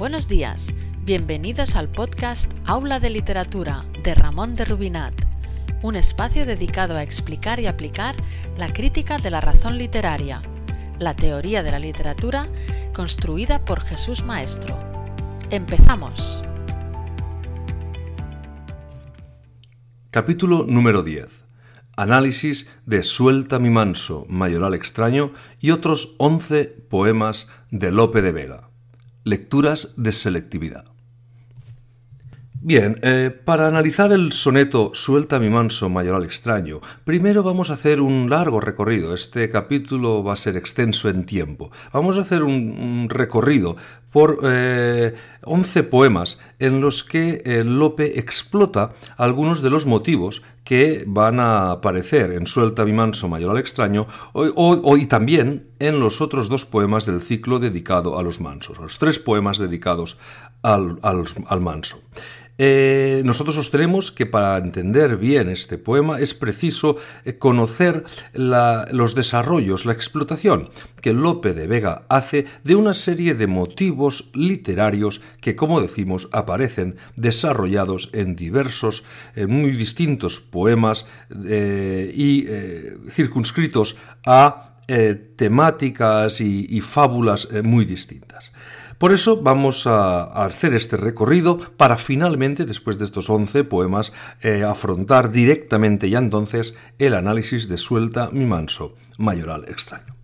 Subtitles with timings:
[0.00, 0.72] Buenos días,
[1.04, 5.12] bienvenidos al podcast Aula de Literatura de Ramón de Rubinat,
[5.82, 8.16] un espacio dedicado a explicar y aplicar
[8.56, 10.40] la crítica de la razón literaria,
[10.98, 12.48] la teoría de la literatura
[12.94, 14.74] construida por Jesús Maestro.
[15.50, 16.42] Empezamos.
[20.10, 21.44] Capítulo número 10.
[21.98, 28.69] Análisis de Suelta mi manso, Mayoral extraño y otros 11 poemas de Lope de Vega.
[29.24, 30.89] Lecturas de selectividad.
[32.62, 38.02] Bien, eh, para analizar el soneto Suelta mi manso mayoral extraño, primero vamos a hacer
[38.02, 39.14] un largo recorrido.
[39.14, 41.70] Este capítulo va a ser extenso en tiempo.
[41.90, 43.76] Vamos a hacer un, recorrido
[44.12, 45.14] por eh,
[45.44, 51.70] 11 poemas en los que eh, Lope explota algunos de los motivos que van a
[51.70, 57.06] aparecer en Suelta mi manso mayor al extraño y también en los otros dos poemas
[57.06, 60.18] del ciclo dedicado a los mansos, los tres poemas dedicados
[60.62, 62.00] al, al manso.
[62.62, 69.86] Eh, nosotros sostenemos que para entender bien este poema es preciso eh, conocer los desarrollos,
[69.86, 70.68] la explotación
[71.00, 76.96] que Lope de Vega hace de una serie de motivos literarios que, como decimos, aparecen
[77.16, 79.04] desarrollados en diversos,
[79.48, 81.06] muy distintos poemas
[81.46, 82.44] eh, y
[83.10, 84.76] circunscritos a
[85.36, 88.52] temáticas y fábulas muy distintas.
[89.00, 94.12] Por eso vamos a, hacer este recorrido para finalmente, después de estos 11 poemas,
[94.42, 100.16] eh, afrontar directamente ya entonces el análisis de Suelta mi manso, mayoral extraño.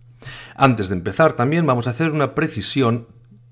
[0.55, 3.07] Antes de empezar también vamos a hacer una precisión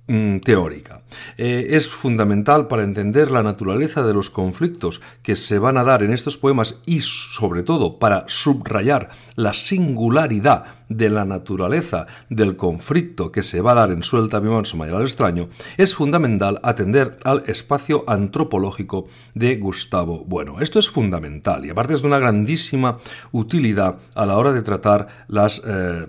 [0.08, 1.02] teórica.
[1.38, 6.04] Eh, es fundamental para entender la naturaleza de los conflictos que se van a dar
[6.04, 13.32] en estos poemas y sobre todo para subrayar la singularidad de la naturaleza del conflicto
[13.32, 15.48] que se va a dar en Suelta mi manso mayor al extraño,
[15.78, 20.60] es fundamental atender al espacio antropológico de Gustavo Bueno.
[20.60, 22.98] Esto es fundamental y aparte es de una grandísima
[23.32, 26.06] utilidad a la hora de tratar las eh,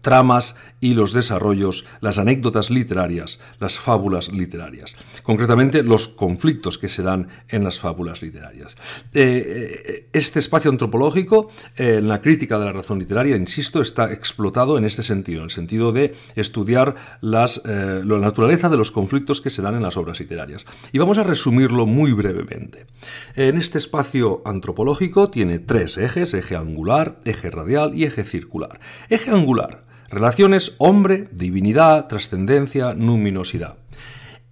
[0.00, 7.02] tramas y los desarrollos, las anécdotas literarias, las fábulas literarias, concretamente los conflictos que se
[7.02, 8.76] dan en las fábulas literarias.
[9.12, 14.12] Eh, eh, este espacio antropológico, eh, en la crítica de la razón literaria, insisto, está
[14.12, 19.40] explotado en este sentido, en el sentido de estudiar las, la naturaleza de los conflictos
[19.40, 20.64] que se dan en las obras literarias.
[20.92, 22.86] Y vamos a resumirlo muy brevemente.
[23.34, 28.80] En este espacio antropológico tiene tres ejes, eje angular, eje radial y eje circular.
[29.08, 33.76] Eje angular Relaciones hombre, divinidad, trascendencia, luminosidad.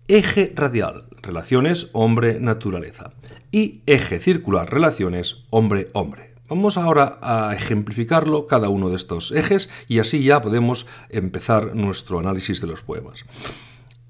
[0.07, 3.11] Eje radial, relaciones hombre-naturaleza.
[3.51, 6.35] Y eje circular, relaciones hombre-hombre.
[6.49, 12.21] Vamos ahora a ejemplificarlo cada uno de estos ejes y así ya podemos empezar nuestro
[12.21, 13.25] análisis de los poemas.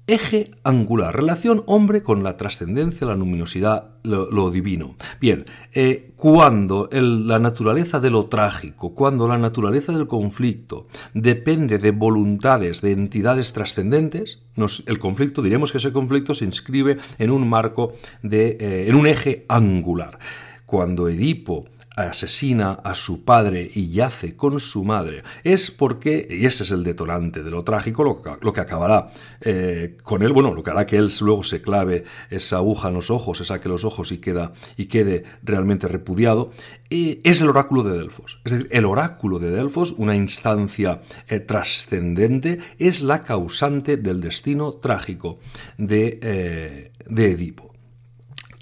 [0.09, 4.95] Eje angular, relación hombre con la trascendencia, la luminosidad, lo, divino.
[5.21, 11.91] Bien, eh, cuando la naturaleza de lo trágico, cuando la naturaleza del conflicto depende de
[11.91, 14.41] voluntades, de entidades trascendentes,
[14.87, 17.93] el conflicto, diremos que ese conflicto se inscribe en un marco,
[18.23, 20.17] de, eh, en un eje angular.
[20.65, 21.65] Cuando Edipo
[22.07, 26.83] asesina a su padre y yace con su madre, es porque, y ese es el
[26.83, 29.09] detonante de lo trágico, lo, que acabará
[29.41, 32.93] eh, con él, bueno, lo que hará que él luego se clave esa aguja en
[32.93, 36.51] los ojos, se saque los ojos y, queda, y quede realmente repudiado,
[36.89, 38.41] es el oráculo de Delfos.
[38.45, 44.73] Es decir, el oráculo de Delfos, una instancia eh, trascendente, es la causante del destino
[44.73, 45.39] trágico
[45.77, 47.68] de, eh, de Edipo.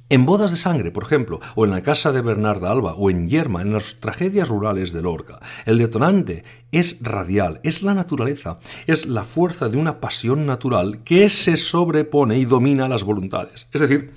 [0.10, 3.28] En Bodas de Sangre, por ejemplo, o en la casa de Bernarda Alba, o en
[3.28, 9.06] Yerma, en las tragedias rurales de Lorca, el detonante es radial, es la naturaleza, es
[9.06, 13.68] la fuerza de una pasión natural que se sobrepone y domina las voluntades.
[13.74, 14.12] Es decir,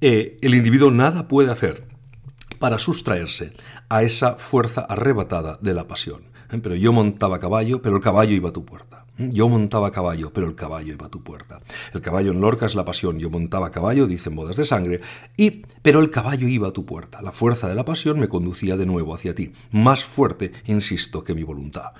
[0.00, 1.86] eh, el individuo nada puede hacer
[2.58, 3.52] para sustraerse
[3.88, 6.22] a esa fuerza arrebatada de la pasión.
[6.50, 6.58] ¿eh?
[6.60, 9.01] Pero yo montaba caballo, pero el caballo iba a tu puerta.
[9.18, 11.60] Yo montaba caballo, pero el caballo iba a tu puerta.
[11.92, 13.18] El caballo en Lorca es la pasión.
[13.18, 15.00] Yo montaba caballo, dicen bodas de sangre,
[15.36, 17.20] y pero el caballo iba a tu puerta.
[17.20, 21.34] La fuerza de la pasión me conducía de nuevo hacia ti, más fuerte, insisto, que
[21.34, 21.92] mi voluntad.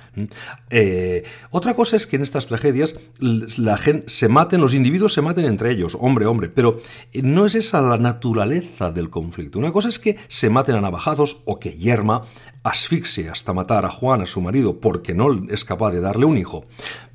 [0.70, 5.22] Eh, otra cosa es que en estas tragedias la gente se maten, los individuos se
[5.22, 6.76] maten entre ellos, hombre, hombre, pero
[7.22, 9.58] no es esa la naturaleza del conflicto.
[9.58, 12.22] Una cosa es que se maten a navajados o que Yerma
[12.62, 16.38] asfixie hasta matar a Juan, a su marido, porque no es capaz de darle un
[16.38, 16.64] hijo.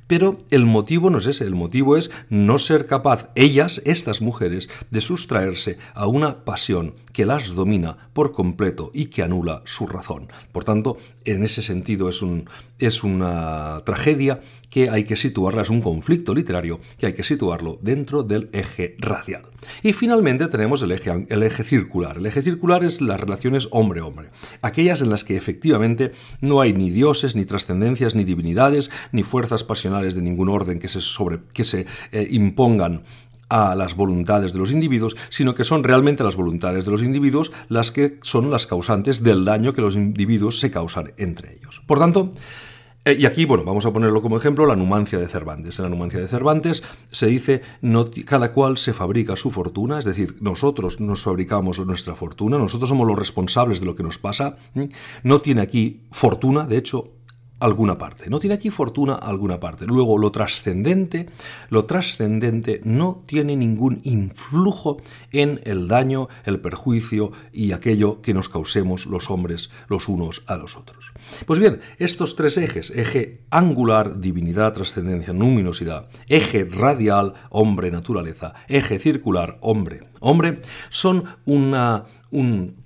[0.08, 4.70] Pero el motivo no es ese, el motivo es no ser capaz, ellas, estas mujeres,
[4.90, 10.26] de sustraerse a una pasión que las domina por completo y que anula su razón.
[10.50, 12.50] Por tanto, en ese sentido es un,
[12.80, 17.78] es una tragedia que hay que situarla, es un conflicto literario que hay que situarlo
[17.80, 19.42] dentro del eje radial.
[19.84, 22.18] Y finalmente tenemos el eje, circular.
[22.18, 24.30] El eje circular es las relaciones hombre-hombre,
[24.62, 26.10] aquellas en las que efectivamente
[26.40, 30.88] no hay ni dioses, ni trascendencias, ni divinidades, ni fuerzas pasionales de ningún orden que
[30.88, 33.02] se, sobre, que se eh, impongan
[33.48, 37.52] a las voluntades de los individuos, sino que son realmente las voluntades de los individuos
[37.68, 41.82] las que son las causantes del daño que los individuos se causan entre ellos.
[41.86, 42.32] Por tanto,
[43.04, 45.78] eh, y aquí, bueno, vamos a ponerlo como ejemplo, la numancia de Cervantes.
[45.78, 50.04] En la numancia de Cervantes se dice, no, cada cual se fabrica su fortuna, es
[50.04, 54.56] decir, nosotros nos fabricamos nuestra fortuna, nosotros somos los responsables de lo que nos pasa.
[55.22, 57.17] No tiene aquí fortuna, de hecho,
[57.60, 58.30] alguna parte.
[58.30, 59.86] No tiene aquí fortuna alguna parte.
[59.86, 61.28] Luego, lo trascendente,
[61.70, 65.00] lo trascendente no tiene ningún influjo
[65.32, 70.56] en el daño, el perjuicio y aquello que nos causemos los hombres los unos a
[70.56, 71.12] los otros.
[71.46, 78.98] Pues bien, estos tres ejes, eje angular, divinidad, trascendencia, luminosidad, eje radial, hombre, naturaleza, eje
[78.98, 82.76] circular, hombre, hombre, son una, un,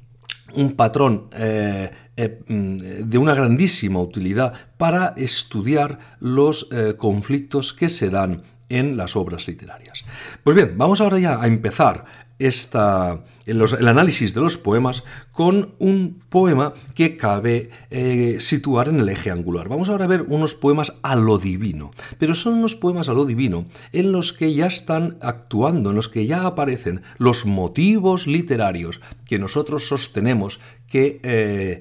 [0.55, 2.76] un patrón eh, eh, mm,
[3.09, 9.47] de una grandísima utilidad para estudiar los eh, conflictos que se dan en las obras
[9.47, 10.05] literarias.
[10.43, 12.05] Pues bien, vamos ahora ya a empezar
[12.38, 19.08] esta, el análisis de los poemas con un poema que cabe eh, situar en el
[19.08, 19.69] eje angular.
[19.69, 23.25] Vamos ahora a ver unos poemas a lo divino, pero son unos poemas a lo
[23.25, 29.00] divino en los que ya están actuando, en los que ya aparecen los motivos literarios
[29.29, 31.81] que nosotros sostenemos que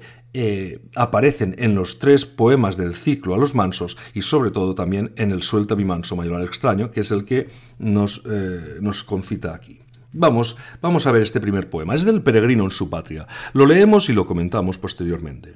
[0.96, 5.32] aparecen en los tres poemas del ciclo a los mansos y sobre todo también en
[5.32, 7.48] el Suelta mi manso mayor al extraño, que es el que
[7.80, 9.82] nos, eh, nos concita aquí.
[10.14, 11.96] Vamos, vamos a ver este primer poema.
[11.96, 13.28] Es del peregrino en su patria.
[13.54, 15.56] Lo leemos y lo comentamos posteriormente.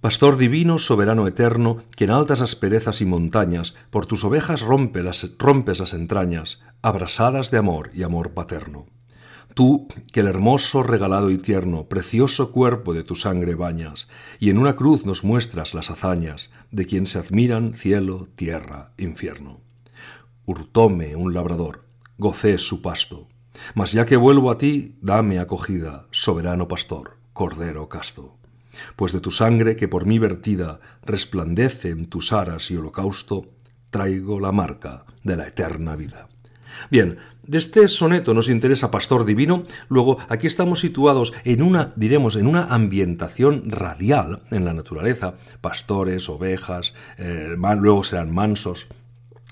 [0.00, 5.78] Pastor divino, soberano eterno, que en altas asperezas y montañas por tus ovejas las, rompes
[5.78, 8.86] las entrañas, abrasadas de amor y amor paterno.
[9.54, 14.08] Tú, que el hermoso, regalado y tierno, precioso cuerpo de tu sangre bañas,
[14.38, 19.60] y en una cruz nos muestras las hazañas de quien se admiran cielo, tierra, infierno.
[20.46, 21.84] Hurtóme un labrador,
[22.16, 23.28] gocé su pasto,
[23.74, 28.36] mas ya que vuelvo a ti, dame acogida, soberano pastor, cordero casto.
[28.96, 33.46] Pues de tu sangre que por mí vertida resplandece en tus aras y holocausto,
[33.90, 36.28] traigo la marca de la eterna vida.
[36.90, 37.18] Bien,
[37.50, 42.46] de este soneto nos interesa Pastor Divino, luego aquí estamos situados en una, diremos, en
[42.46, 48.86] una ambientación radial en la naturaleza, pastores, ovejas, luego serán mansos,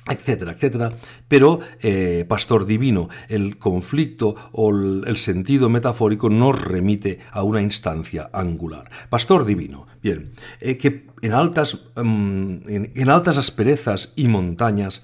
[0.08, 0.92] etcétera, etcétera,
[1.26, 8.30] pero eh, pastor divino, el conflicto o el, sentido metafórico nos remite a una instancia
[8.32, 8.88] angular.
[9.10, 15.02] Pastor divino, bien, eh, que en altas, mm, en altas asperezas y montañas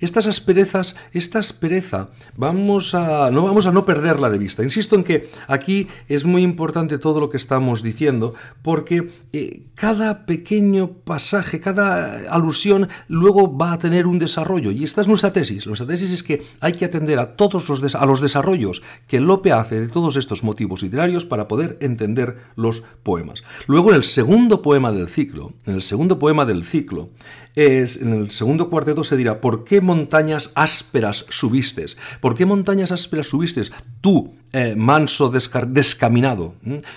[0.00, 4.62] estas asperezas, esta aspereza, vamos a, no vamos a no perderla de vista.
[4.62, 10.26] Insisto en que aquí es muy importante todo lo que estamos diciendo, porque eh, cada
[10.26, 14.70] pequeño pasaje, cada alusión, luego va a tener un desarrollo.
[14.70, 15.66] Y esta es nuestra tesis.
[15.66, 19.52] Nuestra tesis es que hay que atender a todos los, a los desarrollos que Lope
[19.52, 23.44] hace de todos estos motivos literarios para poder entender los poemas.
[23.66, 27.10] Luego, en el segundo poema del ciclo, en el segundo poema del ciclo,
[27.54, 31.96] es, en el segundo cuarteto se dirá, ¿por qué montañas ásperas subistes?
[32.20, 33.72] ¿Por qué montañas ásperas subistes?
[34.00, 36.54] Tú, eh, manso descaminado,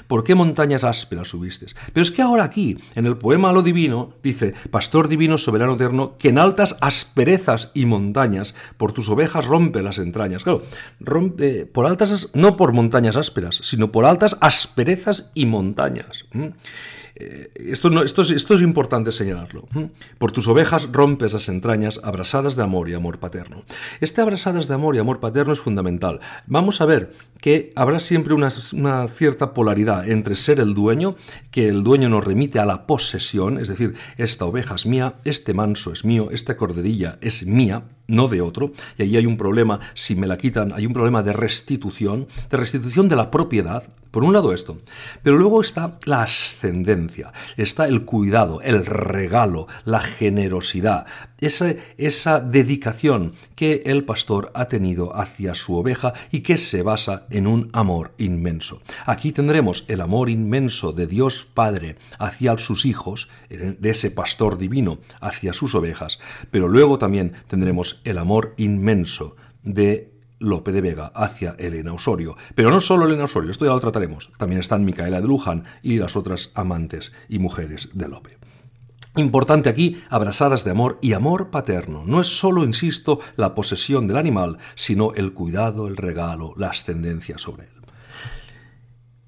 [0.07, 1.75] ¿por qué montañas ásperas subistes?
[1.93, 6.17] Pero es que ahora aquí, en el poema lo divino, dice, Pastor divino, soberano eterno,
[6.17, 10.43] que en altas asperezas y montañas, por tus ovejas rompe las entrañas.
[10.43, 10.63] Claro,
[10.99, 16.25] rompe por altas, no por montañas ásperas, sino por altas asperezas y montañas.
[17.19, 17.89] Eh, esto,
[18.23, 19.67] es, importante señalarlo.
[20.17, 23.63] Por tus ovejas rompes las entrañas abrasadas de amor y amor paterno.
[23.99, 26.21] Este abrasadas de amor y amor paterno es fundamental.
[26.47, 27.11] Vamos a ver
[27.41, 31.15] que habrá siempre una, una, cierta polaridad entre ser el dueño,
[31.51, 35.53] que el dueño nos remite a la posesión, es decir, esta oveja es mía, este
[35.53, 39.79] manso es mío, esta corderilla es mía, no de otro, y ahí hay un problema,
[39.93, 44.23] si me la quitan, hay un problema de restitución, de restitución de la propiedad, por
[44.23, 44.79] un lado esto,
[45.21, 51.05] pero luego está la ascendencia, está el cuidado, el regalo, la generosidad,
[51.41, 57.25] esa, esa dedicación que el pastor ha tenido hacia su oveja y que se basa
[57.29, 58.81] en un amor inmenso.
[59.05, 64.99] Aquí tendremos el amor inmenso de Dios Padre hacia sus hijos, de ese pastor divino
[65.21, 66.19] hacia sus ovejas,
[66.51, 72.35] pero luego también tendremos el amor inmenso de Lope de Vega hacia Elena Osorio.
[72.55, 74.31] Pero no solo Elena Osorio, esto ya lo trataremos.
[74.37, 78.38] También están Micaela de Luján y las otras amantes y mujeres de Lope.
[79.15, 82.03] Importante aquí, abrazadas de amor y amor paterno.
[82.05, 87.37] No es solo, insisto, la posesión del animal, sino el cuidado, el regalo, la ascendencia
[87.37, 87.79] sobre él.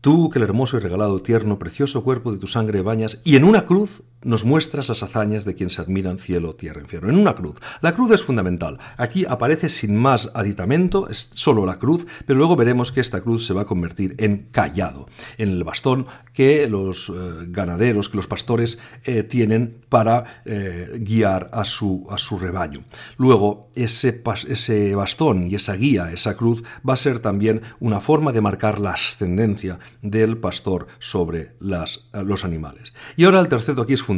[0.01, 3.43] Tú que el hermoso y regalado, tierno, precioso cuerpo de tu sangre bañas, y en
[3.43, 7.09] una cruz nos muestras las hazañas de quien se admiran cielo, tierra, infierno.
[7.09, 7.57] En una cruz.
[7.81, 8.79] La cruz es fundamental.
[8.97, 13.45] Aquí aparece sin más aditamento, es solo la cruz, pero luego veremos que esta cruz
[13.45, 18.27] se va a convertir en callado, en el bastón que los eh, ganaderos, que los
[18.27, 22.83] pastores eh, tienen para eh, guiar a su, a su rebaño.
[23.17, 28.31] Luego, ese, ese bastón y esa guía, esa cruz, va a ser también una forma
[28.31, 32.93] de marcar la ascendencia del pastor sobre las, los animales.
[33.15, 34.10] Y ahora el tercero aquí es fundamental.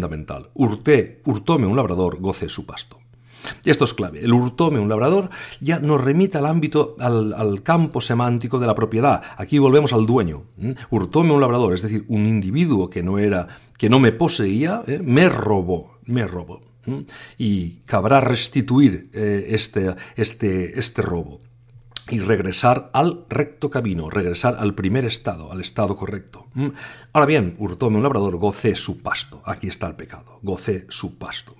[0.53, 2.99] Hurté, hurtóme un labrador, goce su pasto.
[3.65, 4.23] Esto es clave.
[4.23, 9.21] El hurtóme un labrador ya nos remite al ámbito, al, campo semántico de la propiedad.
[9.37, 10.43] Aquí volvemos al dueño.
[10.89, 14.99] Hurtóme un labrador, es decir, un individuo que no era, que no me poseía, ¿eh?
[15.03, 16.61] me robó, me robó.
[17.37, 21.39] Y cabrá restituir eh, este, este, este robo
[22.09, 26.47] y regresar al recto camino, regresar al primer estado, al estado correcto.
[26.53, 26.69] ¿Mm?
[27.13, 29.41] Ahora bien, hurtóme un labrador, gocé su pasto.
[29.45, 31.55] Aquí está el pecado, gocé su pasto.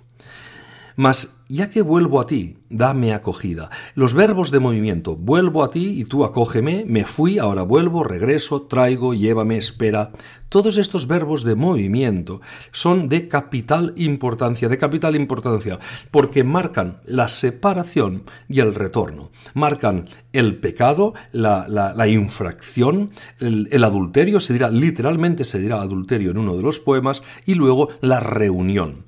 [0.96, 3.70] Mas ya que vuelvo a ti, dame acogida.
[3.94, 8.62] Los verbos de movimiento, vuelvo a ti y tú acógeme, me fui, ahora vuelvo, regreso,
[8.62, 10.12] traigo, llévame, espera.
[10.48, 17.28] Todos estos verbos de movimiento son de capital importancia, de capital importancia, porque marcan la
[17.28, 19.30] separación y el retorno.
[19.52, 23.10] Marcan el pecado, la, infracción,
[23.40, 27.54] el, el adulterio, se dirá literalmente, se dirá adulterio en uno de los poemas, y
[27.54, 29.04] luego la reunión.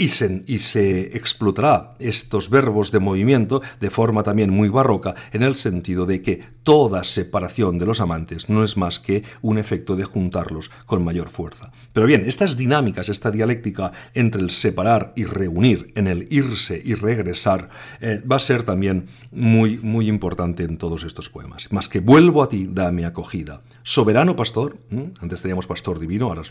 [0.00, 6.06] Y se, explotará estos verbos de movimiento de forma también muy barroca en el sentido
[6.06, 10.70] de que toda separación de los amantes no es más que un efecto de juntarlos
[10.86, 11.70] con mayor fuerza.
[11.92, 16.94] Pero bien, estas dinámicas, esta dialéctica entre el separar y reunir, en el irse y
[16.94, 17.68] regresar,
[18.00, 21.70] eh, va a ser también muy, muy importante en todos estos poemas.
[21.72, 23.60] Más que vuelvo a ti, dame acogida.
[23.82, 24.78] Soberano pastor,
[25.20, 26.50] antes teníamos pastor divino, ahora es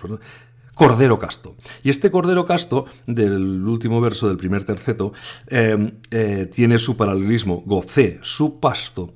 [0.79, 1.57] Cordero Casto.
[1.83, 5.11] Y este Cordero Casto, del último verso del primer terceto,
[5.47, 9.15] eh, eh, tiene su paralelismo, gocé su pasto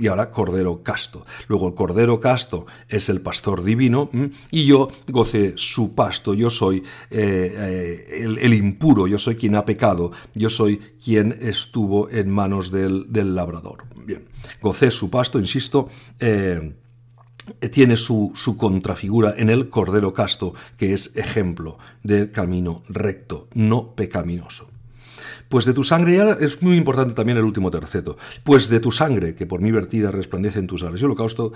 [0.00, 1.24] y ahora Cordero Casto.
[1.46, 4.10] Luego el Cordero Casto es el pastor divino
[4.50, 10.10] y yo gocé su pasto, yo soy eh, el, impuro, yo soy quien ha pecado,
[10.34, 13.84] yo soy quien estuvo en manos del, labrador.
[13.94, 14.24] Bien,
[14.60, 15.88] gocé su pasto, insisto,
[17.70, 23.94] tiene su, su, contrafigura en el Cordero Casto, que es ejemplo del camino recto, no
[23.94, 24.68] pecaminoso.
[25.48, 28.90] Pues de tu sangre, ya es muy importante también el último terceto, pues de tu
[28.90, 31.52] sangre, que por mi vertida resplandece en tus alas y holocausto,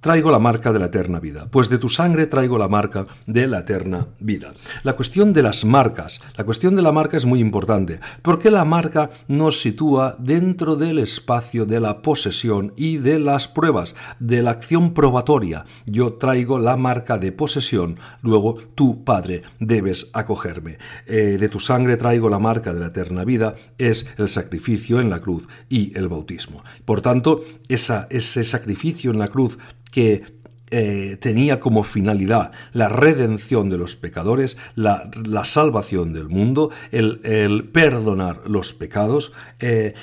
[0.00, 3.46] traigo la marca de la eterna vida, pues de tu sangre traigo la marca de
[3.46, 4.52] la eterna vida.
[4.82, 8.64] La cuestión de las marcas, la cuestión de la marca es muy importante, porque la
[8.64, 14.52] marca nos sitúa dentro del espacio de la posesión y de las pruebas, de la
[14.52, 15.64] acción probatoria.
[15.86, 20.78] Yo traigo la marca de posesión, luego tú, Padre, debes acogerme.
[21.06, 25.10] Eh, de tu sangre traigo la marca de la eterna vida, es el sacrificio en
[25.10, 26.64] la cruz y el bautismo.
[26.84, 29.58] Por tanto, ese sacrificio en la cruz
[29.90, 30.40] que
[30.72, 35.10] eh, tenía como finalidad la redención de los pecadores, la,
[35.44, 39.32] salvación del mundo, el, perdonar los pecados.
[39.58, 39.94] Eh,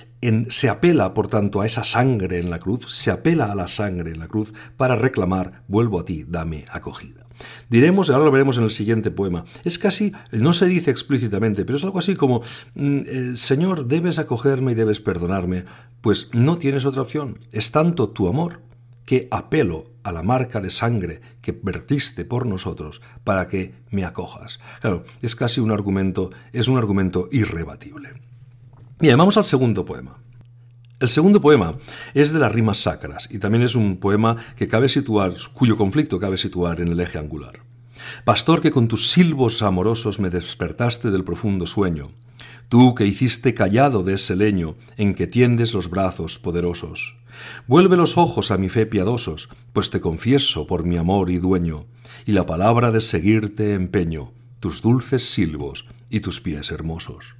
[0.49, 4.11] se apela, por tanto, a esa sangre en la cruz, se apela a la sangre
[4.11, 7.25] en la cruz para reclamar, vuelvo a ti, dame acogida.
[7.69, 11.77] Diremos, ahora lo veremos en el siguiente poema, es casi, no se dice explícitamente, pero
[11.77, 12.41] es algo así como,
[12.75, 15.65] mm, eh, Señor, debes acogerme y debes perdonarme,
[16.01, 18.66] pues no tienes otra opción, es tanto tu amor
[19.07, 24.59] que apelo a la marca de sangre que vertiste por nosotros para que me acojas.
[24.81, 28.09] Claro, es casi un argumento, es un argumento irrebatible.
[28.99, 30.17] Bien, vamos al segundo poema.
[30.99, 31.75] El segundo poema
[32.13, 36.19] es de las rimas sacras y también es un poema que cabe situar, cuyo conflicto
[36.19, 37.61] cabe situar en el eje angular.
[38.25, 42.11] Pastor que con tus silbos amorosos me despertaste del profundo sueño,
[42.69, 47.17] tú que hiciste callado de ese leño en que tiendes los brazos poderosos.
[47.67, 51.85] Vuelve los ojos a mi fe piadosos, pues te confieso por mi amor y dueño,
[52.25, 57.35] y la palabra de seguirte empeño, tus dulces silbos y tus pies hermosos.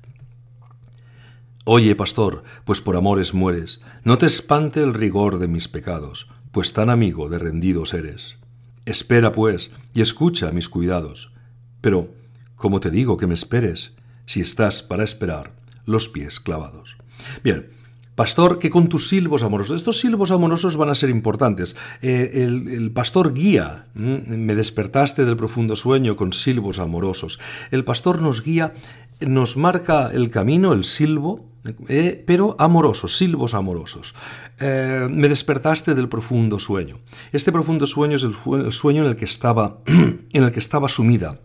[1.65, 6.72] Oye, pastor, pues por amores mueres, no te espante el rigor de mis pecados, pues
[6.72, 8.38] tan amigo de rendidos eres.
[8.86, 11.34] Espera, pues, y escucha mis cuidados.
[11.81, 12.13] Pero,
[12.55, 13.97] ¿cómo te digo que me esperes,
[14.27, 15.53] si estás para esperar
[15.86, 16.98] los pies clavados?
[17.43, 17.72] Bien,
[18.17, 19.75] Pastor, que con tus silbos amorosos.
[19.75, 21.75] Estos silbos amorosos van a ser importantes.
[22.01, 23.86] Eh, el, pastor guía.
[23.93, 27.39] Me despertaste del profundo sueño con silbos amorosos.
[27.69, 28.74] El pastor nos guía,
[29.19, 31.46] nos marca el camino, el silbo,
[31.88, 34.15] eh, pero amorosos, silbos amorosos.
[34.60, 36.98] Eh, me despertaste del profundo sueño.
[37.31, 41.39] Este profundo sueño es el, sueño en el que estaba, en el que estaba sumida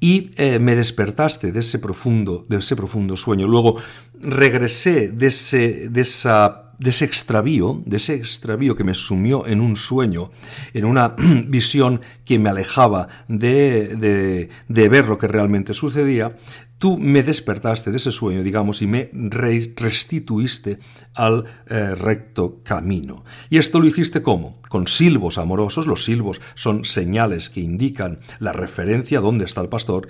[0.00, 3.46] y eh, me despertaste de ese profundo, de ese profundo sueño.
[3.46, 3.76] Luego
[4.18, 9.60] regresé de ese, de esa, de ese extravío, de ese extravío que me sumió en
[9.60, 10.30] un sueño,
[10.72, 11.14] en una
[11.46, 16.34] visión que me alejaba de, de, de ver lo que realmente sucedía,
[16.80, 20.78] tú me despertaste de ese sueño, digamos, y me restituiste
[21.14, 23.22] al eh, recto camino.
[23.50, 24.62] ¿Y esto lo hiciste cómo?
[24.70, 30.08] Con silbos amorosos, los silbos son señales que indican la referencia dónde está el pastor,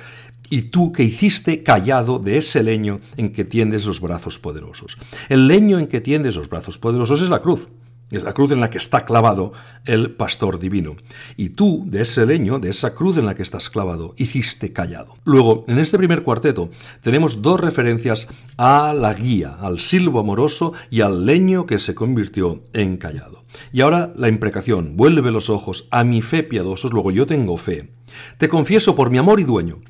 [0.49, 4.97] y tú que hiciste callado de ese leño en que tiendes los brazos poderosos.
[5.29, 7.67] El leño en que tiendes los brazos poderosos es la cruz.
[8.11, 9.53] Es la cruz en la que está clavado
[9.85, 10.97] el pastor divino.
[11.37, 15.15] Y tú, de ese leño, de esa cruz en la que estás clavado, hiciste callado.
[15.25, 16.71] Luego, en este primer cuarteto,
[17.03, 18.27] tenemos dos referencias
[18.57, 23.45] a la guía, al silbo amoroso y al leño que se convirtió en callado.
[23.73, 27.93] Y ahora la imprecación, vuelve los ojos a mi fe piadosos, luego yo tengo fe.
[28.39, 29.81] Te confieso por mi amor y dueño,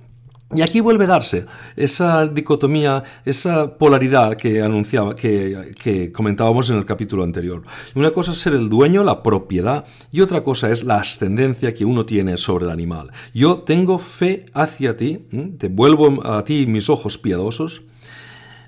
[0.55, 6.85] y aquí vuelve a darse esa dicotomía, esa polaridad que anunciaba, que, comentábamos en el
[6.85, 7.63] capítulo anterior.
[7.95, 11.85] Una cosa es ser el dueño, la propiedad, y otra cosa es la ascendencia que
[11.85, 13.13] uno tiene sobre el animal.
[13.33, 15.27] Yo tengo fe hacia ti,
[15.59, 17.83] te vuelvo a ti mis ojos piadosos,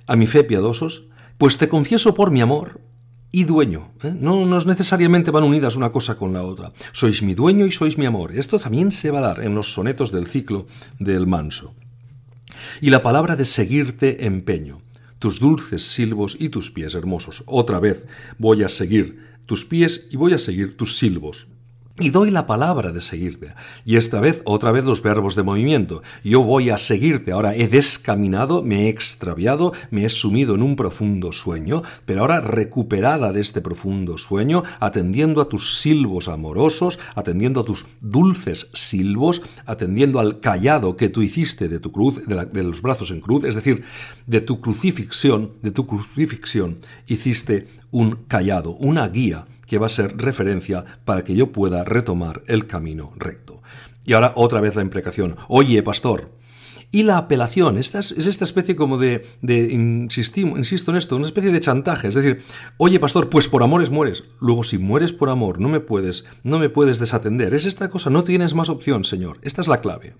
[0.07, 2.81] a mi fe piadosos, pues te confieso por mi amor,
[3.33, 3.93] y dueño.
[4.03, 4.15] ¿eh?
[4.17, 6.73] No, no necesariamente van unidas una cosa con la otra.
[6.93, 8.37] Sois mi dueño y sois mi amor.
[8.37, 10.67] Esto también se va a dar en los sonetos del ciclo
[10.99, 11.75] del manso.
[12.81, 14.83] Y la palabra de seguirte empeño,
[15.19, 17.43] tus dulces silbos y tus pies hermosos.
[17.47, 18.07] Otra vez
[18.39, 21.49] voy a seguir tus pies y voy a seguir tus silbos
[22.01, 23.55] y doy la palabra de seguirte.
[23.85, 26.03] Y esta vez, otra vez los verbos de movimiento.
[26.25, 27.33] Yo voy a seguirte.
[27.33, 32.41] Ahora he descaminado, me he extraviado, me he sumido en un profundo sueño, pero ahora
[32.41, 39.43] recuperada de este profundo sueño, atendiendo a tus silbos amorosos, atendiendo a tus dulces silbos,
[39.67, 43.45] atendiendo al callado que tú hiciste de tu cruz, de, de los brazos en cruz,
[43.45, 43.85] es decir,
[44.27, 50.19] de tu crucifixión, de tu crucifixión, hiciste un callado, una guía que va a ser
[50.19, 53.63] referencia para que yo pueda retomar el camino recto.
[54.05, 55.37] Y ahora otra vez la imprecación.
[55.49, 56.29] Oye, pastor.
[56.91, 61.51] Y la apelación, esta es, esta especie como de, de insisto en esto, una especie
[61.51, 62.43] de chantaje, es decir,
[62.77, 64.25] oye pastor, pues por amores mueres.
[64.43, 67.55] Luego si mueres por amor, no me puedes, no me puedes desatender.
[67.55, 69.39] Es esta cosa, no tienes más opción, Señor.
[69.41, 70.15] Esta es la clave.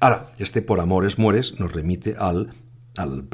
[0.00, 2.50] Ahora, este por amores mueres nos remite al
[2.96, 3.26] al,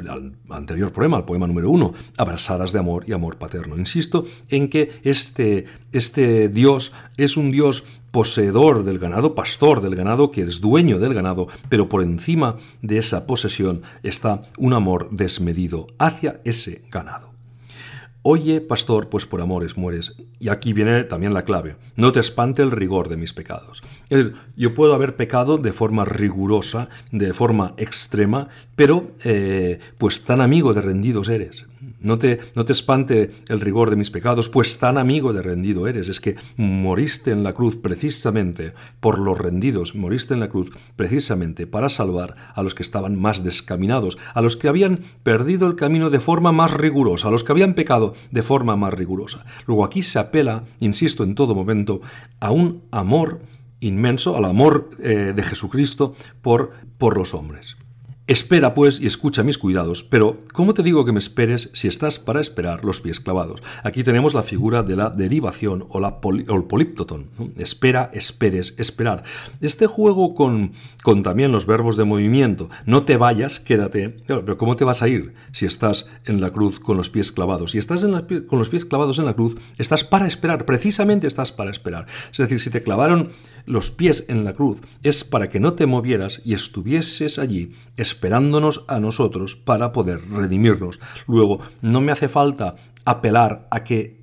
[0.50, 3.76] anterior poema, al poema número uno, abrazadas de amor y amor paterno.
[3.76, 10.30] Insisto en que este, este Dios es un Dios poseedor del ganado, pastor del ganado,
[10.30, 15.88] que es dueño del ganado, pero por encima de esa posesión está un amor desmedido
[15.98, 17.32] hacia ese ganado.
[18.24, 20.14] Oye, pastor, pues por amores mueres.
[20.38, 21.74] Y aquí viene también la clave.
[21.96, 23.82] No te espante el rigor de mis pecados.
[24.56, 28.48] yo puedo haber pecado de forma rigurosa, de forma extrema,
[28.82, 31.66] pero eh, pues tan amigo de rendidos eres.
[32.00, 35.86] No te, no te espante el rigor de mis pecados, pues tan amigo de rendido
[35.86, 36.08] eres.
[36.08, 41.68] Es que moriste en la cruz precisamente por los rendidos, moriste en la cruz precisamente
[41.68, 46.10] para salvar a los que estaban más descaminados, a los que habían perdido el camino
[46.10, 49.46] de forma más rigurosa, a los que habían pecado de forma más rigurosa.
[49.68, 52.00] Luego aquí se apela, insisto en todo momento,
[52.40, 53.42] a un amor
[53.78, 57.76] inmenso, al amor eh, de Jesucristo por, por los hombres.
[58.32, 62.18] Espera, pues, y escucha mis cuidados, pero ¿cómo te digo que me esperes si estás
[62.18, 63.62] para esperar los pies clavados?
[63.82, 67.26] Aquí tenemos la figura de la derivación o, la el políptoton.
[67.58, 69.22] Espera, esperes, esperar.
[69.60, 74.08] Este juego con, con también los verbos de movimiento, no te vayas, quédate.
[74.26, 77.72] pero ¿cómo te vas a ir si estás en la cruz con los pies clavados?
[77.72, 81.70] Si estás con los pies clavados en la cruz, estás para esperar, precisamente estás para
[81.70, 82.06] esperar.
[82.30, 83.28] Es decir, si te clavaron
[83.66, 88.84] los pies en la cruz, es para que no te movieras y estuvieses allí esperándonos
[88.88, 91.00] a nosotros para poder redimirnos.
[91.26, 94.22] Luego, no me hace falta apelar a que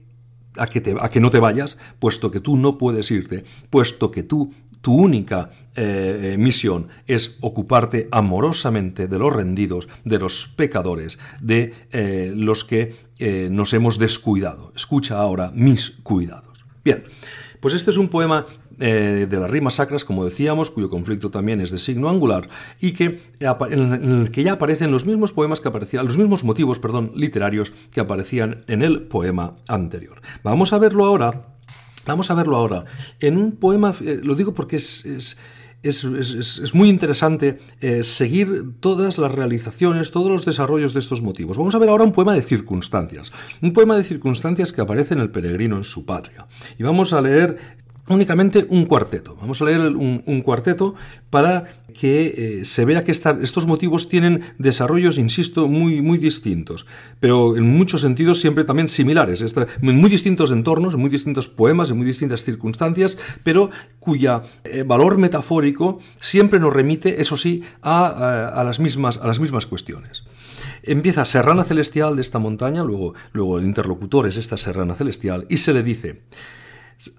[0.58, 4.12] a que, te, a que, no te vayas, puesto que tú no puedes irte, puesto
[4.12, 11.19] que tú, tu única eh, misión es ocuparte amorosamente de los rendidos, de los pecadores,
[11.41, 14.73] de eh, los que eh, nos hemos descuidado.
[14.75, 16.65] Escucha ahora mis cuidados.
[16.84, 17.04] Bien,
[17.60, 18.45] Pues este es un poema
[18.80, 22.93] eh, de las rimas sacras, como decíamos, cuyo conflicto también es de signo angular y
[22.93, 23.80] que en
[24.22, 28.00] el que ya aparecen los mismos poemas que aparecían, los mismos motivos, perdón, literarios que
[28.00, 30.22] aparecían en el poema anterior.
[30.43, 31.56] Vamos a verlo ahora.
[32.06, 32.86] Vamos a verlo ahora.
[33.19, 35.38] En un poema, eh, lo digo porque es es,
[36.73, 41.57] muy interesante eh, seguir todas las realizaciones, todos los desarrollos de estos motivos.
[41.57, 45.21] Vamos a ver ahora un poema de circunstancias, un poema de circunstancias que aparece en
[45.21, 46.47] el peregrino en su patria.
[46.77, 47.79] Y vamos a leer
[48.10, 49.38] únicamente un cuarteto.
[49.39, 50.95] Vamos a leer un, cuarteto
[51.30, 56.86] para que eh, se vea que estos motivos tienen desarrollos, insisto, muy, muy distintos,
[57.19, 59.43] pero en muchos sentidos siempre también similares,
[59.82, 63.69] en muy distintos entornos, en muy distintos poemas, en muy distintas circunstancias, pero
[64.00, 69.65] cuya eh, valor metafórico siempre nos remite, eso sí, a, las, mismas, a las mismas
[69.65, 70.24] cuestiones.
[70.84, 75.58] Empieza Serrana Celestial de esta montaña, luego, luego el interlocutor es esta Serrana Celestial, y
[75.58, 76.22] se le dice,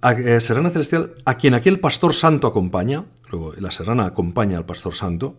[0.03, 4.95] eh, serrana celestial, a quien aquel pastor santo acompaña, luego la serrana acompaña al pastor
[4.95, 5.37] santo,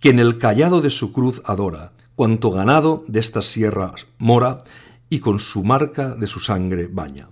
[0.00, 4.64] que en el callado de su cruz adora, cuanto ganado de estas sierras mora,
[5.08, 7.28] y con su marca de su sangre baña.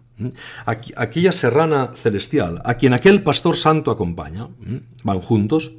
[0.64, 4.48] aquella serrana celestial, a quien aquel pastor santo acompaña,
[5.02, 5.72] van juntos,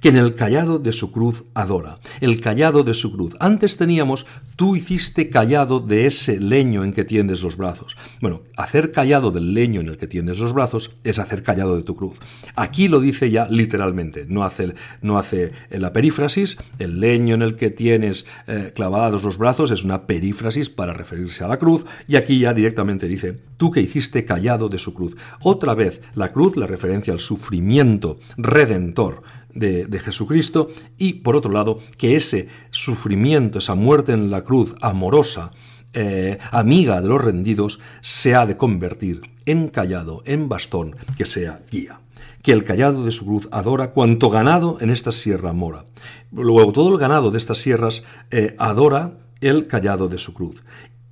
[0.00, 1.98] que en el callado de su cruz adora.
[2.20, 3.36] El callado de su cruz.
[3.40, 7.96] Antes teníamos, tú hiciste callado de ese leño en que tiendes los brazos.
[8.20, 11.82] Bueno, hacer callado del leño en el que tiendes los brazos es hacer callado de
[11.82, 12.16] tu cruz.
[12.54, 17.56] Aquí lo dice ya literalmente, no hace, no hace la perífrasis, el leño en el
[17.56, 22.16] que tienes eh, clavados los brazos es una perífrasis para referirse a la cruz, y
[22.16, 25.16] aquí ya directamente dice, tú que hiciste callado de su cruz.
[25.40, 29.22] Otra vez, la cruz, la referencia al sufrimiento redentor
[29.56, 35.52] de, Jesucristo y, por otro lado, que ese sufrimiento, esa muerte en la cruz amorosa,
[35.92, 41.60] eh, amiga de los rendidos, se ha de convertir en callado, en bastón, que sea
[41.70, 42.00] guía
[42.42, 45.84] que el callado de su cruz adora cuanto ganado en esta sierra mora.
[46.30, 50.62] Luego todo el ganado de estas sierras eh, adora el callado de su cruz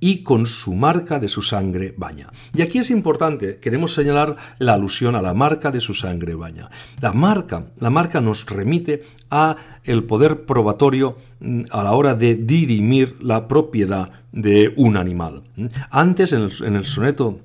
[0.05, 2.29] y con su marca de su sangre baña.
[2.53, 6.69] Y aquí es importante, queremos señalar la alusión a la marca de su sangre baña.
[7.01, 12.35] La marca, la marca nos remite a el poder probatorio mm, a la hora de
[12.35, 15.41] dirimir la propiedad de un animal.
[15.89, 17.39] Antes en el, soneto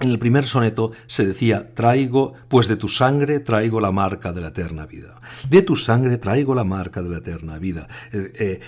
[0.00, 4.40] en el primer soneto se decía, traigo, pues de tu sangre traigo la marca de
[4.40, 5.20] la eterna vida.
[5.50, 7.86] De tu sangre traigo la marca de la eterna vida.
[8.12, 8.60] Eh, eh,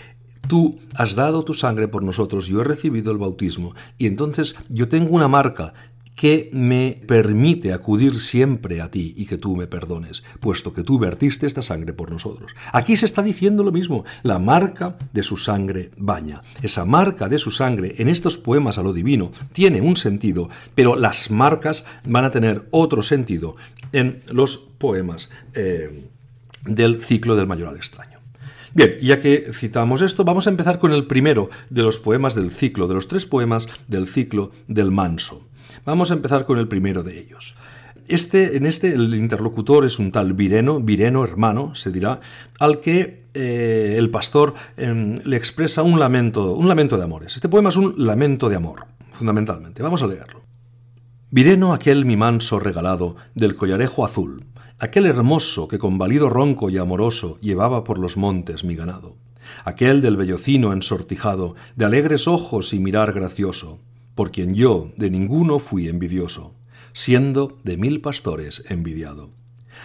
[0.48, 4.88] Tú has dado tu sangre por nosotros, yo he recibido el bautismo y entonces yo
[4.88, 5.74] tengo una marca
[6.20, 10.98] que me permite acudir siempre a ti y que tú me perdones, puesto que tú
[10.98, 12.54] vertiste esta sangre por nosotros.
[12.74, 16.42] Aquí se está diciendo lo mismo, la marca de su sangre baña.
[16.60, 20.94] Esa marca de su sangre en estos poemas a lo divino tiene un sentido, pero
[20.94, 23.56] las marcas van a tener otro sentido
[23.92, 26.04] en los poemas eh,
[26.66, 28.19] del ciclo del mayoral extraño.
[28.74, 32.52] Bien, ya que citamos esto, vamos a empezar con el primero de los poemas del
[32.52, 35.46] ciclo, de los tres poemas del ciclo del manso.
[35.84, 37.56] Vamos a empezar con el primero de ellos.
[38.06, 42.20] Este, en este el interlocutor es un tal Vireno, Vireno hermano, se dirá,
[42.58, 47.36] al que eh, el pastor em, le expresa un lamento, un lamento de amores.
[47.36, 49.82] Este poema es un lamento de amor, fundamentalmente.
[49.82, 50.49] Vamos a leerlo.
[51.32, 54.46] Vireno aquel mi manso regalado del collarejo azul,
[54.80, 59.14] aquel hermoso que con valido ronco y amoroso llevaba por los montes mi ganado,
[59.64, 63.78] aquel del bellocino ensortijado, de alegres ojos y mirar gracioso,
[64.16, 66.54] por quien yo de ninguno fui envidioso,
[66.94, 69.30] siendo de mil pastores envidiado.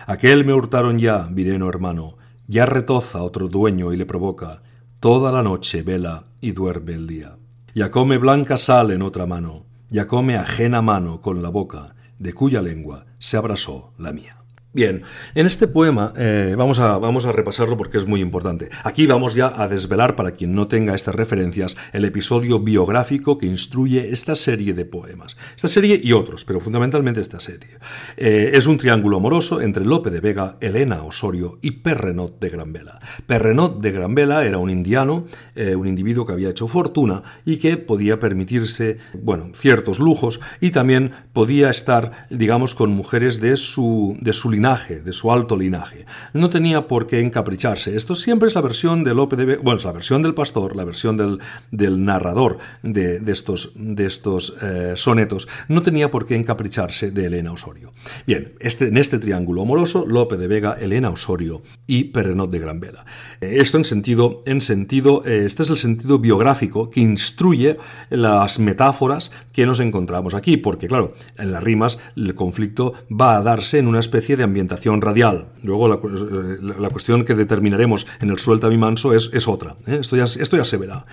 [0.07, 4.63] Aquel me hurtaron ya, vireno hermano, ya retoza otro dueño y le provoca,
[4.99, 7.37] toda la noche vela y duerme el día.
[7.75, 12.33] Ya come blanca sal en otra mano, ya come ajena mano con la boca, de
[12.33, 14.44] cuya lengua se abrasó la mía.
[14.75, 15.03] Bien,
[15.35, 18.67] en este poema eh, vamos, a, vamos a repasarlo porque es muy importante.
[18.83, 23.45] Aquí vamos ya a desvelar, para quien no tenga estas referencias, el episodio biográfico que
[23.45, 25.37] instruye esta serie de poemas.
[25.55, 27.69] Esta serie y otros, pero fundamentalmente esta serie.
[28.17, 32.99] Eh, es un triángulo amoroso entre Lope de Vega, Elena Osorio y Perrenot de Granvela.
[33.25, 35.23] Perrenot de Granvela era un indiano,
[35.55, 40.71] eh, un individuo que había hecho fortuna y que podía permitirse, bueno, ciertos lujos y
[40.71, 46.07] también podía estar, digamos, con mujeres de su, de su linaje de su alto linaje.
[46.33, 47.95] No tenía por qué encapricharse.
[47.95, 50.75] Esto siempre es la versión de Lope de Vega, bueno, es la versión del pastor,
[50.75, 55.47] la versión del, del narrador de, estos, de estos eh, sonetos.
[55.67, 57.93] No tenía por qué encapricharse de Elena Osorio.
[58.25, 62.79] Bien, este, en este triángulo amoroso, Lope de Vega, Elena Osorio y Perrenot de Gran
[62.79, 63.05] Vela.
[63.41, 67.77] Eh, esto en sentido, en sentido eh, este es el sentido biográfico que instruye
[68.09, 73.43] las metáforas que nos encontramos aquí, porque claro, en las rimas el conflicto va a
[73.43, 75.47] darse en una especie de ambientación radial.
[75.63, 79.75] Luego la, eh, cuestión que determinaremos en el suelta mi manso es, es otra.
[79.85, 81.05] Esto, ya, esto ya se verá.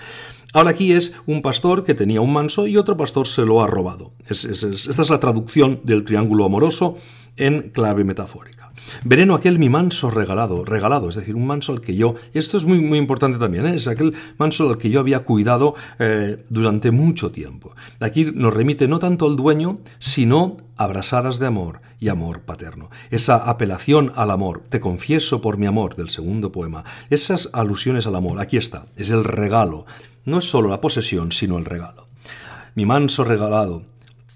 [0.52, 3.66] Ahora aquí es un pastor que tenía un manso y otro pastor se lo ha
[3.66, 4.12] robado.
[4.28, 6.98] esta es la traducción del triángulo amoroso
[7.37, 8.62] en clave metafórica.
[9.05, 12.57] Vereno aquel mi manso regalado, regalado, es decir, un manso al que yo, y esto
[12.57, 13.75] es muy, muy importante también, ¿eh?
[13.75, 17.75] es aquel manso al que yo había cuidado eh, durante mucho tiempo.
[18.01, 22.90] Aquí nos remite no tanto al dueño, sino abrasadas de amor y amor paterno.
[23.11, 28.16] Esa apelación al amor, te confieso por mi amor, del segundo poema, esas alusiones al
[28.16, 29.87] amor, aquí está, es el regalo,
[30.25, 32.09] no es solo la posesión, sino el regalo.
[32.75, 33.83] Mi manso regalado,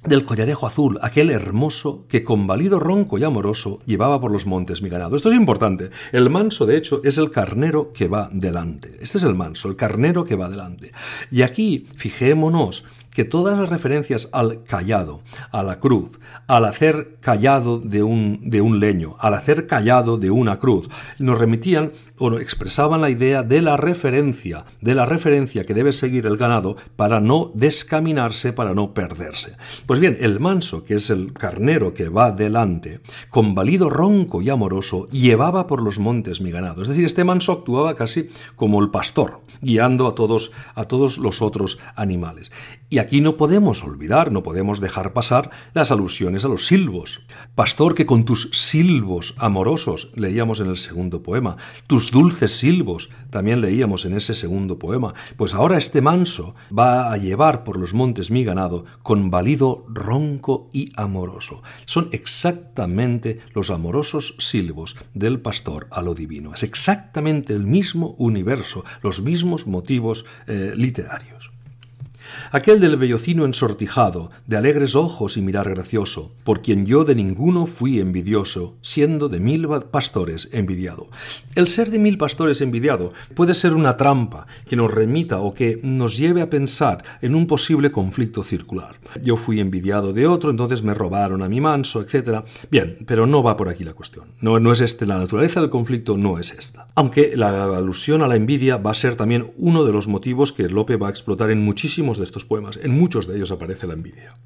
[0.08, 4.82] del collarejo azul, aquel hermoso que con valido ronco y amoroso llevaba por los montes
[4.82, 5.16] mi ganado.
[5.16, 5.90] Esto es importante.
[6.12, 8.96] El manso, de hecho, es el carnero que va delante.
[9.00, 10.92] Este es el manso, el carnero que va delante.
[11.30, 12.84] Y aquí, fijémonos
[13.16, 18.60] que todas las referencias al callado, a la cruz, al hacer callado de un, de
[18.60, 23.62] un leño, al hacer callado de una cruz, nos remitían o expresaban la idea de
[23.62, 28.92] la referencia, de la referencia que debe seguir el ganado para no descaminarse, para no
[28.92, 29.56] perderse.
[29.86, 33.00] Pues bien, el manso, que es el carnero que va delante,
[33.30, 36.82] con valido ronco y amoroso, llevaba por los montes mi ganado.
[36.82, 41.40] Es decir, este manso actuaba casi como el pastor, guiando a todos, a todos los
[41.40, 42.52] otros animales.
[42.88, 47.26] Y aquí no podemos olvidar, no podemos dejar pasar las alusiones a los silbos.
[47.56, 51.56] Pastor que con tus silbos amorosos, leíamos en el segundo poema,
[51.88, 57.16] tus dulces silbos, también leíamos en ese segundo poema, pues ahora este manso va a
[57.16, 61.64] llevar por los montes mi ganado con valido ronco y amoroso.
[61.86, 66.54] Son exactamente los amorosos silbos del pastor a lo divino.
[66.54, 71.55] Es exactamente el mismo universo, los mismos motivos eh, literarios
[72.52, 77.66] aquel del bellocino ensortijado, de alegres ojos y mirar gracioso, por quien yo de ninguno
[77.66, 81.08] fui envidioso, siendo de mil pastores envidiado.
[81.54, 85.80] El ser de mil pastores envidiado puede ser una trampa que nos remita o que
[85.82, 88.96] nos lleve a pensar en un posible conflicto circular.
[89.22, 92.44] Yo fui envidiado de otro, entonces me robaron a mi manso, etc.
[92.70, 94.26] Bien, pero no va por aquí la cuestión.
[94.40, 96.86] No, no es este, la naturaleza del conflicto no es esta.
[96.94, 100.68] Aunque la alusión a la envidia va a ser también uno de los motivos que
[100.68, 102.78] Lope va a explotar en muchísimos de estos poemas.
[102.82, 104.36] En muchos de ellos aparece la envidia.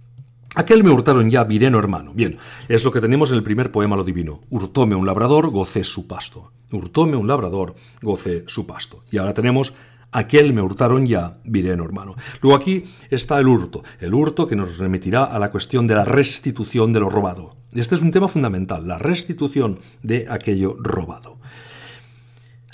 [0.54, 2.12] Aquel me hurtaron ya, vireno hermano.
[2.12, 4.40] Bien, es lo que tenemos en el primer poema lo divino.
[4.50, 6.52] Hurtóme un labrador, gocé su pasto.
[6.72, 9.04] Hurtóme un labrador, gocé su pasto.
[9.10, 9.74] Y ahora tenemos
[10.12, 12.16] aquel me hurtaron ya, vireno hermano.
[12.42, 16.04] Luego aquí está el hurto, el hurto que nos remitirá a la cuestión de la
[16.04, 17.56] restitución de lo robado.
[17.72, 21.38] Este es un tema fundamental, la restitución de aquello robado.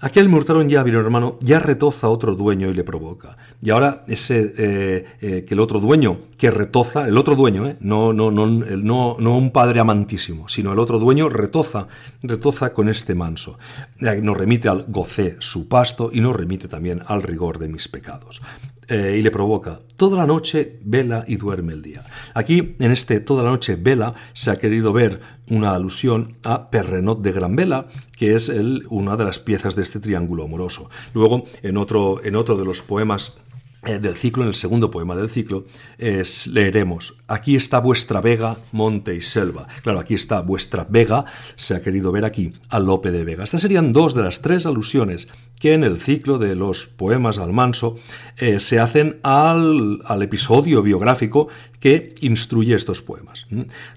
[0.07, 3.37] Aquel hurtaron ya, vino hermano, ya retoza otro dueño y le provoca.
[3.61, 7.77] Y ahora ese eh, eh, que el otro dueño que retoza, el otro dueño, eh,
[7.81, 11.89] no, no, no, no, no un padre amantísimo, sino el otro dueño retoza,
[12.23, 13.59] retoza con este manso.
[13.99, 18.41] Nos remite al gocé su pasto y nos remite también al rigor de mis pecados.
[18.89, 22.05] Y le provoca, toda la noche vela y duerme el día.
[22.35, 27.21] Aquí, en este toda la noche vela, se ha querido ver una alusión a Perrenot
[27.21, 28.53] de Gran Vela, que es
[28.89, 30.91] una de las piezas de este triángulo amoroso.
[31.15, 33.46] Luego, en otro, en otro de los poemas eh,
[33.87, 35.65] del ciclo, en el segundo poema del ciclo,
[35.99, 39.69] es, leeremos, aquí está vuestra vega, monte y selva.
[39.83, 43.45] Claro, aquí está vuestra vega, se ha querido ver aquí a Lope de Vega.
[43.45, 47.53] Estas serían dos de las tres alusiones que en el ciclo de los poemas al
[47.53, 47.97] manso
[48.37, 51.49] eh, se hacen al, al, episodio biográfico
[51.81, 53.47] que instruye estos poemas.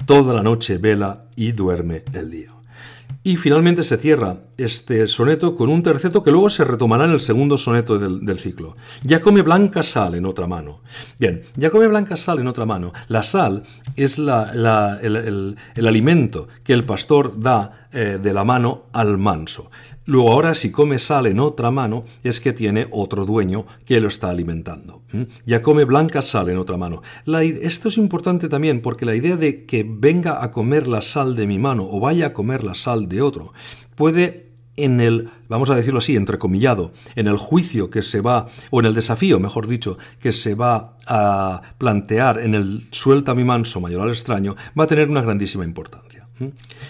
[0.06, 2.59] Toda la noche vela y duerme el día.
[3.22, 7.20] Y finalmente se cierra este soneto con un terceto que luego se retomará en el
[7.20, 8.78] segundo soneto del, ciclo.
[9.04, 10.82] Ya come blanca sal en otra mano.
[11.18, 12.94] Bien, ya come blanca sal en otra mano.
[13.10, 13.64] La sal
[13.98, 19.70] es la, el, alimento que el pastor da eh, de la mano al manso.
[20.10, 24.08] Luego ahora si come sal en otra mano es que tiene otro dueño que lo
[24.08, 25.04] está alimentando.
[25.46, 27.04] Ya come blanca sal en otra mano.
[27.28, 31.46] esto es importante también porque la idea de que venga a comer la sal de
[31.46, 33.54] mi mano o vaya a comer la sal de otro
[33.94, 38.80] puede en el, vamos a decirlo así, entrecomillado, en el juicio que se va, o
[38.80, 43.80] en el desafío, mejor dicho, que se va a plantear en el suelta mi manso
[43.80, 46.09] mayor al extraño, va a tener una grandísima importancia.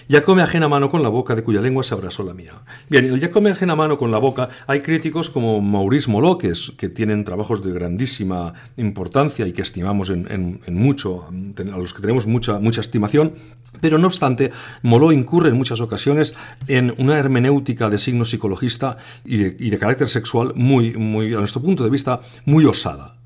[0.08, 2.54] Ya come ajena mano con la boca, de cuya lengua se abrazó la mía.
[2.88, 6.88] Bien, el ya come ajena mano con la boca, hay críticos como Maurice Moloques, que
[6.88, 12.58] tienen trabajos de grandísima importancia y que estimamos en, mucho, a los que tenemos mucha,
[12.58, 13.34] mucha estimación,
[13.80, 16.34] pero no obstante, Moló incurre en muchas ocasiones
[16.66, 21.38] en una hermenéutica de signo psicologista y de, y de carácter sexual muy, muy, a
[21.38, 23.19] nuestro punto de vista, muy osada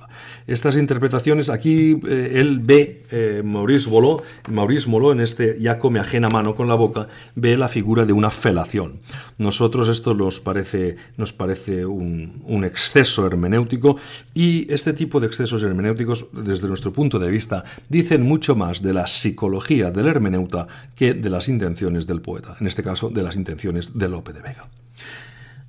[0.47, 3.89] estas interpretaciones, aquí eh, él ve, eh, Maurice
[4.49, 8.31] Maurice en este ya come ajena mano con la boca, ve la figura de una
[8.31, 9.01] felación.
[9.39, 13.97] Nosotros esto nos parece, nos parece un, un exceso hermenéutico
[14.35, 18.93] y este tipo de excesos hermenéuticos, desde nuestro punto de vista, dicen mucho más de
[18.93, 23.37] la psicología del hermeneuta que de las intenciones del poeta, en este caso de las
[23.37, 24.69] intenciones de Lope de Vega.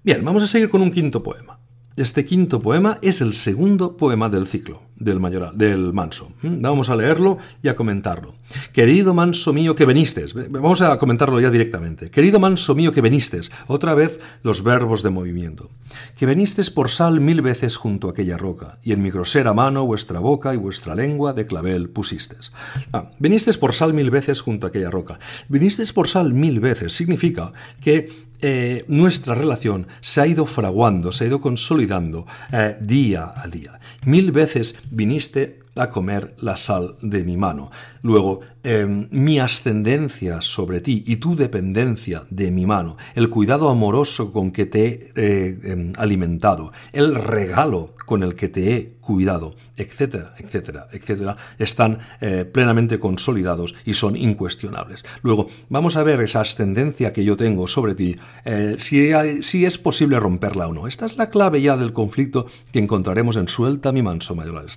[0.04, 1.58] Bien, vamos a seguir con un quinto poema.
[1.98, 6.32] Este quinto poema es el segundo poema del ciclo del mayoral, del manso.
[6.42, 6.62] ¿Mm?
[6.62, 8.36] Vamos a leerlo y a comentarlo.
[8.74, 12.10] Querido manso mío que veniste, vamos a comentarlo ya directamente.
[12.10, 15.70] Querido manso mío que veniste, otra vez los verbos de movimiento.
[16.16, 19.86] Que venistes por sal mil veces junto a aquella roca, y en mi grosera mano
[19.86, 22.52] vuestra boca y vuestra lengua de clavel pusistes.
[22.94, 25.20] Ah, venistes por sal mil veces junto a aquella roca.
[25.50, 28.10] Vinistes por sal mil veces significa que
[28.42, 33.80] eh, nuestra relación se ha ido fraguando, se ha ido consolidando eh, día a día.
[34.06, 37.70] Mil veces viniste a comer la sal de mi mano.
[38.02, 44.32] Luego, em, mi ascendencia sobre ti y tu dependencia de mi mano, el cuidado amoroso
[44.32, 49.56] con que te he eh, em, alimentado, el regalo con el que te he cuidado,
[49.78, 55.06] etcétera, etcétera, etcétera, están eh, plenamente consolidados y son incuestionables.
[55.22, 60.20] Luego, vamos a ver esa ascendencia que yo tengo sobre ti, eh, si, es posible
[60.20, 60.88] romperla o no.
[60.88, 64.68] Esta es la clave ya del conflicto que encontraremos en Suelta mi manso mayor al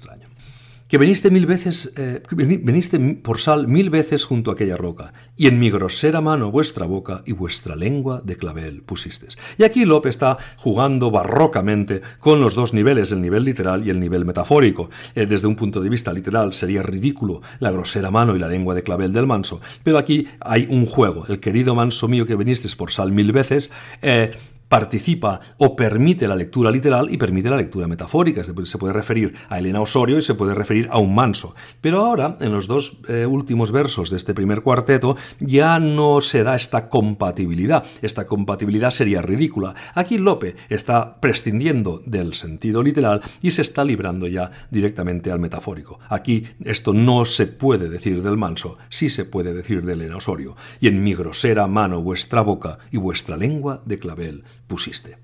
[0.88, 5.46] que veniste mil veces, eh, veniste por sal mil veces junto a aquella roca, y
[5.46, 9.38] en mi grosera mano vuestra boca y vuestra lengua de clavel pusistes.
[9.56, 14.00] Y aquí Lope está jugando barrocamente con los dos niveles, el nivel literal y el
[14.00, 14.90] nivel metafórico.
[15.14, 18.74] Eh, desde un punto de vista literal sería ridículo la grosera mano y la lengua
[18.74, 21.26] de clavel del manso, pero aquí hay un juego.
[21.28, 23.70] El querido manso mío que veniste por sal mil veces,
[24.02, 24.30] eh,
[24.68, 28.44] participa o permite la lectura literal y permite la lectura metafórica.
[28.44, 31.54] Se puede referir a Elena Osorio y se puede referir a un manso.
[31.80, 36.42] Pero ahora, en los dos eh, últimos versos de este primer cuarteto, ya no se
[36.42, 37.84] da esta compatibilidad.
[38.02, 39.74] Esta compatibilidad sería ridícula.
[39.94, 45.98] Aquí Lope está prescindiendo del sentido literal y se está librando ya directamente al metafórico.
[46.08, 50.56] Aquí esto no se puede decir del manso, sí se puede decir de Elena Osorio.
[50.80, 55.16] Y en mi grosera mano vuestra boca y vuestra lengua de clavel pusiste.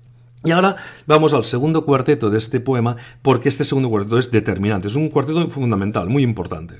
[0.45, 0.75] Y ahora
[1.07, 5.09] vamos al segundo cuarteto de este poema, porque este segundo cuarteto es determinante, es un
[5.09, 6.75] cuarteto fundamental, muy importante.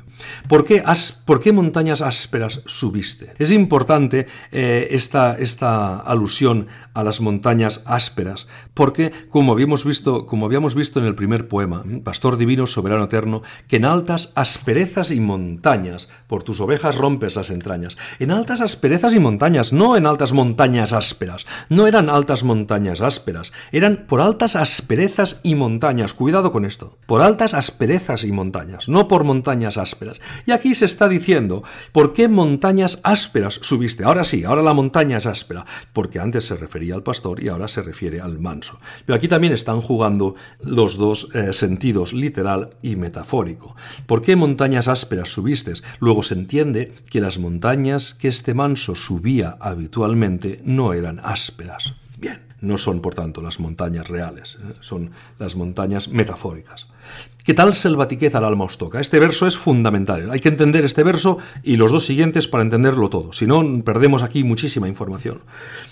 [0.48, 0.84] ¿Por qué,
[1.26, 3.34] por qué montañas ásperas subiste?
[3.40, 10.46] Es importante eh, esta, esta, alusión a las montañas ásperas, porque, como habíamos, visto, como
[10.46, 15.20] habíamos visto en el primer poema, Pastor Divino, Soberano Eterno, que en altas asperezas y
[15.20, 17.98] montañas, por tus ovejas rompes las entrañas.
[18.20, 23.52] En altas asperezas y montañas, no en altas montañas ásperas, no eran altas montañas ásperas,
[23.72, 26.14] eran por altas asperezas y montañas.
[26.14, 26.98] Cuidado con esto.
[27.06, 30.22] Por altas asperezas y montañas, no por montañas ásperas.
[30.46, 34.04] Y aquí se está diciendo, ¿por qué montañas ásperas subiste?
[34.04, 37.68] Ahora sí, ahora la montaña es áspera, porque antes se refería al pastor y ahora
[37.68, 38.80] se refiere al manso.
[39.06, 43.76] Pero aquí también están jugando los dos eh, sentidos, literal y metafórico.
[44.06, 45.66] ¿Por qué montañas ásperas subiste?
[46.00, 51.96] Luego se entiende que las montañas que este manso subía habitualmente no eran ásperas.
[52.66, 54.74] No son por tanto las montañas reales, ¿eh?
[54.80, 56.88] son las montañas metafóricas.
[57.44, 59.00] ¿Qué tal selvatiquez al alma os toca?
[59.00, 60.32] Este verso es fundamental.
[60.32, 63.34] Hay que entender este verso y los dos siguientes para entenderlo todo.
[63.34, 65.42] Si no, perdemos aquí muchísima información.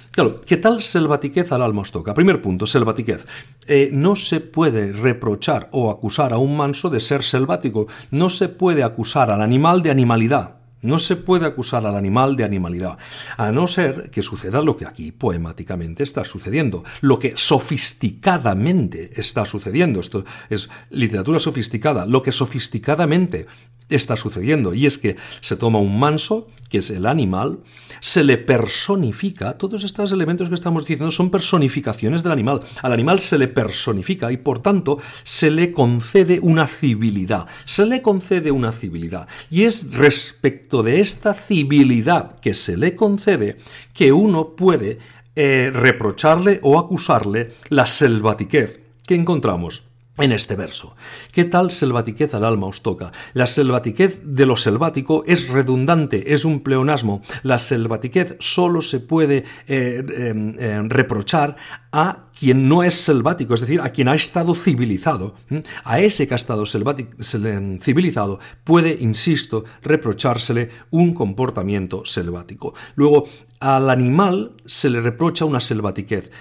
[0.10, 2.16] Claro, ¿qué tal selvatiquez al alma os toca?
[2.16, 3.28] Primer punto, selvatiquez.
[3.68, 7.86] Eh, no se puede reprochar o acusar a un manso de ser selvático.
[8.10, 10.63] No se puede acusar al animal de animalidad.
[10.84, 12.98] No se puede acusar al animal de animalidad,
[13.38, 19.46] a no ser que suceda lo que aquí poemáticamente está sucediendo, lo que sofisticadamente está
[19.46, 20.00] sucediendo.
[20.00, 23.48] Esto es literatura sofisticada, lo que sofisticadamente
[23.96, 24.74] está sucediendo.
[24.74, 27.60] Y es que se toma un manso, que es el animal,
[28.00, 32.62] se le personifica, todos estos elementos que estamos diciendo son personificaciones del animal.
[32.82, 37.48] Al animal se le personifica y por tanto se le concede una civilidad.
[37.66, 39.28] Se le concede una civilidad.
[39.50, 43.58] Y es respecto de esta civilidad que se le concede
[43.94, 45.00] que uno puede
[45.36, 50.96] eh, reprocharle o acusarle la selvatiquez que encontramos en este verso.
[51.32, 53.12] ¿Qué tal selvatiquez al alma os toca?
[53.34, 57.22] La selvatiquez de lo selvático es redundante, es un pleonasmo.
[57.42, 61.56] La selvatiquez solo se puede eh, eh, eh, reprochar
[61.92, 65.36] a quien no es selvático, es decir, a quien ha estado civilizado.
[65.84, 72.74] A ese que ha estado civilizado puede, insisto, reprochársele un comportamiento selvático.
[72.96, 73.26] Luego,
[73.60, 76.32] al animal se le reprocha una selvatiquez.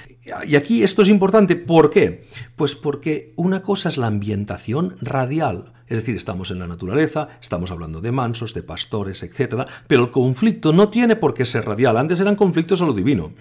[0.47, 2.25] Y aquí esto es importante, ¿por qué?
[2.55, 7.73] Pues porque una cosa es la ambientación radial, es decir, estamos en la naturaleza, estamos
[7.73, 9.66] hablando de mansos, de pastores, etc.
[9.89, 13.33] Pero el conflicto no tiene por qué ser radial, antes eran conflictos a lo divino.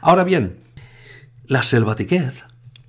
[0.00, 0.60] Ahora bien,
[1.46, 2.44] la selvatiquez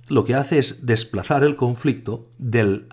[0.08, 2.88] lo que hace es desplazar el conflicto del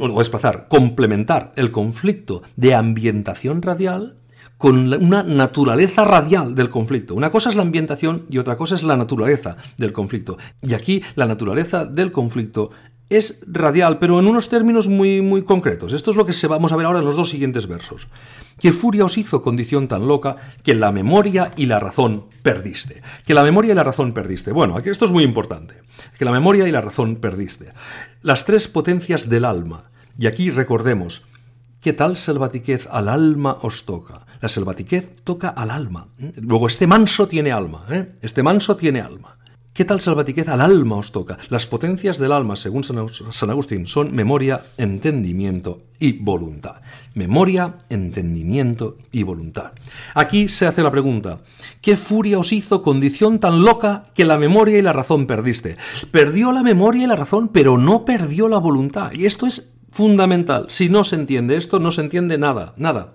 [0.00, 4.17] o desplazar, complementar el conflicto de ambientación radial
[4.58, 7.14] con una naturaleza radial del conflicto.
[7.14, 10.36] Una cosa es la ambientación y otra cosa es la naturaleza del conflicto.
[10.62, 12.70] Y aquí la naturaleza del conflicto
[13.08, 15.92] es radial, pero en unos términos muy, muy concretos.
[15.92, 18.08] Esto es lo que se vamos a ver ahora en los dos siguientes versos.
[18.58, 23.02] ¿Qué furia os hizo condición tan loca que la memoria y la razón perdiste?
[23.24, 24.52] Que la memoria y la razón perdiste.
[24.52, 25.76] Bueno, esto es muy importante.
[26.18, 27.72] Que la memoria y la razón perdiste.
[28.20, 29.84] Las tres potencias del alma.
[30.18, 31.22] Y aquí recordemos,
[31.80, 34.26] ¿qué tal selvatiquez al alma os toca?
[34.40, 36.08] La selvatiquez toca al alma.
[36.36, 37.86] Luego, este manso tiene alma.
[37.90, 38.14] ¿eh?
[38.22, 39.38] Este manso tiene alma.
[39.78, 41.38] ¿Qué tal salvatiquez al alma os toca?
[41.50, 46.80] Las potencias del alma, según San Agustín, son memoria, entendimiento y voluntad.
[47.14, 49.70] Memoria, entendimiento y voluntad.
[50.14, 51.42] Aquí se hace la pregunta,
[51.80, 55.76] ¿qué furia os hizo condición tan loca que la memoria y la razón perdiste?
[56.10, 59.12] Perdió la memoria y la razón, pero no perdió la voluntad.
[59.12, 60.66] Y esto es fundamental.
[60.68, 63.14] Si no se entiende esto, no se entiende nada, nada.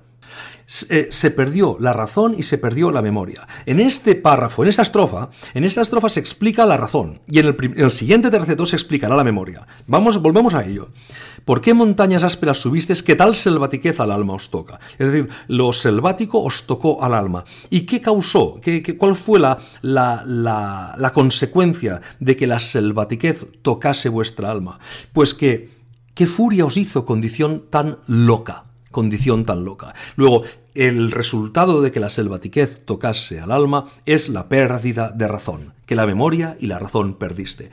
[0.89, 3.47] Eh, se perdió la razón y se perdió la memoria.
[3.65, 7.55] En este párrafo, en esta estrofa, en esta estrofa se explica la razón y en
[7.75, 9.67] el, siguiente terceto se explicará la memoria.
[9.87, 10.89] Vamos, volvemos a ello.
[11.43, 13.03] ¿Por qué montañas ásperas subisteis?
[13.03, 14.79] ¿Qué tal selvatiquez al alma os toca?
[14.97, 17.43] Es decir, lo selvático os tocó al alma.
[17.69, 18.55] ¿Y qué causó?
[18.61, 24.79] ¿Qué, cuál fue la, la, la consecuencia de que la selvatiquez tocase vuestra alma?
[25.11, 25.82] Pues que,
[26.13, 28.65] ¿qué furia os hizo condición tan loca?
[28.93, 29.93] condición tan loca.
[30.15, 30.43] Luego,
[30.73, 35.97] el resultado de que la selvatiquez tocase al alma es la pérdida de razón, que
[35.97, 37.71] la memoria y la razón perdiste.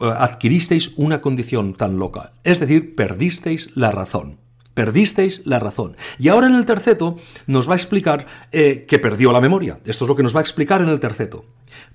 [0.00, 4.38] Adquiristeis una condición tan loca, es decir, perdisteis la razón.
[4.74, 5.96] Perdisteis la razón.
[6.20, 7.16] Y ahora en el terceto
[7.48, 9.80] nos va a explicar eh, que perdió la memoria.
[9.84, 11.46] Esto es lo que nos va a explicar en el terceto.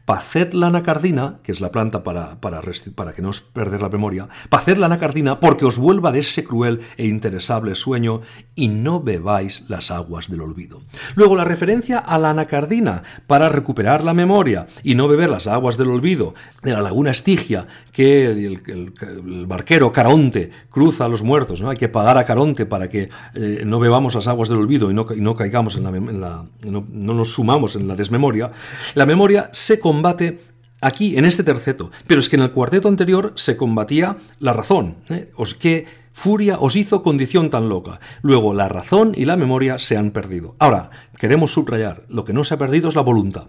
[0.06, 2.62] Paced la anacardina, que es la planta para, para,
[2.96, 6.44] para que no os perder la memoria, paced la anacardina porque os vuelva de ese
[6.44, 8.22] cruel e interesable sueño
[8.56, 10.82] y no bebáis las aguas del olvido.
[11.16, 15.78] Luego la referencia a la anacardina para recuperar la memoria y no beber las aguas
[15.78, 21.70] del olvido de la laguna Estigia que el, barquero Caronte cruza a los muertos, ¿no?
[21.70, 24.94] hay que pagar a Caronte para que eh, no bebamos las aguas del olvido y
[24.94, 25.84] no, no caigamos en
[26.20, 28.50] la, no, no nos sumamos en la desmemoria,
[28.96, 30.40] la memoria se combate
[30.82, 31.92] aquí, en este terceto.
[32.08, 34.98] Pero es que en el cuarteto anterior se combatía la razón.
[35.10, 35.32] ¿eh?
[35.36, 38.00] Os, ¿Qué furia os hizo condición tan loca?
[38.22, 40.56] Luego, la razón y la memoria se han perdido.
[40.58, 40.90] Ahora,
[41.20, 43.46] queremos subrayar, lo que no se ha perdido es la voluntad.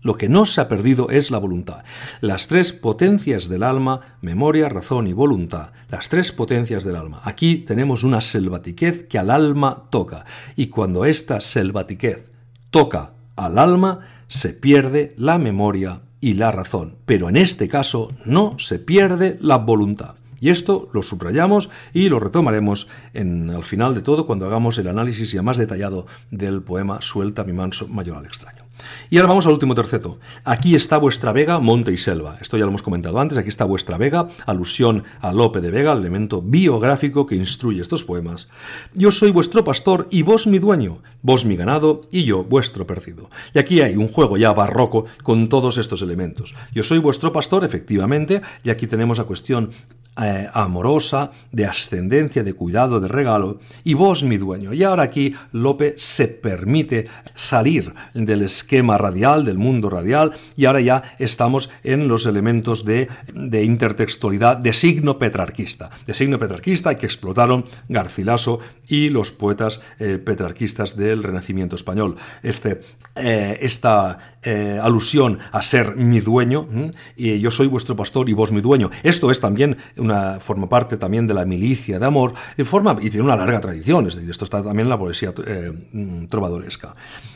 [0.00, 1.82] Lo que no se ha perdido es la voluntad.
[2.20, 7.20] Las tres potencias del alma, memoria, razón y voluntad, las tres potencias del alma.
[7.24, 10.24] Aquí tenemos una selvatiquez que al alma toca.
[10.54, 12.30] Y cuando esta selvatiquez
[12.70, 18.56] toca al alma, se pierde la memoria y la razón, pero en este caso no
[18.58, 20.14] se pierde la voluntad.
[20.40, 24.88] Y esto lo subrayamos y lo retomaremos en, al final de todo cuando hagamos el
[24.88, 28.67] análisis ya más detallado del poema Suelta mi manso mayor al extraño.
[29.10, 30.18] Y ahora vamos al último terceto.
[30.44, 32.38] Aquí está vuestra Vega, monte y selva.
[32.40, 33.38] Esto ya lo hemos comentado antes.
[33.38, 38.04] Aquí está vuestra Vega, alusión a Lope de Vega, el elemento biográfico que instruye estos
[38.04, 38.48] poemas.
[38.94, 43.30] Yo soy vuestro pastor y vos mi dueño, vos mi ganado y yo vuestro percido.
[43.54, 46.54] Y aquí hay un juego ya barroco con todos estos elementos.
[46.72, 49.70] Yo soy vuestro pastor, efectivamente, y aquí tenemos la cuestión
[50.20, 54.72] eh, amorosa, de ascendencia, de cuidado, de regalo, y vos mi dueño.
[54.72, 57.06] Y ahora aquí Lope se permite
[57.36, 58.67] salir del esquema
[58.98, 65.18] radial, del mundo radial, y ahora ya estamos en los elementos de, intertextualidad de signo
[65.18, 65.90] petrarquista.
[66.06, 72.16] De signo petrarquista que explotaron Garcilaso y los poetas eh, petrarquistas del Renacimiento español.
[72.42, 72.80] Este,
[73.16, 74.18] eh, esta
[74.82, 76.66] alusión a ser mi dueño,
[77.16, 78.90] y yo soy vuestro pastor y vos mi dueño.
[79.02, 79.76] Esto es también
[80.40, 84.06] forma parte también de la milicia de amor y, forma, y tiene una larga tradición,
[84.06, 85.72] es decir, esto está también en la poesía eh,
[86.28, 86.94] trovadoresca.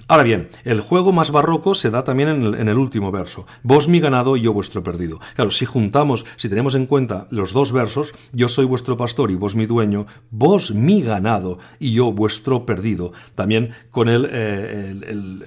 [0.09, 3.47] Ahora bien, el juego más barroco se da también en el, último verso.
[3.63, 5.21] Vos mi ganado y yo vuestro perdido.
[5.35, 9.35] Claro, si juntamos, si tenemos en cuenta los dos versos, yo soy vuestro pastor y
[9.35, 15.45] vos mi dueño, vos mi ganado y yo vuestro perdido, también con el, eh,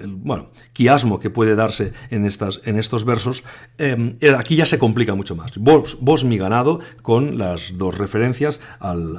[0.72, 3.44] quiasmo que puede darse en, estas, en estos versos,
[3.78, 5.58] eh, aquí ya se complica mucho más.
[5.58, 9.18] Vos, vos mi ganado con las dos referencias al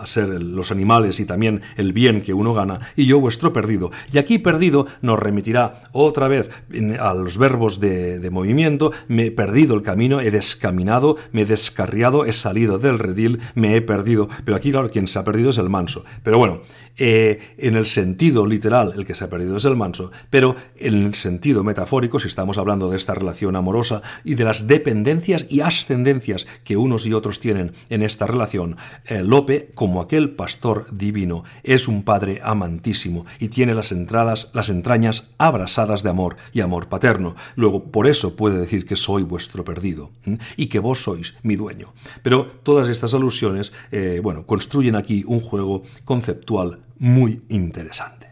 [0.00, 3.90] a ser los animales y también el bien que uno gana, y yo vuestro perdido.
[4.12, 6.50] Y aquí perdido nos remitirá otra vez
[6.98, 11.46] a los verbos de, de, movimiento, me he perdido el camino, he descaminado, me he
[11.46, 14.28] descarriado, he salido del redil, me he perdido.
[14.44, 16.04] Pero aquí, claro, quien se ha perdido es el manso.
[16.22, 16.60] Pero bueno,
[16.96, 20.94] eh, en el sentido literal, el que se ha perdido es el manso, pero en
[21.06, 25.60] el sentido metafórico, si estamos hablando de esta relación amorosa y de las dependencias y
[25.60, 28.76] ascendencias que unos y otros tienen en esta relación,
[29.06, 34.68] eh, Lope, como aquel pastor divino, es un padre amantísimo y tiene las entradas, las
[34.68, 37.36] entrañas abrasadas de amor y amor paterno.
[37.56, 40.10] Luego, por eso puede decir que soy vuestro perdido
[40.56, 41.92] y que vos sois mi dueño.
[42.22, 48.28] Pero todas estas alusiones, eh, bueno, construyen aquí un juego conceptual muy interesante.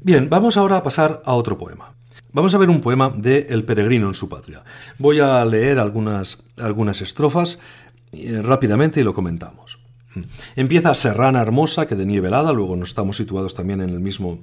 [0.00, 1.92] Bien, vamos ahora a pasar a otro poema.
[2.32, 4.64] Vamos a ver un poema de El peregrino en su patria.
[4.98, 7.58] Voy a leer algunas, algunas estrofas
[8.12, 9.78] eh, rápidamente y lo comentamos.
[10.56, 14.40] Empieza Serrana Hermosa, que de nieve helada, luego nos estamos situados también en el mismo,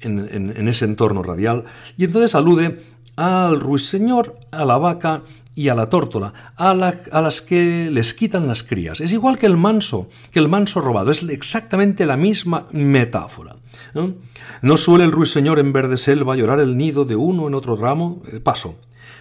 [0.00, 1.64] en, en ese entorno radial,
[1.96, 2.80] y entonces alude
[3.16, 5.22] al ruiseñor, a la vaca
[5.54, 9.00] y a la tórtola, a, las que les quitan las crías.
[9.00, 13.56] Es igual que el manso, que el manso robado, es exactamente la misma metáfora.
[13.94, 14.76] ¿no?
[14.76, 18.40] suele el ruiseñor en verde selva llorar el nido de uno en otro ramo, eh,
[18.40, 18.76] paso.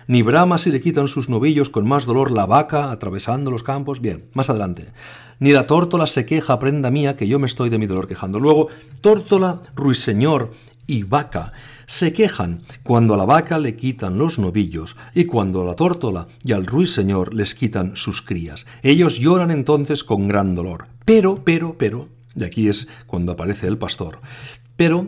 [0.08, 4.02] Ni brama si le quitan sus novillos con más dolor la vaca atravesando los campos.
[4.02, 4.92] Bien, más adelante.
[5.40, 8.40] Ni la tórtola se queja, prenda mía, que yo me estoy de mi dolor quejando.
[8.40, 8.68] Luego,
[9.02, 10.52] tórtola, ruiseñor
[10.88, 11.54] y vaca
[11.86, 16.28] se quejan cuando a la vaca le quitan los novillos y cuando a la tórtola
[16.44, 18.66] y al ruiseñor les quitan sus crías.
[18.82, 20.88] Ellos lloran entonces con gran dolor.
[21.06, 24.20] Pero, pero, pero, y aquí es cuando aparece el pastor,
[24.76, 25.08] pero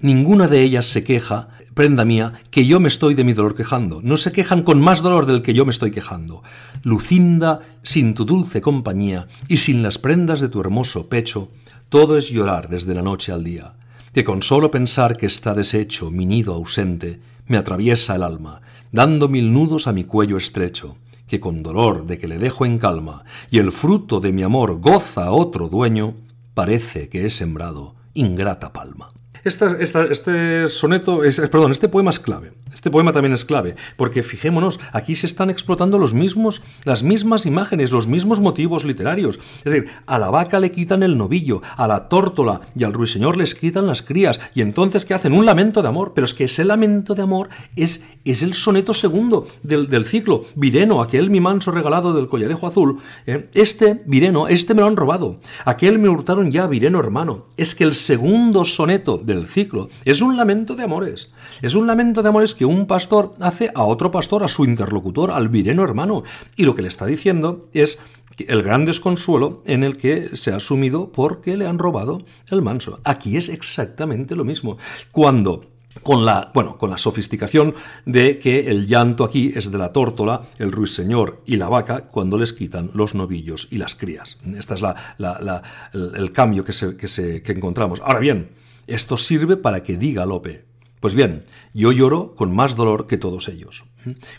[0.00, 4.00] ninguna de ellas se queja, prenda mía, que yo me estoy de mi dolor quejando.
[4.02, 6.42] No se quejan con más dolor del que yo me estoy quejando.
[6.82, 11.50] Lucinda, sin tu dulce compañía y sin las prendas de tu hermoso pecho,
[11.88, 13.74] todo es llorar desde la noche al día
[14.14, 18.62] que con solo pensar que está deshecho mi nido ausente, me atraviesa el alma,
[18.92, 20.96] dando mil nudos a mi cuello estrecho,
[21.26, 24.80] que con dolor de que le dejo en calma y el fruto de mi amor
[24.80, 26.14] goza otro dueño,
[26.54, 29.10] parece que he sembrado ingrata palma.
[29.44, 32.52] Este soneto, es, perdón, este poema es clave.
[32.74, 37.46] Este poema también es clave, porque fijémonos, aquí se están explotando los mismos, las mismas
[37.46, 39.38] imágenes, los mismos motivos literarios.
[39.58, 43.36] Es decir, a la vaca le quitan el novillo, a la tórtola y al ruiseñor
[43.36, 45.34] les quitan las crías, y entonces ¿qué hacen?
[45.34, 48.92] Un lamento de amor, pero es que ese lamento de amor es, es el soneto
[48.92, 50.42] segundo del, ciclo.
[50.56, 53.48] Vireno, aquel mi manso regalado del collarejo azul, ¿eh?
[53.54, 57.46] este Vireno, este me lo han robado, aquel me hurtaron ya, Vireno hermano.
[57.56, 61.30] Es que el segundo soneto del ciclo es un lamento de amores,
[61.62, 65.30] es un lamento de amores que un pastor hace a otro pastor, a su interlocutor,
[65.30, 66.24] al vireno hermano.
[66.56, 67.98] Y lo que le está diciendo es
[68.38, 73.00] el gran desconsuelo en el que se ha sumido porque le han robado el manso.
[73.04, 74.78] Aquí es exactamente lo mismo.
[75.12, 77.74] Cuando con la, bueno, con la sofisticación
[78.04, 82.38] de que el llanto aquí es de la tórtola, el ruiseñor y la vaca cuando
[82.38, 84.38] les quitan los novillos y las crías.
[84.56, 85.62] Este es la,
[85.92, 88.00] el, cambio que, encontramos.
[88.04, 88.50] Ahora bien,
[88.86, 90.64] esto sirve para que diga Lope,
[91.00, 93.84] pues bien, yo lloro con más dolor que todos ellos.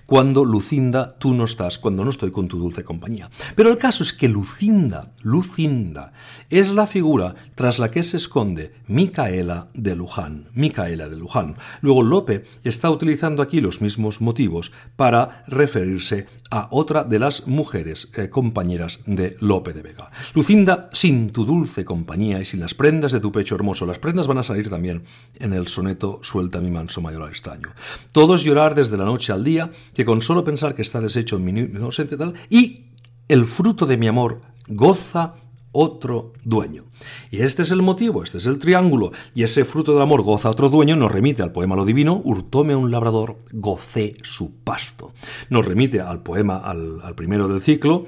[0.05, 3.29] Cuando, Lucinda, tú no estás, cuando no estoy con tu dulce compañía.
[3.55, 6.13] Pero el caso es que Lucinda, Lucinda,
[6.49, 10.49] es la figura tras la que se esconde Micaela de Luján.
[10.53, 11.55] Micaela de Luján.
[11.81, 18.09] Luego Lope está utilizando aquí los mismos motivos para referirse a otra de las mujeres
[18.15, 20.11] eh, compañeras de Lope de Vega.
[20.33, 24.27] Lucinda, sin tu dulce compañía y sin las prendas de tu pecho hermoso, las prendas
[24.27, 25.03] van a salir también
[25.35, 27.69] en el soneto Suelta mi manso mayor al extraño.
[28.11, 29.54] Todos llorar desde la noche al día
[29.93, 32.85] que con solo pensar que está deshecho mi inocente tal, y
[33.27, 35.35] el fruto de mi amor goza
[35.77, 36.85] otro dueño.
[37.31, 40.49] Y este es el motivo, este es el triángulo, y ese fruto del amor goza
[40.49, 45.11] otro dueño nos remite al poema Lo Divino, hurtóme un labrador, gocé su pasto.
[45.49, 48.05] Nos remite al poema, al, primero del ciclo,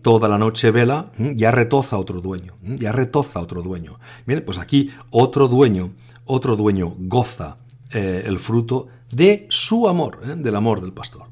[0.00, 4.00] toda la noche vela, ya retoza otro dueño, ya retoza otro dueño.
[4.26, 5.90] Bien, pues aquí otro dueño,
[6.24, 7.58] otro dueño goza
[7.92, 10.34] eh, el fruto de su amor, ¿eh?
[10.36, 11.30] del amor del pastor.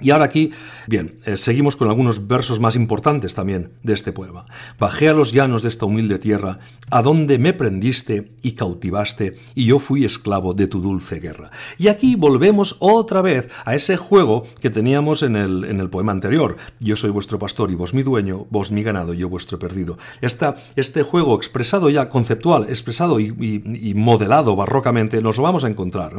[0.00, 0.52] Y ahora aquí,
[0.86, 4.46] bien, eh, seguimos con algunos versos más importantes también de este poema.
[4.78, 6.58] Bajé a los llanos de esta humilde tierra,
[6.90, 11.50] a donde me prendiste y cautivaste, y yo fui esclavo de tu dulce guerra.
[11.76, 16.12] Y aquí volvemos otra vez a ese juego que teníamos en el, en el poema
[16.12, 16.56] anterior.
[16.80, 19.98] Yo soy vuestro pastor y vos mi dueño, vos mi ganado, yo vuestro perdido.
[20.22, 26.14] Esta, este juego expresado ya, conceptual, expresado y, modelado barrocamente, nos lo vamos a encontrar.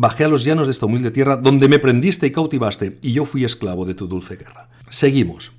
[0.00, 3.24] Bajé a los llanos de esta humilde tierra, donde me prendiste y cautivaste, y yo
[3.24, 4.68] fui esclavo de tu dulce guerra.
[4.88, 5.50] Seguimos.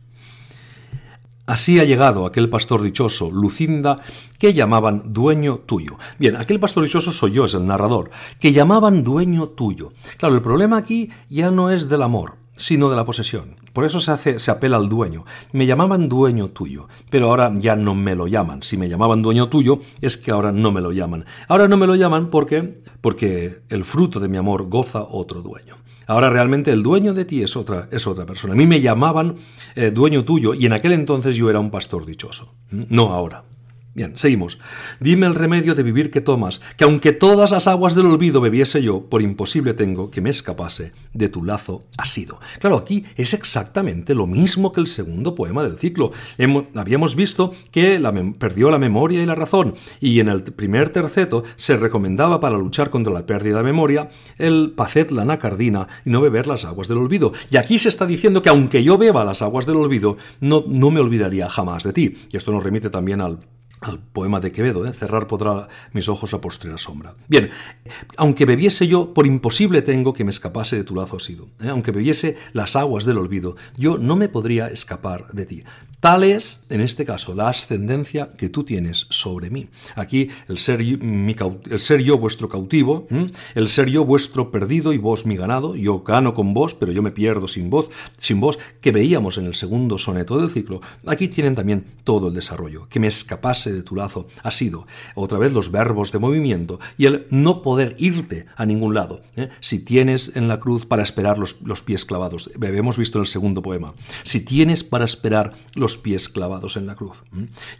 [1.45, 3.99] Así ha llegado aquel pastor dichoso, Lucinda,
[4.37, 5.97] que llamaban dueño tuyo.
[6.19, 9.91] Bien, aquel pastor dichoso soy yo, es el narrador, que llamaban dueño tuyo.
[10.17, 13.55] Claro, el problema aquí ya no es del amor, sino de la posesión.
[13.73, 15.25] Por eso se, hace, se apela al dueño.
[15.51, 18.61] Me llamaban dueño tuyo, pero ahora ya no me lo llaman.
[18.61, 21.25] Si me llamaban dueño tuyo, es que ahora no me lo llaman.
[21.47, 25.77] Ahora no me lo llaman porque, porque el fruto de mi amor goza otro dueño.
[26.05, 28.53] Ahora realmente el dueño de ti es otra, es otra persona.
[28.53, 29.35] A mí me llamaban
[29.75, 32.55] eh, dueño tuyo y en aquel entonces yo era un pastor dichoso.
[32.71, 33.43] No ahora.
[33.95, 34.59] Bien, seguimos.
[34.99, 38.83] Dime el remedio de vivir que tomas, que aunque todas las aguas del olvido bebiese
[38.83, 42.39] yo, por imposible tengo que me escapase de tu lazo asido.
[42.59, 46.11] Claro, aquí es exactamente lo mismo que el segundo poema del ciclo.
[46.75, 51.43] habíamos visto que la perdió la memoria y la razón, y en el primer terceto
[51.55, 56.21] se recomendaba para luchar contra la pérdida de memoria el pacet la nacardina y no
[56.21, 57.33] beber las aguas del olvido.
[57.49, 60.91] Y aquí se está diciendo que aunque yo beba las aguas del olvido, no, no
[60.91, 62.13] me olvidaría jamás de ti.
[62.31, 63.39] Y esto nos remite también al
[63.81, 64.93] al poema de Quevedo, ¿eh?
[64.93, 67.15] cerrar podrá mis ojos a postrera sombra.
[67.27, 67.49] Bien,
[68.17, 71.47] aunque bebiese yo, por imposible tengo que me escapase de tu lazo asido.
[71.61, 71.69] ¿eh?
[71.69, 75.63] Aunque bebiese las aguas del olvido, yo no me podría escapar de ti.
[75.99, 79.67] Tal es, en este caso, la ascendencia que tú tienes sobre mí.
[79.95, 83.05] Aquí el ser, yo vuestro cautivo,
[83.53, 87.01] el ser yo vuestro perdido y vos mi ganado, yo gano con vos, pero yo
[87.01, 91.27] me pierdo sin vos, sin vos, que veíamos en el segundo soneto del ciclo, aquí
[91.27, 92.87] tienen también todo el desarrollo.
[92.87, 97.07] Que me escapase de tu lazo ha sido otra vez los verbos de movimiento y
[97.07, 99.21] el no poder irte a ningún lado.
[99.35, 99.49] ¿eh?
[99.59, 103.27] Si tienes en la cruz para esperar los, los pies clavados, hemos visto en el
[103.27, 103.93] segundo poema,
[104.23, 107.17] si tienes para esperar los pies clavados en la cruz.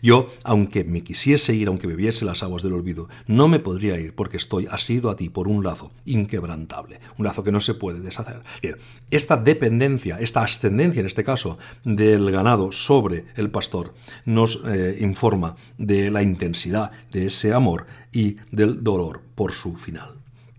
[0.02, 4.16] Yo, aunque me quisiese ir, aunque bebiese las aguas del olvido, no me podría ir
[4.16, 8.00] porque estoy asido a ti por un lazo inquebrantable, un lazo que no se puede
[8.00, 8.42] deshacer.
[8.62, 8.76] Bien,
[9.12, 13.94] esta dependencia, esta ascendencia en este caso del ganado sobre el pastor
[14.26, 20.16] nos eh, informa de la intensidad de ese amor y del dolor por su final.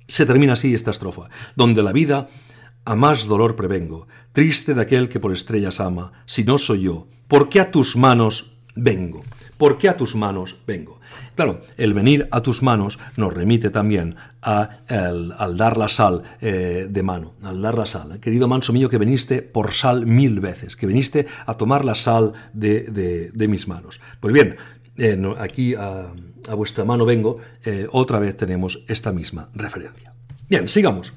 [0.07, 2.29] Se termina así esta estrofa, donde la vida
[2.85, 7.07] a más dolor prevengo, triste de aquel que por estrellas ama, si no soy yo,
[7.31, 9.22] ¿por qué a tus manos vengo?
[9.57, 11.01] ¿Por qué a tus manos vengo?
[11.37, 16.89] Claro, el venir a tus manos nos remite también a al dar la sal eh,
[16.91, 18.18] de mano, al dar la sal.
[18.20, 22.33] Querido manso mío, que viniste por sal mil veces, que viniste a tomar la sal
[22.53, 24.01] de, mis manos.
[24.18, 24.57] Pues bien,
[24.97, 26.12] eh, aquí a,
[26.57, 30.12] vuestra mano vengo, eh, otra vez tenemos esta misma referencia.
[30.49, 31.14] Bien, sigamos.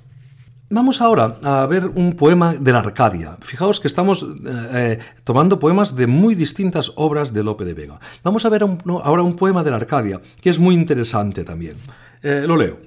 [0.74, 3.38] Vamos ahora a ver un poema de la Arcadia.
[3.42, 8.00] Fijaos que estamos eh, eh, tomando poemas de muy distintas obras de Lope de Vega.
[8.24, 11.76] Vamos a ver ahora un poema de la Arcadia, que es muy interesante también.
[12.24, 12.80] Eh, lo leo.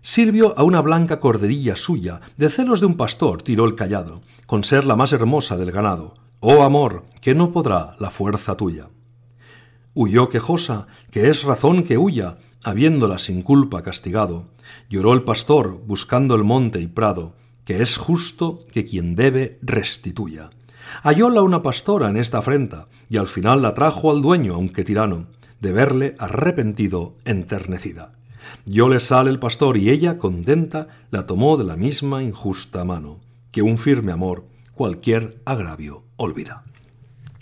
[0.00, 4.62] Sirvió a una blanca corderilla suya, de celos de un pastor tiró el callado, con
[4.62, 6.14] ser la más hermosa del ganado.
[6.38, 8.86] Oh amor, que no podrá la fuerza tuya.
[9.94, 14.46] Huyó quejosa, que es razón que huya, habiéndola sin culpa castigado.
[14.88, 17.34] Lloró el pastor, buscando el monte y prado,
[17.64, 20.50] que es justo que quien debe restituya.
[21.02, 25.26] Hallóla una pastora en esta afrenta, y al final la trajo al dueño, aunque tirano,
[25.60, 28.12] de verle arrepentido, enternecida.
[28.66, 33.20] Yo le sale el pastor y ella, contenta, la tomó de la misma injusta mano,
[33.52, 34.44] que un firme amor
[34.74, 36.64] cualquier agravio olvida.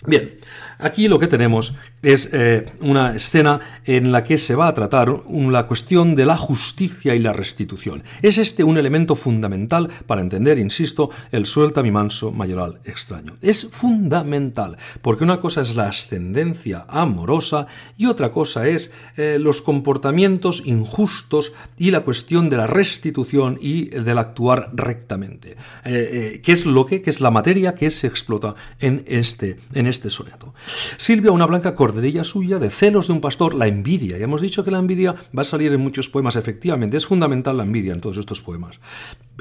[0.05, 0.39] Bien,
[0.79, 5.13] aquí lo que tenemos es eh, una escena en la que se va a tratar
[5.29, 8.03] la cuestión de la justicia y la restitución.
[8.21, 13.35] Es este un elemento fundamental para entender, insisto, el suelta mi manso mayoral extraño.
[13.41, 17.67] Es fundamental, porque una cosa es la ascendencia amorosa
[17.97, 23.85] y otra cosa es eh, los comportamientos injustos y la cuestión de la restitución y
[23.89, 25.57] del actuar rectamente.
[25.85, 30.09] Eh, ¿Qué es lo que, es la materia que se explota en este, en este
[30.09, 30.53] soneto.
[30.97, 34.17] Silvia, una blanca corderilla suya, de celos de un pastor, la envidia.
[34.17, 37.57] Ya hemos dicho que la envidia va a salir en muchos poemas, efectivamente, es fundamental
[37.57, 38.79] la envidia en todos estos poemas.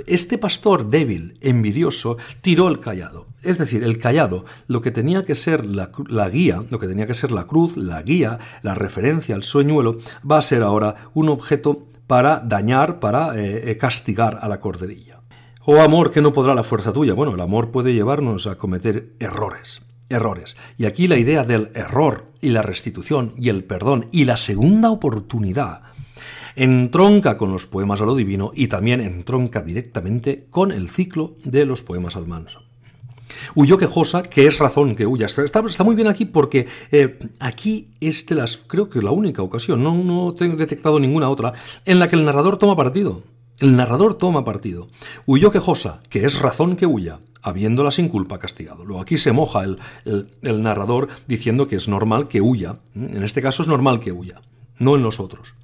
[0.06, 3.26] Este pastor débil, envidioso, tiró el callado.
[3.42, 5.90] Es decir, el callado, lo que tenía que ser la,
[6.28, 9.98] guía, lo que tenía que ser la cruz, la guía, la referencia al sueñuelo,
[10.28, 15.20] va a ser ahora un objeto para dañar, para eh, eh, castigar a la corderilla.
[15.64, 17.12] Oh amor que no podrá la fuerza tuya.
[17.12, 19.82] Bueno, el amor puede llevarnos a cometer errores.
[20.08, 20.56] Errores.
[20.76, 24.90] Y aquí la idea del error y la restitución y el perdón y la segunda
[24.90, 25.82] oportunidad
[26.56, 31.64] entronca con los poemas a lo divino y también entronca directamente con el ciclo de
[31.64, 32.62] los poemas al manso.
[33.54, 35.26] Huyó quejosa, que es razón que huya.
[35.26, 39.84] Está, muy bien aquí porque eh, aquí es de las, creo que la única ocasión,
[39.84, 41.52] no, no he detectado ninguna otra,
[41.84, 43.22] en la que el narrador toma partido.
[43.60, 44.88] El narrador toma partido.
[45.26, 48.84] Huyó quejosa, que es razón que huya, habiéndola sin culpa castigado.
[48.84, 49.78] Luego aquí se moja el,
[50.42, 52.76] el narrador diciendo que es normal que huya.
[52.94, 54.42] En este caso es normal que huya,
[54.78, 55.54] no en los otros.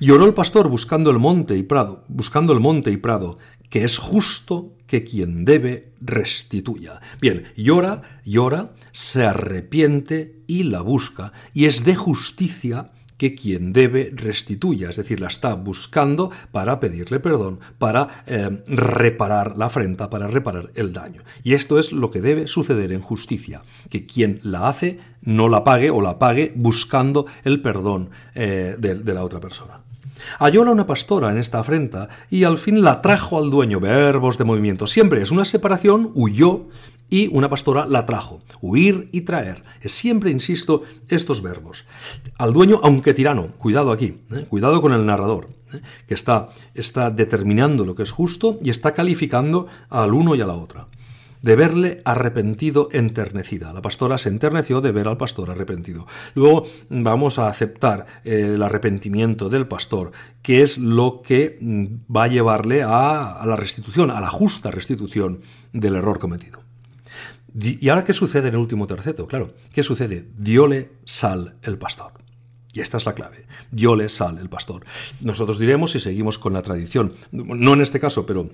[0.00, 3.36] Lloró el pastor buscando el monte y prado, buscando el monte y prado,
[3.68, 7.00] que es justo que quien debe restituya.
[7.20, 14.12] Bien, llora, llora, se arrepiente y la busca, y es de justicia que quien debe
[14.14, 20.28] restituya, es decir, la está buscando para pedirle perdón, para eh, reparar la afrenta, para
[20.28, 21.22] reparar el daño.
[21.42, 25.64] Y esto es lo que debe suceder en justicia, que quien la hace no la
[25.64, 29.80] pague o la pague buscando el perdón eh, de, la otra persona.
[30.38, 33.80] Hallóla una pastora en esta afrenta y al fin la trajo al dueño.
[33.80, 34.86] Verbos de movimiento.
[34.86, 36.68] Siempre es una separación, huyó
[37.08, 38.40] y una pastora la trajo.
[38.60, 39.62] Huir y traer.
[39.84, 41.86] Siempre, insisto, estos verbos.
[42.38, 43.52] Al dueño, aunque tirano.
[43.58, 44.14] Cuidado aquí.
[44.32, 44.46] ¿eh?
[44.48, 45.80] Cuidado con el narrador, ¿eh?
[46.06, 50.46] que está, está determinando lo que es justo y está calificando al uno y a
[50.46, 50.88] la otra
[51.42, 53.72] de verle arrepentido enternecida.
[53.72, 56.04] La pastora se enterneció de ver al pastor arrepentido.
[56.34, 60.10] Luego vamos a aceptar eh, el arrepentimiento del pastor,
[60.42, 65.38] que es lo que mm, va a llevarle a la restitución, a la justa restitución
[65.72, 66.65] del error cometido.
[67.58, 69.26] ¿Y ahora qué sucede en el último terceto?
[69.26, 70.28] Claro, ¿qué sucede?
[70.36, 72.12] Diole sal el pastor.
[72.72, 73.46] Y esta es la clave.
[73.70, 74.84] Diole sal el pastor.
[75.22, 78.50] Nosotros diremos, si seguimos con la tradición, no en este caso, pero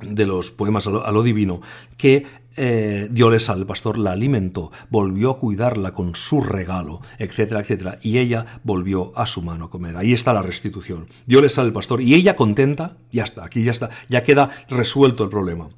[0.00, 1.60] de los poemas a lo, divino,
[1.98, 2.24] que
[2.56, 7.98] eh, Diole sal el pastor la alimentó, volvió a cuidarla con su regalo, etcétera, etcétera,
[8.00, 9.98] y ella volvió a su mano a comer.
[9.98, 11.06] Ahí está la restitución.
[11.26, 15.24] Diole sal el pastor y ella contenta, ya está, aquí ya está, ya queda resuelto
[15.24, 15.68] el problema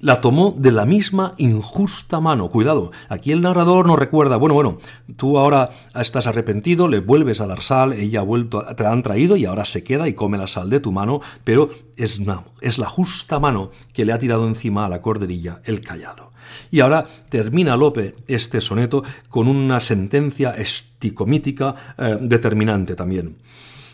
[0.00, 2.48] la tomó de la misma injusta mano.
[2.48, 4.78] Cuidado, aquí el narrador nos recuerda, bueno, bueno,
[5.16, 9.02] tú ahora estás arrepentido, le vuelves a dar sal, ella ha vuelto, te la han
[9.02, 12.20] traído y ahora se queda y come la sal de tu mano, pero es,
[12.60, 16.30] es la justa mano que le ha tirado encima a la corderilla el callado.
[16.70, 23.36] Y ahora termina Lope este soneto con una sentencia esticomítica eh, determinante también,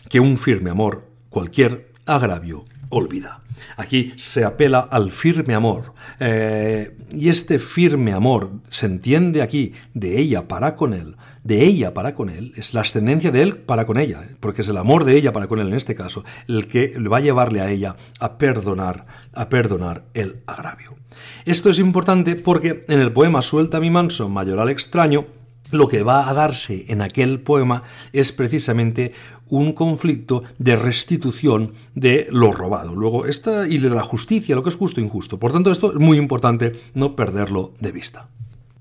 [0.09, 3.41] que un firme amor, cualquier agravio, olvida.
[3.75, 5.93] Aquí se apela al firme amor.
[6.19, 11.93] Eh, y este firme amor se entiende aquí de ella para con él, de ella
[11.93, 14.77] para con él, es la ascendencia de él para con ella, eh, porque es el
[14.77, 17.69] amor de ella para con él en este caso, el que va a llevarle a
[17.69, 20.97] ella a perdonar, a perdonar el agravio.
[21.45, 25.25] Esto es importante porque en el poema Suelta mi manso, mayoral extraño,
[25.71, 29.13] lo que va a darse en aquel poema es precisamente
[29.49, 32.95] un conflicto de restitución de lo robado.
[32.95, 35.39] Luego, esta y de la justicia, lo que es justo e injusto.
[35.39, 38.29] Por tanto, esto es muy importante no perderlo de vista.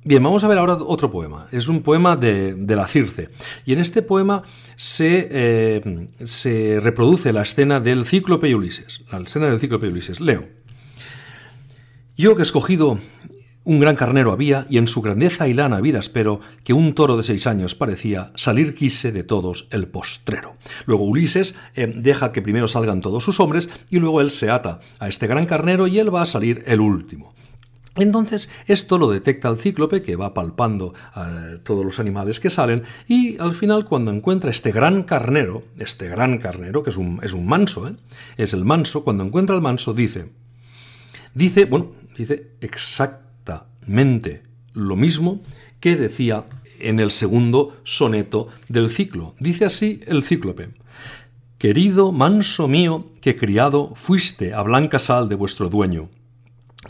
[0.05, 1.49] Bien, vamos a ver ahora otro poema.
[1.51, 3.29] Es un poema de, la Circe.
[3.65, 4.45] Y en este poema
[4.77, 9.03] se, eh, se reproduce la escena del cíclope y Ulises.
[9.11, 10.21] La escena del cíclope y Ulises.
[10.21, 10.47] Leo.
[12.17, 12.99] Yo que he escogido
[13.67, 17.17] un gran carnero había, y en su grandeza y lana vida espero, que un toro
[17.17, 20.57] de seis años parecía, salir quise de todos el postrero.
[20.87, 24.79] Luego Ulises eh, deja que primero salgan todos sus hombres, y luego él se ata
[25.01, 27.35] a este gran carnero y él va a salir el último.
[27.97, 32.85] Entonces, esto lo detecta el cíclope que va palpando a todos los animales que salen
[33.09, 37.33] y al final cuando encuentra este gran carnero, este gran carnero, que es un, es
[37.33, 37.97] un manso, ¿eh?
[38.37, 40.31] es el manso, cuando encuentra al manso dice,
[41.35, 43.26] dice, bueno, dice exactamente
[43.87, 45.41] mente lo mismo
[45.81, 46.45] que decía
[46.81, 49.35] en el segundo soneto del ciclo.
[49.41, 50.71] Dice así el cíclope.
[51.59, 56.11] Querido manso mío, que criado fuiste a blanca sal de vuestro dueño.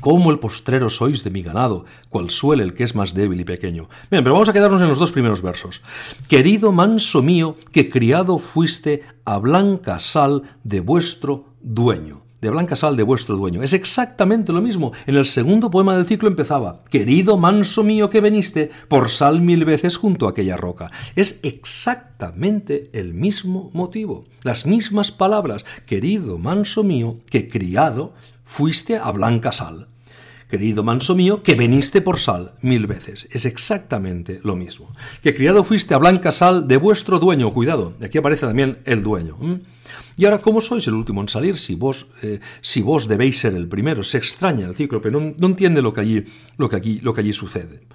[0.01, 3.45] Cómo el postrero sois de mi ganado, cual suele el que es más débil y
[3.45, 3.89] pequeño.
[4.11, 5.81] Bien, pero vamos a quedarnos en los dos primeros versos.
[6.29, 12.97] Querido manso mío, que criado fuiste a blanca sal de vuestro dueño de blanca sal
[12.97, 13.63] de vuestro dueño.
[13.63, 14.93] Es exactamente lo mismo.
[15.07, 19.65] En el segundo poema del ciclo empezaba, querido manso mío que veniste por sal mil
[19.65, 20.91] veces junto a aquella roca.
[21.17, 29.11] Es exactamente el mismo motivo, las mismas palabras, querido manso mío que criado fuiste a
[29.11, 29.89] blanca sal.
[30.49, 33.29] querido manso mío, que veniste por sal mil veces.
[33.33, 34.95] Es exactamente lo mismo.
[35.23, 37.53] Que criado fuiste a blanca sal de vuestro dueño.
[37.53, 39.37] Cuidado, aquí aparece también el dueño.
[40.17, 43.55] Y ahora, ¿cómo sois el último en salir si vos, eh, si vos debéis ser
[43.55, 44.03] el primero?
[44.03, 46.25] Se extraña el cíclope, no, entiende lo que, allí,
[46.57, 47.87] lo, que aquí, lo que allí sucede.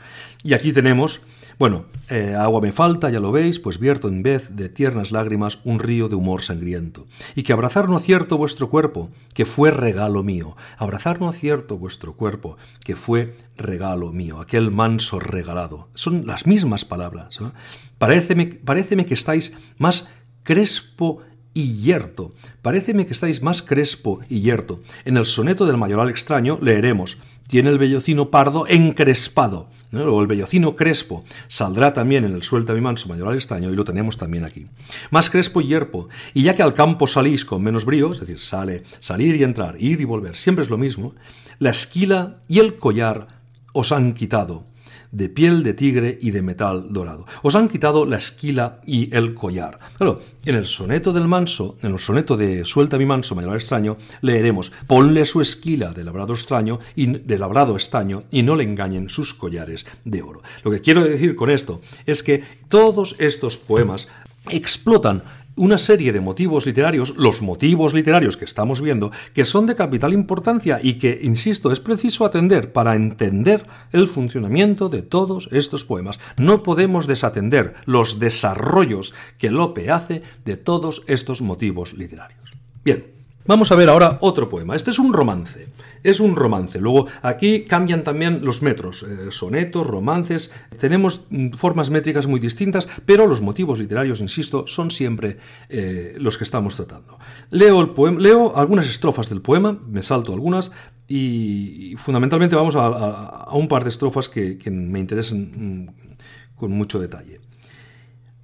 [0.44, 1.22] Y aquí tenemos
[1.62, 5.60] bueno, eh, agua me falta, ya lo veis, pues vierto en vez de tiernas lágrimas
[5.64, 7.06] un río de humor sangriento.
[7.36, 10.58] Y que abrazar no acierto vuestro cuerpo, que fue regalo mío.
[10.80, 15.90] Abrazar no acierto vuestro cuerpo, que fue regalo mío, aquel manso regalado.
[15.94, 17.40] Son las mismas palabras.
[17.40, 17.54] ¿no?
[18.00, 20.08] Paréceme, que estáis más
[20.42, 21.20] crespo
[21.54, 22.34] y yerto.
[22.62, 24.82] Paréceme que estáis más crespo y yerto.
[25.06, 30.74] En el soneto del mayoral extraño leeremos tiene el vellocino pardo encrespado, o el vellocino
[30.74, 34.46] crespo, saldrá también en el suelta mi manso mayor al estaño y lo tenemos también
[34.46, 34.68] aquí.
[35.10, 38.40] Más crespo y yerpo, y ya que al campo salís con menos brío, es decir,
[38.40, 41.14] sale, salir y entrar, ir y volver, siempre es lo mismo,
[41.60, 43.28] la esquila y el collar
[43.74, 44.64] os han quitado,
[45.12, 47.26] de piel de tigre y de metal dorado.
[47.44, 49.80] Os han quitado la esquila y el collar.
[49.98, 53.98] Claro, en el soneto del manso, en el soneto de Suelta mi manso, mayor extraño,
[54.22, 59.10] leeremos, ponle su esquila de labrado extraño y de labrado estaño y no le engañen
[59.10, 60.42] sus collares de oro.
[60.64, 64.08] Lo que quiero decir con esto es que todos estos poemas
[64.50, 65.24] explotan
[65.56, 70.14] una serie de motivos literarios, los motivos literarios que estamos viendo, que son de capital
[70.14, 76.20] importancia y que, insisto, es preciso atender para entender el funcionamiento de todos estos poemas.
[76.38, 82.52] No podemos desatender los desarrollos que Lope hace de todos estos motivos literarios.
[82.84, 84.76] Bien, Vamos a ver ahora otro poema.
[84.76, 85.68] Este es un romance.
[86.04, 86.80] Es un romance.
[86.80, 89.04] Luego aquí cambian también los metros.
[89.04, 90.52] Eh, sonetos, romances.
[90.80, 95.38] Tenemos mm, formas métricas muy distintas, pero los motivos literarios, insisto, son siempre
[95.70, 97.18] eh, los que estamos tratando.
[97.50, 100.72] Leo, algunas estrofas del poema, me salto algunas,
[101.08, 106.16] y, fundamentalmente vamos a, un par de estrofas que, que me interesan mm,
[106.56, 107.42] con mucho detalle.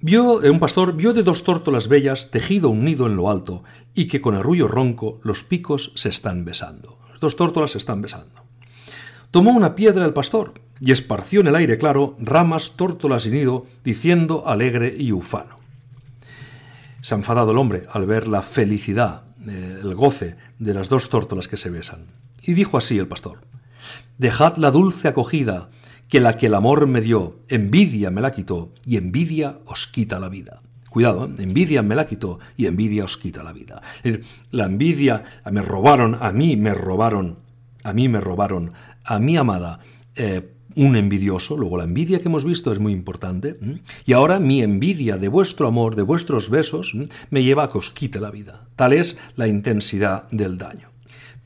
[0.00, 3.64] Vio, eh, un pastor vio de dos tórtolas bellas tejido un nido en lo alto
[3.94, 6.98] y que con arrullo ronco los picos se están besando.
[7.20, 8.44] Dos tórtolas se están besando.
[9.32, 13.66] Tomó una piedra el pastor y esparció en el aire claro ramas, tórtolas y nido,
[13.82, 15.58] diciendo alegre y ufano.
[17.02, 21.08] Se ha enfadado el hombre al ver la felicidad, eh, el goce de las dos
[21.08, 22.06] tórtolas que se besan.
[22.40, 23.40] Y dijo así el pastor,
[24.16, 25.70] Dejad la dulce acogida
[26.08, 30.18] que la que el amor me dio, envidia me la quitó, y envidia os quita
[30.18, 30.62] la vida.
[30.88, 31.42] Cuidado, ¿eh?
[31.42, 33.82] envidia me la quitó y envidia os quita la vida.
[34.50, 37.38] La envidia, me robaron, a mí me robaron,
[37.84, 38.72] a mí me robaron,
[39.04, 39.80] a mi amada,
[40.16, 43.58] eh, un envidioso, luego la envidia que hemos visto es muy importante,
[44.06, 46.94] y ahora mi envidia de vuestro amor, de vuestros besos,
[47.30, 48.68] me lleva a que os quite la vida.
[48.76, 50.90] Tal es la intensidad del daño.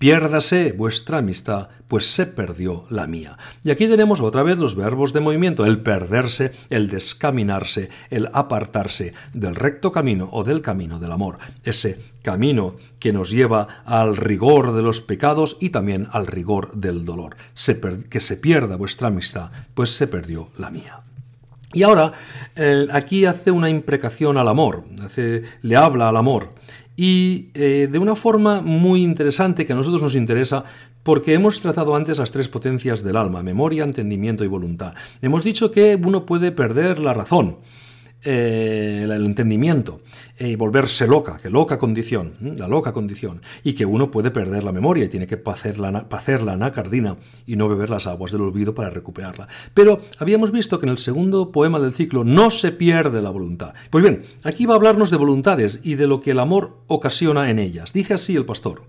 [0.03, 3.39] Piérdase vuestra amistad, pues se perdió la mía.
[3.63, 9.15] Y aquí tenemos otra vez los verbos de movimiento, el perderse, el descaminarse, el apartarse
[9.33, 14.73] del recto camino o del camino del amor, ese camino que nos lleva al rigor
[14.73, 17.37] de los pecados y también al rigor del dolor.
[18.11, 20.99] que se pierda vuestra amistad, pues se perdió la mía.
[21.75, 22.13] Y ahora,
[22.57, 24.85] eh, aquí hace una imprecación al amor,
[25.63, 26.51] le habla al amor
[26.97, 30.65] y eh, de una forma muy interesante que a nosotros nos interesa
[31.03, 34.95] porque hemos tratado antes las tres potencias del alma, memoria, entendimiento y voluntad.
[35.21, 37.57] Hemos dicho que uno puede perder la razón.
[38.25, 40.01] Eh, el entendimiento
[40.39, 44.63] y eh, volverse loca, que loca condición, la loca condición, y que uno puede perder
[44.63, 47.17] la memoria y tiene que hacer la, la anacardina
[47.47, 49.49] y no beber las aguas del olvido para recuperarla.
[49.75, 53.75] Pero habíamos visto que en el segundo poema del ciclo no se pierde la voluntad.
[53.91, 57.51] Pues bien, aquí va a hablarnos de voluntades y de lo que el amor ocasiona
[57.51, 57.93] en ellas.
[57.93, 58.85] Dice así el pastor.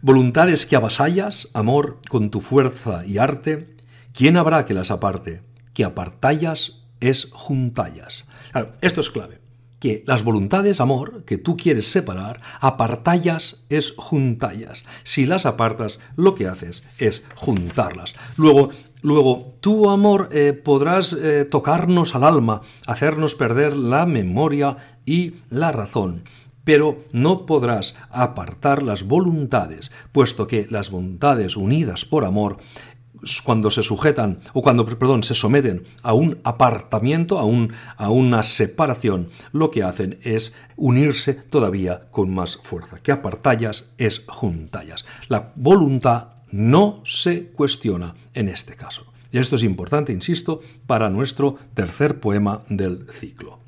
[0.00, 3.74] Voluntades que avasallas, amor, con tu fuerza y arte,
[4.14, 5.42] ¿quién habrá que las aparte?
[5.74, 8.24] Que apartallas es juntallas.
[8.80, 9.40] esto es clave.
[9.78, 14.84] Que las voluntades, amor, que tú quieres separar, apartallas es juntallas.
[15.04, 18.14] Si las apartas, lo que haces es juntarlas.
[18.36, 18.70] Luego,
[19.00, 24.76] luego tu amor eh, podrás eh, tocarnos al alma, hacernos perder la memoria
[25.06, 26.24] y la razón
[26.62, 32.58] pero no podrás apartar las voluntades, puesto que las voluntades unidas por amor
[33.44, 38.42] cuando se sujetan o cuando, perdón, se someten a un apartamiento, a, un, a una
[38.42, 42.98] separación, lo que hacen es unirse todavía con más fuerza.
[43.02, 45.04] Que apartallas es juntallas.
[45.28, 49.06] La voluntad no se cuestiona en este caso.
[49.32, 53.60] Y esto es importante, insisto, para nuestro tercer poema del ciclo.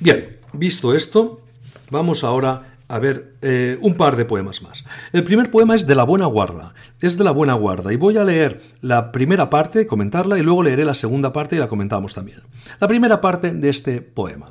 [0.00, 1.42] Bien, visto esto,
[1.90, 4.84] vamos ahora a ver eh, un par de poemas más.
[5.12, 8.16] El primer poema es de la buena guarda, es de la buena guarda, y voy
[8.16, 12.14] a leer la primera parte, comentarla, y luego leeré la segunda parte y la comentamos
[12.14, 12.40] también.
[12.80, 14.46] La primera parte de este poema.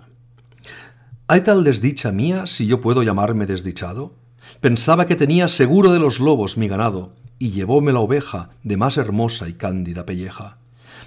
[1.27, 4.13] ¿Hay tal desdicha mía si yo puedo llamarme desdichado?
[4.61, 8.97] Pensaba que tenía seguro de los lobos mi ganado, y llevóme la oveja de más
[8.97, 10.57] hermosa y cándida pelleja.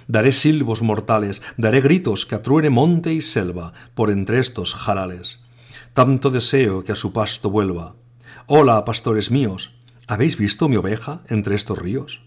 [0.07, 5.40] Daré silbos mortales, daré gritos que atruene monte y selva por entre estos jarales.
[5.93, 7.95] Tanto deseo que a su pasto vuelva.
[8.47, 9.75] Hola, pastores míos,
[10.07, 12.21] ¿habéis visto mi oveja entre estos ríos?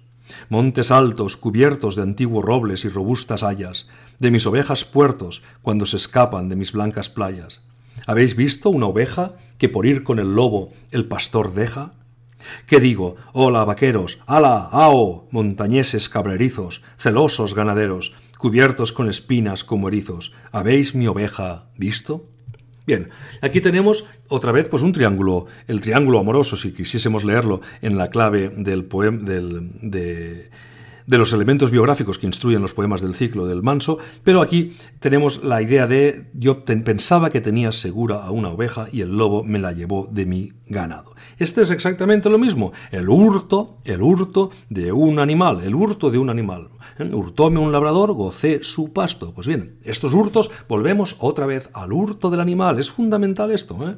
[0.50, 3.88] Montes altos, cubiertos de antiguos robles y robustas hayas,
[4.18, 7.62] de mis ovejas puertos cuando se escapan de mis blancas playas.
[8.06, 11.94] ¿Habéis visto una oveja que por ir con el lobo el pastor deja?
[12.66, 13.16] ¿Qué digo?
[13.32, 21.06] Hola, vaqueros, ala, ao, montañeses cabrerizos, celosos ganaderos, cubiertos con espinas como erizos, ¿habéis mi
[21.06, 22.28] oveja visto?
[22.87, 23.09] Bien,
[23.41, 28.11] aquí tenemos otra vez pues un triángulo, el triángulo amoroso, si quisiésemos leerlo en la
[28.11, 30.51] clave del poema del, de
[31.07, 35.44] de los elementos biográficos que instruyen los poemas del ciclo del Manso, pero aquí tenemos
[35.44, 39.59] la idea de yo pensaba que tenía segura a una oveja y el lobo me
[39.59, 41.14] la llevó de mi ganado.
[41.38, 46.18] Este es exactamente lo mismo, el hurto, el hurto de un animal, el hurto de
[46.18, 46.68] un animal.
[46.98, 47.11] ¿Eh?
[47.12, 49.32] Hurtóme un labrador, gocé su pasto.
[49.34, 53.76] Pues bien, estos hurtos, volvemos otra vez al hurto del animal, es fundamental esto.
[53.88, 53.96] ¿eh?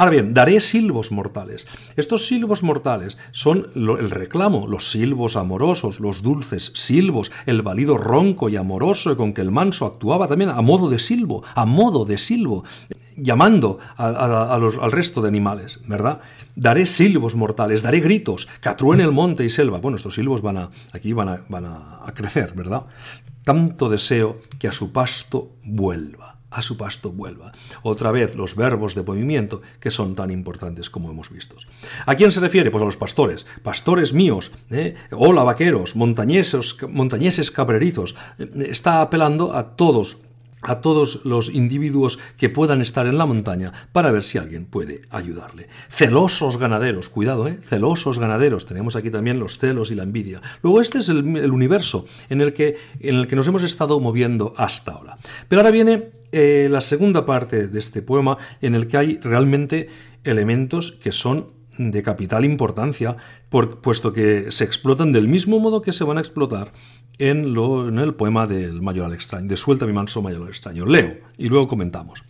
[0.00, 1.66] Ahora bien, daré silbos mortales.
[1.94, 8.48] Estos silbos mortales son el reclamo, los silbos amorosos, los dulces silbos, el valido ronco
[8.48, 12.16] y amoroso con que el manso actuaba también a modo de silbo, a modo de
[12.16, 12.64] silbo,
[13.14, 16.22] llamando al resto de animales, ¿verdad?
[16.56, 19.80] Daré silbos mortales, daré gritos, que atruene el monte y selva.
[19.80, 22.86] Bueno, estos silbos van a, aquí van a, van a crecer, ¿verdad?
[23.44, 27.52] Tanto deseo que a su pasto vuelva a su pasto vuelva.
[27.82, 31.56] Otra vez los verbos de movimiento que son tan importantes como hemos visto.
[32.06, 32.70] ¿A quién se refiere?
[32.70, 33.46] Pues a los pastores.
[33.62, 34.94] Pastores míos, ¿eh?
[35.12, 38.14] hola vaqueros, montañeses, montañeses cabrerizos.
[38.38, 40.18] Está apelando a todos
[40.62, 45.02] a todos los individuos que puedan estar en la montaña para ver si alguien puede
[45.10, 45.68] ayudarle.
[45.88, 47.58] Celosos ganaderos, cuidado, ¿eh?
[47.62, 50.40] celosos ganaderos, tenemos aquí también los celos y la envidia.
[50.62, 54.54] Luego este es el, universo en el, que, en el que nos hemos estado moviendo
[54.56, 55.18] hasta ahora.
[55.48, 59.88] Pero ahora viene eh, la segunda parte de este poema en el que hay realmente
[60.24, 63.16] elementos que son de capital importancia,
[63.48, 66.72] puesto que se explotan del mismo modo que se van a explotar
[67.20, 70.86] en, lo, en el poema del Mayoral Extraño, de Suelta mi manso Mayoral Extraño.
[70.86, 72.24] Leo y luego comentamos.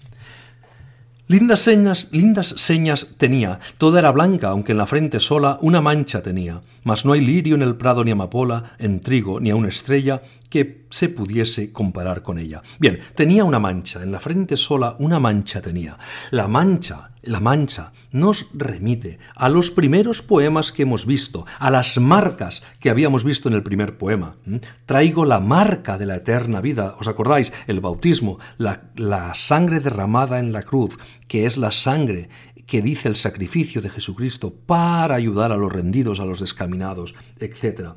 [1.29, 6.25] Lindas señas, lindas señas tenía, toda era blanca, aunque en la frente sola una mancha
[6.25, 9.69] tenía, mas no hay lirio en el prado ni amapola, en trigo ni a una
[9.69, 12.63] estrella que se pudiese comparar con ella.
[12.79, 15.97] Bien, tenía una mancha, en la frente sola una mancha tenía.
[16.33, 21.99] La mancha, la mancha, nos remite a los primeros poemas que hemos visto, a las
[21.99, 24.37] marcas que habíamos visto en el primer poema.
[24.45, 24.57] ¿Mm?
[24.87, 27.53] Traigo la marca de la eterna vida, ¿os acordáis?
[27.69, 30.99] El bautismo, la, la sangre derramada en la cruz,
[31.29, 32.29] que es la sangre
[32.71, 37.95] que dice el sacrificio de Jesucristo para ayudar a los rendidos, a los descaminados, etc.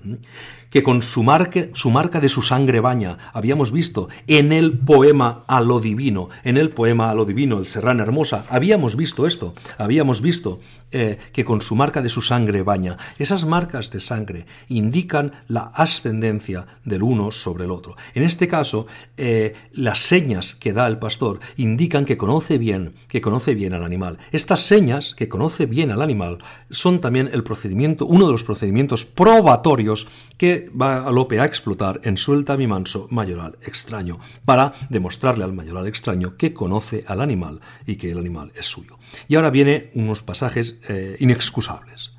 [0.73, 5.43] Que con su marca, su marca de su sangre baña, habíamos visto en el poema
[5.45, 9.53] a lo divino, en el poema a lo divino, el Serrana Hermosa, habíamos visto esto,
[9.77, 10.59] habíamos visto
[10.91, 12.97] eh, que con su marca de su sangre baña.
[13.19, 17.95] Esas marcas de sangre indican la ascendencia del uno sobre el otro.
[18.15, 23.21] En este caso, eh, las señas que da el pastor indican que conoce bien, que
[23.21, 24.17] conoce bien al animal.
[24.31, 26.39] Estas señas, que conoce bien al animal,
[26.71, 30.07] son también el procedimiento, uno de los procedimientos probatorios
[30.37, 35.53] que va a Lope a explotar en Suelta mi manso mayoral extraño, para demostrarle al
[35.53, 38.97] mayoral extraño que conoce al animal y que el animal es suyo.
[39.27, 42.13] Y ahora viene unos pasajes eh, inexcusables.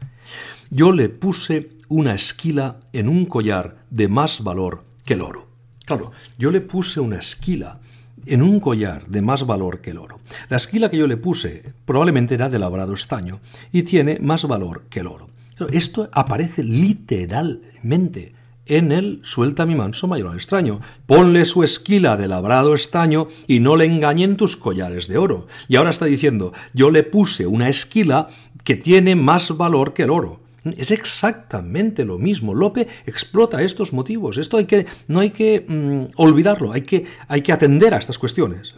[0.71, 5.49] Yo le puse una esquila en un collar de más valor que el oro.
[5.85, 7.81] Claro, yo le puse una esquila
[8.27, 10.21] en un collar de más valor que el oro.
[10.49, 13.41] La esquila que yo le puse probablemente era de labrado estaño
[13.71, 15.29] y tiene más valor que el oro.
[15.71, 18.35] Esto aparece literalmente
[18.67, 20.81] en el suelta mi manso mayor al extraño.
[21.07, 25.47] Ponle su esquila de labrado estaño y no le engañen tus collares de oro.
[25.69, 28.29] Y ahora está diciendo, yo le puse una esquila
[28.65, 30.41] que tiene más valor que el oro.
[30.65, 32.55] Es exactamente lo mismo.
[32.55, 34.39] Lope explota estos motivos.
[34.39, 38.19] Esto hay que, no hay que mm, olvidarlo, hay que, hay que atender a estas
[38.19, 38.75] cuestiones.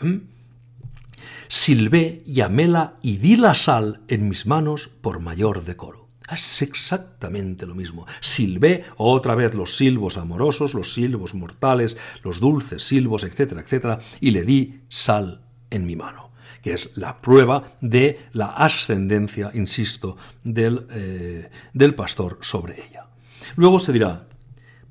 [1.46, 6.05] Silbé, llamela y di la sal en mis manos por mayor decoro.
[6.30, 8.06] Es exactamente lo mismo.
[8.20, 14.32] Silbé, otra vez los silbos amorosos, los silbos mortales, los dulces silbos, etcétera, etcétera, y
[14.32, 16.26] le di sal en mi mano
[16.66, 23.06] que es la prueba de la ascendencia, insisto, del, eh, del pastor sobre ella.
[23.54, 24.26] Luego se dirá,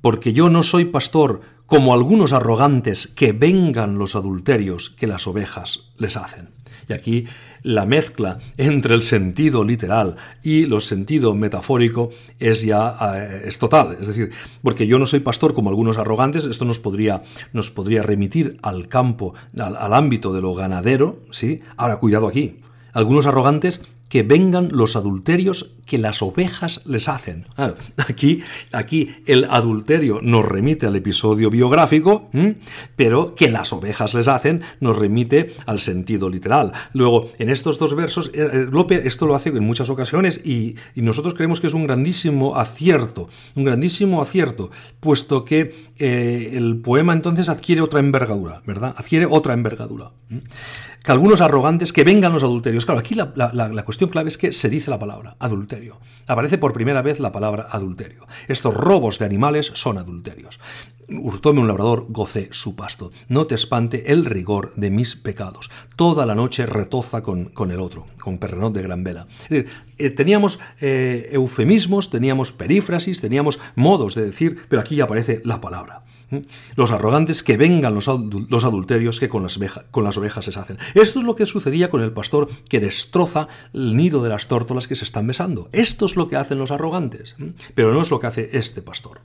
[0.00, 5.90] porque yo no soy pastor como algunos arrogantes que vengan los adulterios que las ovejas
[5.98, 6.50] les hacen.
[6.88, 7.24] Y aquí
[7.62, 13.98] la mezcla entre el sentido literal y el sentido metafórico es ya eh, es total.
[14.00, 14.30] Es decir,
[14.62, 18.86] porque yo no soy pastor como algunos arrogantes, esto nos podría, nos podría remitir al
[18.86, 21.60] campo, al, al ámbito de lo ganadero, ¿sí?
[21.76, 22.60] Ahora, cuidado aquí.
[22.92, 27.46] Algunos arrogantes que vengan los adulterios que las ovejas les hacen.
[27.96, 28.42] Aquí,
[28.72, 32.28] aquí el adulterio nos remite al episodio biográfico,
[32.96, 36.72] pero que las ovejas les hacen nos remite al sentido literal.
[36.92, 40.74] Luego, en estos dos versos, eh, eh, Lope esto lo hace en muchas ocasiones y,
[40.96, 47.12] nosotros creemos que es un grandísimo acierto, un grandísimo acierto, puesto que eh, el poema
[47.12, 48.92] entonces adquiere otra envergadura, ¿verdad?
[48.98, 50.10] Adquiere otra envergadura
[51.06, 52.84] que algunos arrogantes que vengan los adulterios.
[52.84, 56.00] Claro, aquí la, cuestión clave es que se dice la palabra adulterio.
[56.26, 58.26] Aparece por primera vez la palabra adulterio.
[58.48, 60.58] Estos robos de animales son adulterios.
[61.08, 63.12] Hurtóme un labrador, gocé su pasto.
[63.28, 65.70] No te espante el rigor de mis pecados.
[65.94, 69.28] Toda la noche retoza con, con el otro, con perrenot de gran vela.
[69.48, 76.02] Eh, teníamos eh, eufemismos, teníamos perífrasis, teníamos modos de decir, pero aquí aparece la palabra.
[76.74, 79.60] Los arrogantes que vengan los, adulterios que con las,
[79.92, 80.78] con las ovejas se hacen.
[80.94, 84.88] Esto es lo que sucedía con el pastor que destroza el nido de las tórtolas
[84.88, 85.68] que se están besando.
[85.70, 87.36] Esto es lo que hacen los arrogantes,
[87.74, 89.20] pero no es lo que hace este pastor.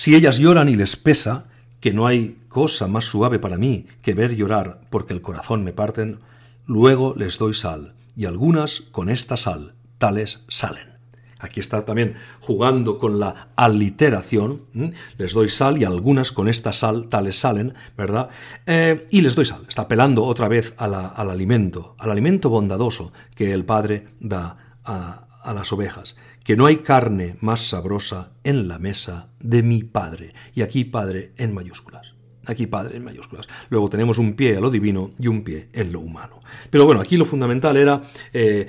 [0.00, 1.44] Si ellas lloran y les pesa,
[1.78, 5.74] que no hay cosa más suave para mí que ver llorar porque el corazón me
[5.74, 6.20] parten,
[6.64, 10.88] luego les doy sal, y algunas con esta sal tales salen.
[11.38, 14.62] Aquí está también jugando con la aliteración.
[15.18, 18.30] Les doy sal y algunas con esta sal tales salen, ¿verdad?
[18.64, 19.66] Eh, y les doy sal.
[19.68, 25.52] Está apelando otra vez al alimento, al alimento bondadoso que el Padre da a, a
[25.52, 26.16] las ovejas.
[26.44, 30.34] Que no hay carne más sabrosa en la mesa de mi Padre.
[30.54, 32.14] Y aquí Padre en mayúsculas.
[32.46, 33.46] Aquí Padre en mayúsculas.
[33.68, 36.40] Luego tenemos un pie a lo divino y un pie en lo humano.
[36.70, 38.00] Pero bueno, aquí lo fundamental era
[38.32, 38.66] eh,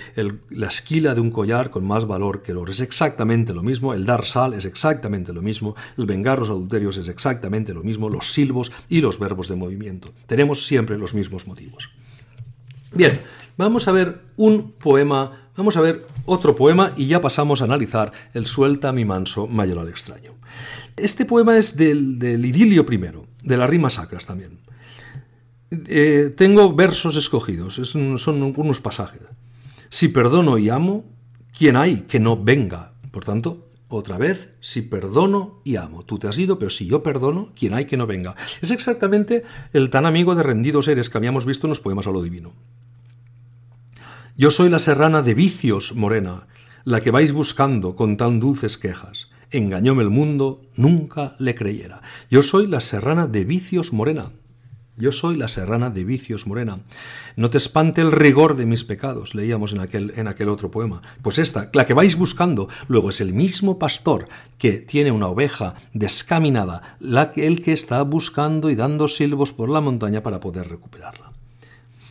[0.49, 2.71] la esquila de un collar con más valor que el oro.
[2.71, 6.97] Es exactamente lo mismo, el dar sal es exactamente lo mismo, el vengar los adulterios
[6.97, 10.13] es exactamente lo mismo, los silbos y los verbos de movimiento.
[10.27, 11.91] Tenemos siempre los mismos motivos.
[12.93, 13.21] Bien,
[13.57, 18.11] vamos a ver un poema, vamos a ver otro poema y ya pasamos a analizar
[18.33, 20.33] el Suelta mi manso mayor al extraño.
[20.97, 24.59] Este poema es del, idilio primero, de las rimas sacras también.
[25.71, 29.21] Eh, tengo versos escogidos, son unos pasajes.
[29.89, 31.05] Si perdono y amo,
[31.57, 32.93] ¿quién hay que no venga?
[33.11, 36.03] Por tanto, otra vez, si perdono y amo.
[36.03, 38.35] Tú te has ido, pero si yo perdono, ¿quién hay que no venga?
[38.61, 39.43] Es exactamente
[39.73, 42.53] el tan amigo de rendidos eres que habíamos visto en los poemas a lo divino.
[44.37, 46.47] Yo soy la serrana de vicios, morena,
[46.83, 52.01] la que vais buscando con tan dulces quejas engañóme el mundo, nunca le creyera.
[52.29, 54.31] Yo soy la serrana de vicios morena.
[54.97, 56.79] Yo soy la serrana de vicios morena.
[57.35, 61.01] No te espante el rigor de mis pecados, leíamos en aquel, en aquel otro poema.
[61.21, 64.27] Pues esta, la que vais buscando, luego es el mismo pastor
[64.57, 69.69] que tiene una oveja descaminada, la que, el que está buscando y dando silbos por
[69.69, 71.31] la montaña para poder recuperarla.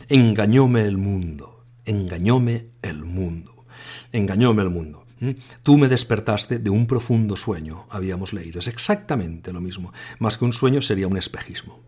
[0.09, 3.65] Engañóme el mundo, engañóme el mundo,
[4.11, 5.05] engañóme el mundo.
[5.19, 5.31] ¿Mm?
[5.63, 8.59] Tú me despertaste de un profundo sueño, habíamos leído.
[8.59, 9.93] Es exactamente lo mismo.
[10.19, 11.79] Más que un sueño sería un espejismo.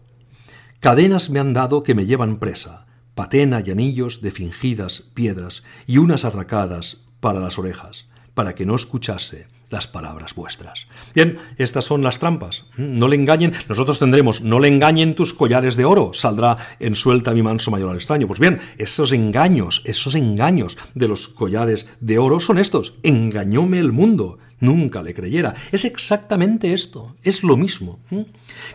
[0.79, 2.85] Cadenas me han dado que me llevan presa,
[3.15, 8.75] patena y anillos de fingidas piedras y unas arracadas para las orejas, para que no
[8.75, 10.87] escuchase las palabras vuestras.
[11.13, 12.65] Bien, estas son las trampas.
[12.77, 12.97] ¿Mm?
[12.97, 17.33] No le engañen, nosotros tendremos, no le engañen tus collares de oro, saldrá en suelta
[17.33, 18.27] mi manso mayor al extraño.
[18.27, 22.93] Pues bien, esos engaños, esos engaños de los collares de oro son estos.
[23.03, 25.55] Engañóme el mundo, nunca le creyera.
[25.71, 27.99] Es exactamente esto, es lo mismo.
[28.09, 28.21] ¿Mm?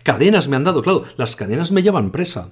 [0.03, 2.51] Cadenas me han dado, claro, las cadenas me llevan presa.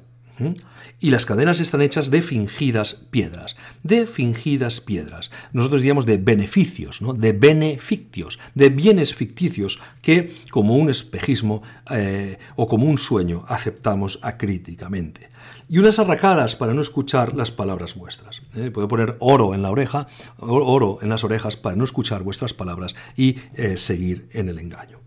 [0.98, 5.30] Y las cadenas están hechas de fingidas piedras, de fingidas piedras.
[5.52, 12.66] Nosotros diríamos de beneficios, de beneficios, de bienes ficticios que como un espejismo eh, o
[12.66, 15.28] como un sueño aceptamos acríticamente.
[15.68, 18.40] Y unas arracadas para no escuchar las palabras vuestras.
[18.54, 18.70] ¿eh?
[18.70, 20.06] Puedo poner oro en la oreja,
[20.38, 25.05] oro en las orejas para no escuchar vuestras palabras y eh, seguir en el engaño.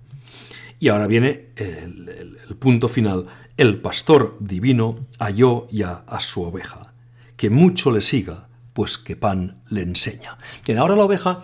[0.80, 3.26] Y ahora viene el, punto final.
[3.58, 6.94] El pastor divino halló ya a su oveja.
[7.36, 10.38] Que mucho le siga, pues que pan le enseña.
[10.66, 11.42] Bien, ahora la oveja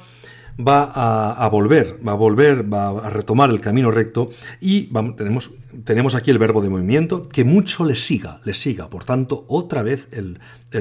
[0.57, 0.83] va
[1.33, 4.29] a, volver, va a volver, va a retomar el camino recto
[4.61, 5.51] y tenemos,
[5.83, 9.83] tenemos aquí el verbo de movimiento, que mucho le siga, le siga, por tanto, otra
[9.83, 10.39] vez el,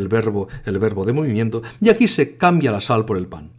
[0.09, 3.51] verbo, el verbo de movimiento, y aquí se cambia la sal por el pan,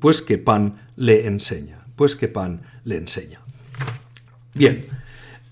[0.00, 3.39] pues que pan le enseña, pues que pan le enseña.
[4.54, 4.86] Bien,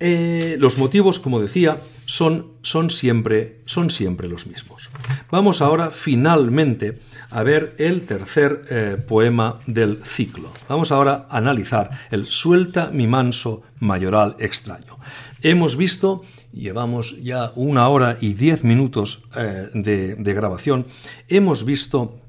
[0.00, 4.90] eh, los motivos, como decía, son, son, siempre, son siempre los mismos.
[5.30, 6.98] Vamos ahora finalmente
[7.30, 10.52] a ver el tercer eh, poema del ciclo.
[10.68, 14.98] Vamos ahora a analizar el Suelta mi manso mayoral extraño.
[15.42, 16.22] Hemos visto,
[16.52, 20.86] llevamos ya una hora y diez minutos eh, de grabación,
[21.28, 22.20] hemos visto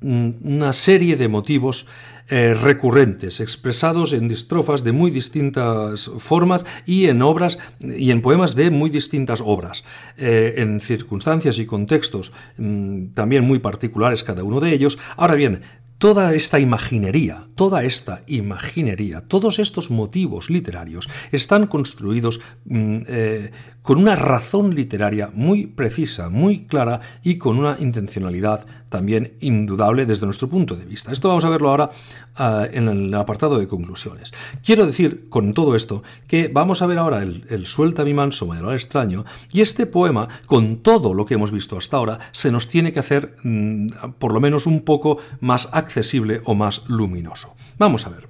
[0.00, 1.86] mm, una serie de motivos
[2.28, 8.54] eh, recurrentes, expresados en estrofas de muy distintas formas y en obras y en poemas
[8.54, 9.84] de muy distintas obras,
[10.16, 14.98] eh, en circunstancias y contextos mm, también muy particulares cada uno de ellos.
[15.16, 15.62] Ahora bien,
[16.02, 23.50] toda esta imaginería, toda esta imaginería, todos estos motivos literarios están construidos mm, eh,
[23.82, 30.26] con una razón literaria muy precisa, muy clara y con una intencionalidad también indudable desde
[30.26, 31.10] nuestro punto de vista.
[31.10, 31.88] Esto vamos a verlo ahora
[32.36, 34.32] ah, en el apartado de conclusiones.
[34.62, 38.74] Quiero decir con todo esto que vamos a ver ahora el, Suelta mi manso mayor
[38.74, 42.92] extraño y este poema, con todo lo que hemos visto hasta ahora, se nos tiene
[42.92, 43.86] que hacer mm,
[44.18, 47.54] por lo menos un poco más accesible o más luminoso.
[47.78, 48.28] Vamos a ver.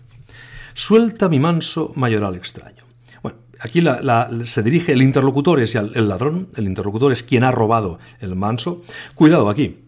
[0.74, 2.84] Suelta mi manso mayoral extraño.
[3.62, 3.80] Aquí
[4.44, 8.82] se dirige, el interlocutor es el, ladrón, el interlocutor es quien ha robado el manso.
[9.14, 9.81] Cuidado aquí,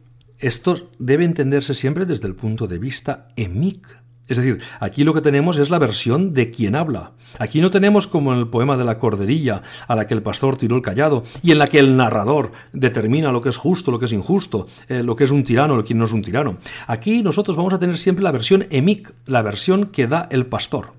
[0.47, 4.05] esto debe entenderse siempre desde el punto de vista emic.
[4.27, 7.13] Es decir, aquí lo que tenemos es la versión de quien habla.
[7.39, 10.57] Aquí no tenemos como en el poema de la corderilla, a la que el pastor
[10.57, 13.99] tiró el callado, y en la que el narrador determina lo que es justo, lo
[13.99, 16.57] que es injusto, eh, lo que es un tirano, lo que no es un tirano.
[16.87, 20.93] Aquí nosotros vamos a tener siempre la versión emic, la versión que da el pastor.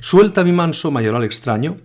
[0.00, 1.78] Suelta mi manso mayoral extraño,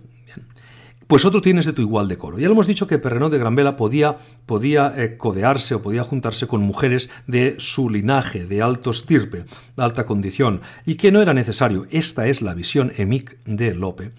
[1.12, 2.40] pues otro tienes de tu igual decoro.
[2.40, 4.16] Ya lo hemos dicho que Perrenot de Granvela podía,
[4.46, 9.44] podía eh, codearse o podía juntarse con mujeres de su linaje, de alto estirpe,
[9.76, 11.86] de alta condición, y que no era necesario.
[11.92, 14.14] Esta es la visión emic de Lope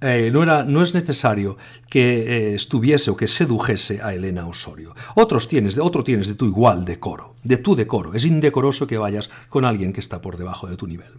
[0.00, 1.56] eh, no, era, no es necesario
[1.88, 4.94] que eh, estuviese o que sedujese a Elena Osorio.
[5.16, 8.14] Otros tienes, otro tienes de tu igual decoro, de tu decoro.
[8.14, 11.12] Es indecoroso que vayas con alguien que está por debajo de tu nivel.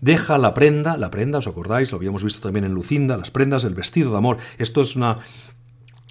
[0.00, 1.92] Deja la prenda, la prenda, ¿os acordáis?
[1.92, 4.38] Lo habíamos visto también en Lucinda, las prendas, el vestido de amor.
[4.58, 5.18] Esto es una,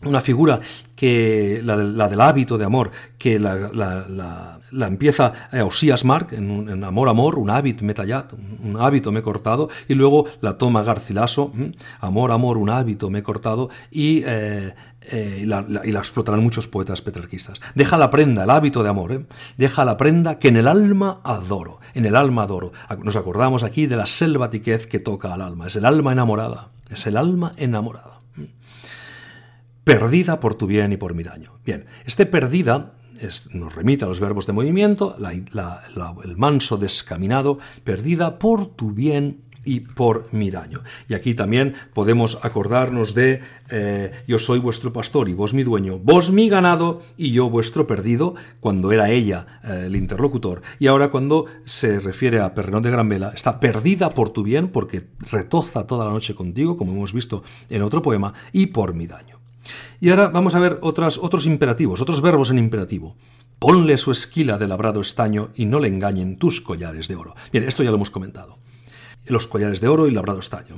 [0.05, 0.59] una figura
[0.95, 1.75] que la,
[2.07, 7.83] del hábito de amor, que la, empieza eh, Osías Marc en, Amor Amor, un hábito
[7.83, 11.51] me tallat, un hábito me he cortado, y luego la toma Garcilaso,
[11.99, 17.01] Amor Amor, un hábito me he cortado, y, eh, eh, y, la, explotarán muchos poetas
[17.01, 17.59] petrarquistas.
[17.75, 19.25] Deja la prenda, el hábito de amor,
[19.57, 22.71] deja la prenda que en el alma adoro, en el alma adoro.
[23.03, 27.05] Nos acordamos aquí de la selvatiquez que toca al alma, es el alma enamorada, es
[27.07, 28.12] el alma enamorada
[29.83, 31.59] perdida por tu bien y por mi daño.
[31.65, 32.93] Bien, este perdida
[33.53, 39.81] nos remite a los verbos de movimiento, el manso descaminado, perdida por tu bien y
[39.81, 40.81] por mi daño.
[41.07, 45.99] Y aquí también podemos acordarnos de eh, yo soy vuestro pastor y vos mi dueño,
[45.99, 50.61] vos mi ganado y yo vuestro perdido, cuando era ella eh, el interlocutor.
[50.79, 54.67] Y ahora cuando se refiere a Perrenón de Gran Vela, está perdida por tu bien
[54.67, 59.07] porque retoza toda la noche contigo, como hemos visto en otro poema, y por mi
[59.07, 59.32] daño.
[59.99, 63.15] Y ahora vamos a ver otros imperativos, otros verbos en imperativo.
[63.59, 67.35] Ponle su esquila de labrado estaño y no le engañen tus collares de oro.
[67.51, 68.57] Bien, esto ya lo hemos comentado.
[69.25, 70.75] Los collares de oro y labrado estaño.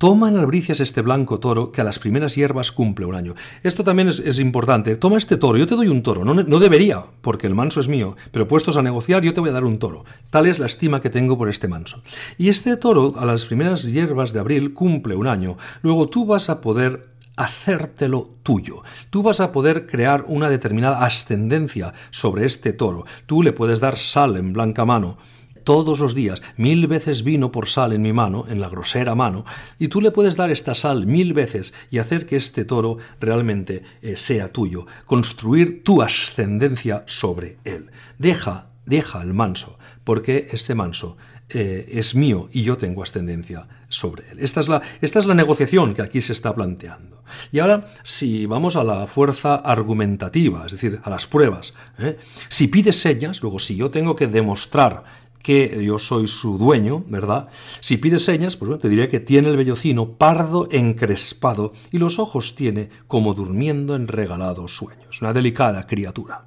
[0.00, 3.34] Toma en albricias este blanco toro que a las primeras hierbas cumple un año.
[3.62, 4.96] Esto también es, importante.
[4.96, 6.24] Toma este toro, yo te doy un toro.
[6.24, 9.50] No, no, debería, porque el manso es mío, pero puestos a negociar yo te voy
[9.50, 10.06] a dar un toro.
[10.30, 12.00] Tal es la estima que tengo por este manso.
[12.38, 15.58] Y este toro a las primeras hierbas de abril cumple un año.
[15.82, 18.82] Luego tú vas a poder hacértelo tuyo.
[19.10, 23.06] Tú vas a poder crear una determinada ascendencia sobre este toro.
[23.26, 25.18] Tú le puedes dar sal en blanca mano
[25.64, 29.44] todos los días, mil veces vino por sal en mi mano, en la grosera mano,
[29.78, 33.82] y tú le puedes dar esta sal mil veces y hacer que este toro realmente
[34.02, 37.90] eh, sea tuyo, construir tu ascendencia sobre él.
[38.18, 41.16] Deja, deja el manso, porque este manso
[41.48, 44.38] eh, es mío y yo tengo ascendencia sobre él.
[44.40, 47.22] Esta es, la, esta es la negociación que aquí se está planteando.
[47.52, 52.16] Y ahora, si vamos a la fuerza argumentativa, es decir, a las pruebas, ¿eh?
[52.48, 55.04] si pide señas, luego si yo tengo que demostrar
[55.42, 57.48] que yo soy su dueño, ¿verdad?
[57.80, 62.18] Si pide señas, pues bueno, te diré que tiene el vellocino pardo encrespado y los
[62.18, 65.20] ojos tiene como durmiendo en regalados sueños.
[65.22, 66.44] Una delicada criatura.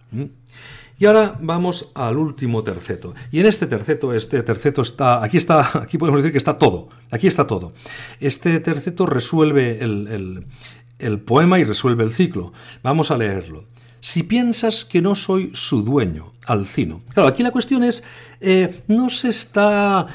[1.04, 3.14] Y ahora vamos al último terceto.
[3.30, 6.88] Y en este terceto, este terceto está, aquí está, aquí podemos decir que está todo,
[7.12, 7.74] aquí está todo.
[8.22, 10.46] Este terceto resuelve el,
[11.00, 12.54] el poema y resuelve el ciclo.
[12.84, 13.66] Vamos a leerlo.
[14.00, 17.02] Si piensas que no soy su dueño, Alcino.
[17.14, 18.02] Claro, aquí la cuestión es,
[18.40, 20.08] eh, no se está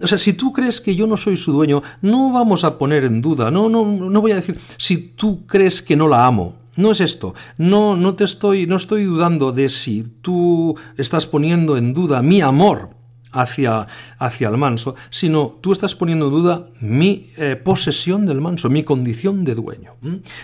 [0.00, 3.02] o sea, si tú crees que yo no soy su dueño, no vamos a poner
[3.02, 6.54] en duda, no, no, no voy a decir, si tú crees que no la amo,
[6.76, 7.34] no es esto.
[7.58, 12.40] No, no te estoy, no estoy dudando de si tú estás poniendo en duda mi
[12.40, 12.96] amor
[13.36, 13.86] hacia,
[14.18, 18.82] hacia el manso, sino tú estás poniendo en duda mi eh, posesión del manso, mi
[18.82, 19.92] condición de dueño.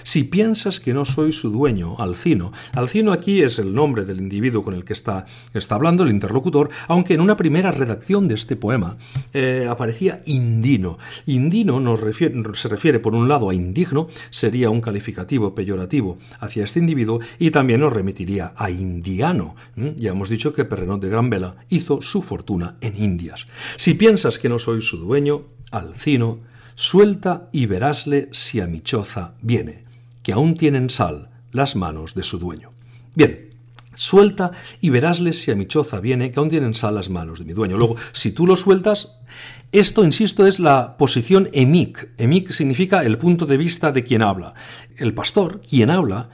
[0.03, 4.63] Si piensas que no soy su dueño, Alcino, Alcino aquí es el nombre del individuo
[4.63, 5.25] con el que está,
[5.55, 8.97] está hablando, el interlocutor, aunque en una primera redacción de este poema
[9.33, 10.99] eh, aparecía indino.
[11.27, 12.01] Indino nos
[12.55, 17.51] se refiere por un lado a indigno, sería un calificativo peyorativo hacia este individuo, y
[17.51, 19.55] también nos remitiría a indiano.
[19.97, 23.47] Ya hemos dicho que Perrenot de Gran Vela hizo su fortuna en Indias.
[23.77, 26.41] Si piensas que no soy su dueño, Alcino,
[26.75, 29.85] suelta y verásle si a mi choza viene,
[30.23, 32.73] que aún tienen sal las manos de su dueño.
[33.15, 33.51] Bien,
[33.95, 37.45] suelta y verásle si a mi choza viene, que aún tienen sal las manos de
[37.45, 37.77] mi dueño.
[37.77, 39.19] Luego, si tú lo sueltas,
[39.71, 42.11] esto, insisto, es la posición emic.
[42.19, 44.55] Emic significa el punto de vista de quien habla.
[44.97, 46.31] El pastor, quien habla,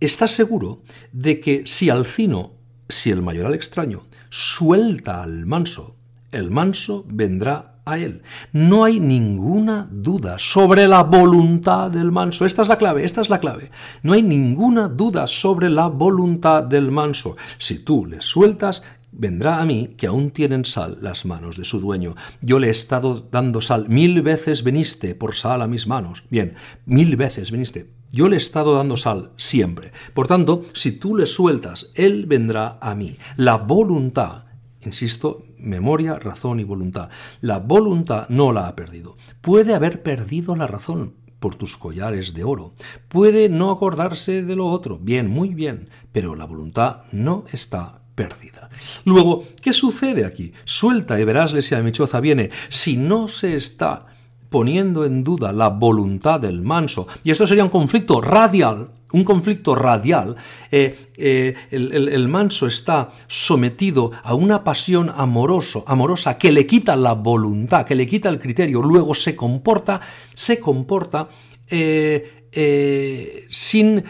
[0.00, 0.82] está seguro
[1.12, 2.54] de que si Alcino,
[2.88, 5.96] si el mayoral extraño, suelta al manso,
[6.32, 8.22] el manso vendrá a él.
[8.52, 12.44] No hay ninguna duda sobre la voluntad del manso.
[12.44, 13.70] Esta es la clave, esta es la clave.
[14.02, 17.36] No hay ninguna duda sobre la voluntad del manso.
[17.56, 21.80] Si tú le sueltas, vendrá a mí que aún tienen sal las manos de su
[21.80, 22.14] dueño.
[22.42, 23.88] Yo le he estado dando sal.
[23.88, 26.24] Mil veces veniste por sal a mis manos.
[26.30, 27.97] Bien, mil veces veniste.
[28.10, 29.92] Yo le he estado dando sal siempre.
[30.14, 33.18] Por tanto, si tú le sueltas, Él vendrá a mí.
[33.36, 34.44] La voluntad,
[34.80, 37.10] insisto, memoria, razón y voluntad.
[37.40, 39.16] La voluntad no la ha perdido.
[39.40, 42.74] Puede haber perdido la razón por tus collares de oro.
[43.08, 44.98] Puede no acordarse de lo otro.
[44.98, 45.88] Bien, muy bien.
[46.12, 48.68] Pero la voluntad no está perdida.
[49.04, 50.52] Luego, ¿qué sucede aquí?
[50.64, 52.50] Suelta y verásle si a mi choza viene.
[52.68, 54.06] Si no se está
[54.48, 59.74] poniendo en duda la voluntad del manso, y esto sería un conflicto radial, un conflicto
[59.74, 60.36] radial,
[60.70, 67.14] eh, eh, el, manso está sometido a una pasión amoroso, amorosa que le quita la
[67.14, 70.00] voluntad, que le quita el criterio, luego se comporta,
[70.34, 71.28] se comporta
[71.66, 74.04] eh, sin,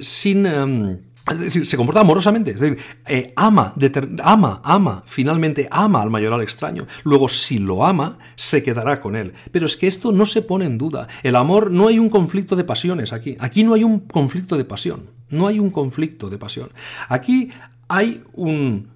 [0.00, 0.98] sin em,
[1.30, 3.74] es decir, se comporta amorosamente, es decir, eh, ama,
[4.22, 6.86] ama, ama, finalmente ama al mayoral extraño.
[7.04, 9.32] Luego, si lo ama, se quedará con él.
[9.52, 11.08] Pero es que esto no se pone en duda.
[11.22, 13.36] El amor, no hay un conflicto de pasiones aquí.
[13.40, 15.10] Aquí no hay un conflicto de pasión.
[15.30, 16.70] No hay un conflicto de pasión.
[17.08, 17.50] Aquí
[17.88, 18.88] hay un,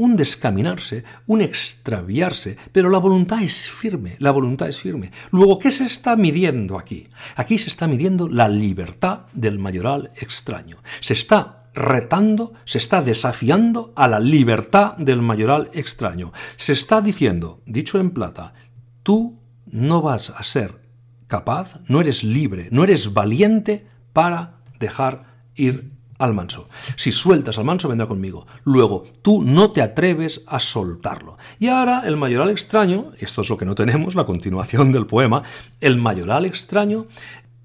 [0.00, 5.12] un descaminarse, un extraviarse, pero la voluntad es firme, la voluntad es firme.
[5.30, 7.06] Luego, ¿qué se está midiendo aquí?
[7.36, 10.78] Aquí se está midiendo la libertad del mayoral extraño.
[11.00, 16.32] Se está retando, se está desafiando a la libertad del mayoral extraño.
[16.56, 18.54] Se está diciendo, dicho en plata,
[19.02, 20.80] tú no vas a ser
[21.26, 26.68] capaz, no eres libre, no eres valiente para dejar ir al manso.
[26.96, 28.46] Si sueltas al manso, vendrá conmigo.
[28.64, 31.38] Luego, tú no te atreves a soltarlo.
[31.58, 35.42] Y ahora el mayoral extraño, esto es lo que no tenemos, la continuación del poema,
[35.80, 37.06] el mayoral extraño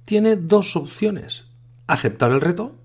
[0.06, 1.46] tiene dos opciones.
[1.88, 2.76] Aceptar el reto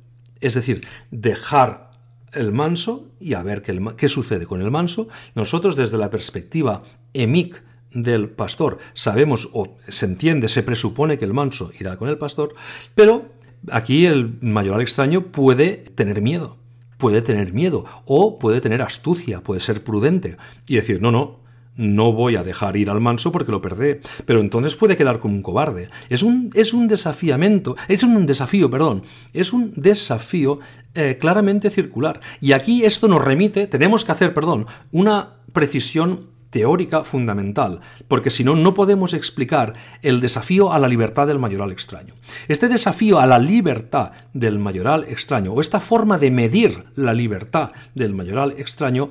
[0.40, 1.90] es decir, dejar
[2.32, 5.08] el manso y a ver qué, sucede con el manso.
[5.34, 7.62] Nosotros desde la perspectiva emic
[7.92, 12.54] del pastor sabemos o se entiende, se presupone que el manso irá con el pastor,
[12.94, 13.30] pero
[13.70, 16.56] aquí el mayoral extraño puede tener miedo,
[16.98, 20.36] puede tener miedo o puede tener astucia, puede ser prudente
[20.68, 21.39] y decir, no, no,
[21.76, 25.34] no voy a dejar ir al manso porque lo perdré, pero entonces puede quedar como
[25.34, 25.88] un cobarde.
[26.08, 29.02] Es un, es un desafiamiento, es un desafío, perdón,
[29.32, 30.60] es un desafío
[30.94, 32.20] eh, claramente circular.
[32.40, 38.44] Y aquí esto nos remite, tenemos que hacer, perdón, una precisión teórica fundamental, porque si
[38.44, 42.14] no, no podemos explicar el desafío a la libertad del mayoral extraño.
[42.48, 47.70] Este desafío a la libertad del mayoral extraño, o esta forma de medir la libertad
[47.94, 49.10] del mayoral extraño,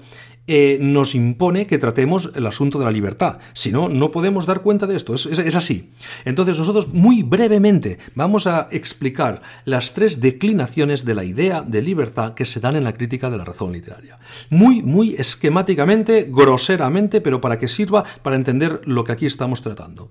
[0.52, 3.38] eh, nos impone que tratemos el asunto de la libertad.
[3.54, 5.14] Si no, no podemos dar cuenta de esto.
[5.14, 5.92] Es, es, así.
[6.26, 12.34] Entonces nosotros muy brevemente vamos a explicar las tres declinaciones de la idea de libertad
[12.34, 14.18] que se dan en la crítica de la razón literaria.
[14.50, 20.10] Muy, muy esquemáticamente, groseramente, pero para que sirva para entender lo que aquí estamos tratando.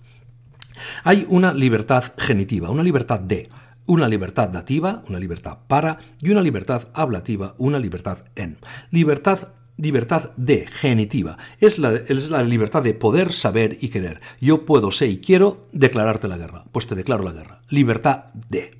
[1.02, 3.48] Hay una libertad genitiva, una libertad de
[3.88, 8.58] una libertad dativa, una libertad para, y una libertad ablativa, una libertad en.
[8.90, 9.48] Libertad
[9.78, 11.38] libertad de genitiva.
[11.60, 14.20] Es la, es la, libertad de poder, saber y querer.
[14.40, 16.64] Yo puedo, sé y quiero declararte la guerra.
[16.70, 17.62] Pues te declaro la guerra.
[17.70, 18.72] Libertad de.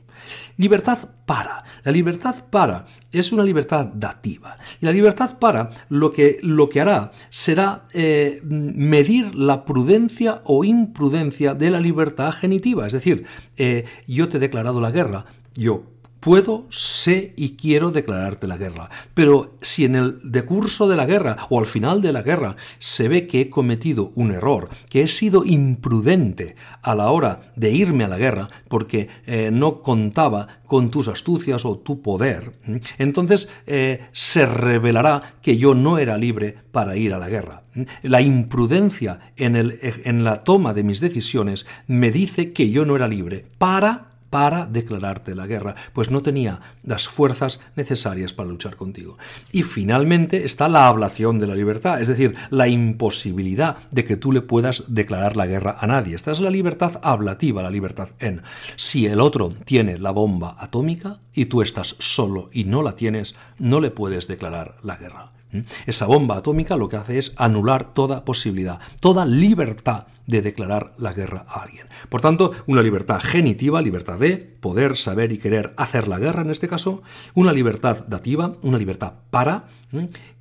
[0.57, 1.65] Libertad para.
[1.85, 4.59] La libertad para es una libertad dativa.
[4.81, 10.65] Y la libertad para lo que, lo que hará será eh, medir la prudencia o
[10.65, 12.89] imprudencia de la libertad genitiva.
[12.89, 13.25] Es decir,
[13.57, 15.85] eh, yo te he declarado la guerra, yo
[16.21, 21.37] Puedo, sé y quiero declararte la guerra, pero si en el decurso de la guerra
[21.49, 25.09] o al final de la guerra se ve que he cometido un error, que he
[25.09, 30.91] sido imprudente a la hora de irme a la guerra porque eh, no contaba con
[30.91, 32.53] tus astucias o tu poder,
[32.99, 37.63] entonces eh, se revelará que yo no era libre para ir a la guerra.
[38.03, 43.07] La imprudencia en, en la toma de mis decisiones me dice que yo no era
[43.07, 49.17] libre para para declararte la guerra, pues no tenía las fuerzas necesarias para luchar contigo.
[49.53, 54.33] Y finalmente está la ablación de la libertad, es decir, la imposibilidad de que tú
[54.33, 56.15] le puedas declarar la guerra a nadie.
[56.15, 58.43] Esta es la libertad ablativa, la libertad en.
[58.77, 63.35] Si el otro tiene la bomba atómica y tú estás solo y no la tienes,
[63.59, 65.38] no le puedes declarar la guerra.
[65.53, 65.61] ¿Mm?
[65.87, 71.15] Esa bomba atómica lo que hace es anular toda posibilidad, toda libertad de declarar la
[71.15, 71.87] guerra a alguien.
[72.11, 76.51] Por tanto, una libertad genitiva, libertad de poder, saber y querer hacer la guerra en
[76.51, 77.03] este caso,
[77.35, 79.69] una libertad dativa, una libertad para,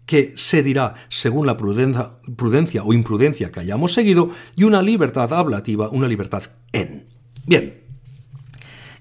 [0.06, 5.32] que se dirá según la prudencia, prudencia o imprudencia que hayamos seguido, y una libertad
[5.32, 6.44] ablativa, una libertad
[6.74, 7.08] en.
[7.46, 7.82] Bien,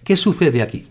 [0.05, 0.87] ¿qué sucede aquí?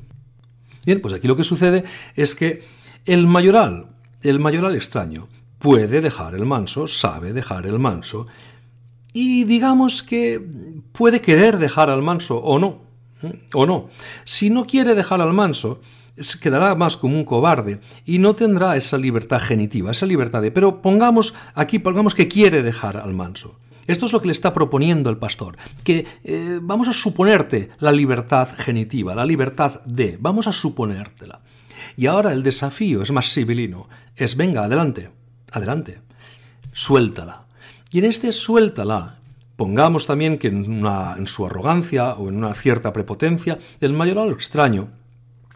[0.86, 1.86] Bien, pues aquí lo que sucede
[2.16, 2.60] es que
[3.06, 3.95] el mayoral
[4.30, 5.28] el mayoral extraño
[5.60, 8.28] puede dejar el manso, sabe dejar el manso,
[9.14, 10.42] y digamos que
[10.92, 12.82] puede querer dejar al manso o no,
[13.54, 13.88] o no.
[14.26, 15.80] Si no quiere dejar al manso,
[16.42, 20.52] quedará más como un cobarde y no tendrá esa libertad genitiva, esa libertad de...
[20.52, 23.58] Pero pongamos aquí, pongamos que quiere dejar al manso.
[23.88, 27.92] Esto es lo que le está proponiendo el pastor, que eh, vamos a suponerte la
[27.92, 31.42] libertad genitiva, la libertad de, vamos a suponértela.
[31.98, 35.12] Y ahora el desafío es más civilino, es venga, adelante,
[35.52, 36.00] adelante,
[36.74, 37.46] suéltala.
[37.92, 39.20] Y en este suéltala,
[39.56, 44.90] pongamos también que en, en su arrogancia o en una cierta prepotencia, el mayoral extraño,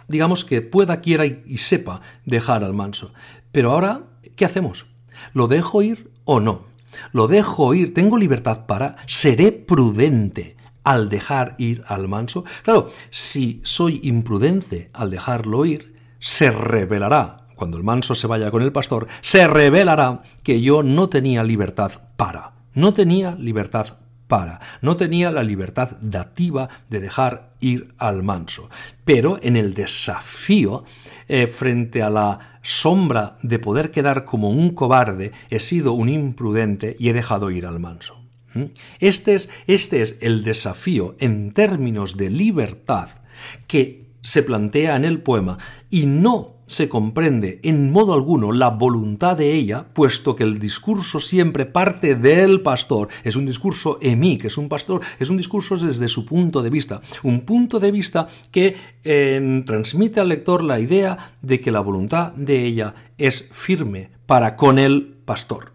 [0.08, 3.14] digamos que pueda, quiera y, y sepa dejar al manso.
[3.52, 4.04] Pero ahora,
[4.36, 4.86] ¿qué hacemos?
[5.34, 6.68] ¿Lo dejo ir o no?
[7.12, 12.46] Lo dejo ir, tengo libertad para, seré prudente al dejar ir al manso.
[12.64, 15.89] Claro, si soy imprudente al dejarlo ir,
[16.20, 21.10] se revelará, cuando el manso se vaya con el pastor, se revelará que yo no
[21.10, 23.98] tenía libertad para, no tenía libertad
[24.28, 28.70] para, no tenía la libertad dativa de dejar ir al manso.
[29.04, 30.86] Pero en el desafío,
[31.28, 36.96] eh, frente a la sombra de poder quedar como un cobarde, he sido un imprudente
[37.00, 38.20] y he dejado ir al manso.
[38.54, 38.66] ¿Mm?
[39.00, 43.10] Este es, este es el desafío en términos de libertad
[43.68, 45.58] que se plantea en el poema
[45.90, 51.20] y no se comprende en modo alguno la voluntad de ella, puesto que el discurso
[51.20, 53.10] siempre parte del pastor.
[53.24, 56.70] Es un discurso emí, que es un pastor, es un discurso desde su punto de
[56.70, 57.02] vista.
[57.24, 62.34] Un punto de vista que eh, transmite al lector la idea de que la voluntad
[62.34, 65.74] de ella es firme para con el pastor.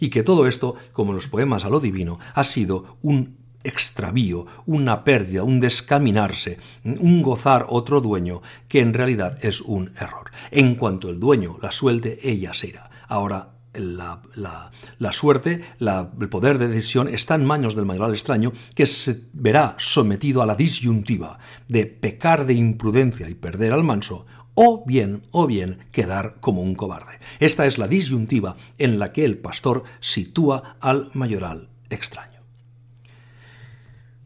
[0.00, 5.02] Y que todo esto, como los poemas a lo divino, ha sido un extravío, una
[5.02, 10.30] pérdida, un descaminarse, un gozar otro dueño, que en realidad es un error.
[10.50, 12.90] En cuanto el dueño la suelte, ella se irá.
[13.08, 19.24] Ahora la, suerte, el poder de decisión está en manos del mayoral extraño, que se
[19.32, 21.38] verá sometido a la disyuntiva
[21.68, 26.74] de pecar de imprudencia y perder al manso, o bien, o bien quedar como un
[26.74, 27.18] cobarde.
[27.40, 32.33] Esta es la disyuntiva en la que el pastor sitúa al mayoral extraño.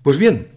[0.09, 0.49] Pues bien,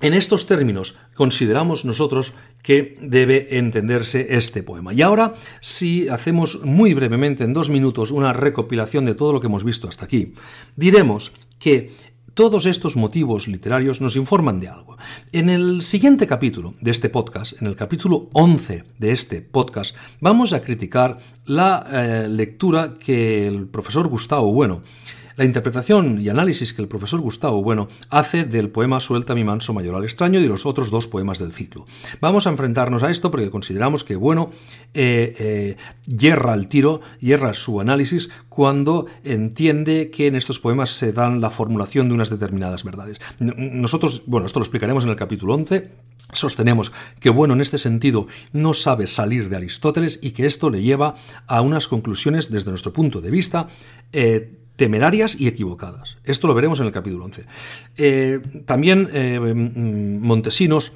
[0.00, 2.32] en estos términos consideramos nosotros
[2.62, 4.94] que debe entenderse este poema.
[4.94, 9.48] Y ahora, si hacemos muy brevemente, en dos minutos, una recopilación de todo lo que
[9.48, 10.32] hemos visto hasta aquí,
[10.74, 11.90] diremos que
[12.32, 14.96] todos estos motivos literarios nos informan de algo.
[15.32, 20.54] En el siguiente capítulo de este podcast, en el capítulo 11 de este podcast, vamos
[20.54, 24.80] a criticar la eh, lectura que el profesor Gustavo Bueno
[25.36, 29.72] la interpretación y análisis que el profesor Gustavo Bueno hace del poema Suelta mi manso
[29.72, 31.86] mayor al extraño y de los otros dos poemas del ciclo.
[32.20, 34.50] Vamos a enfrentarnos a esto porque consideramos que Bueno
[34.92, 41.12] eh, eh, hierra el tiro, hierra su análisis cuando entiende que en estos poemas se
[41.12, 43.20] dan la formulación de unas determinadas verdades.
[43.38, 45.90] Nosotros, bueno, esto lo explicaremos en el capítulo 11,
[46.32, 46.90] Sostenemos
[47.20, 51.14] que Bueno en este sentido no sabe salir de Aristóteles y que esto le lleva
[51.46, 53.68] a unas conclusiones desde nuestro punto de vista
[54.12, 56.18] eh, temerarias y equivocadas.
[56.24, 57.44] Esto lo veremos en el capítulo 11.
[57.96, 60.92] Eh, también eh, mm, Montesinos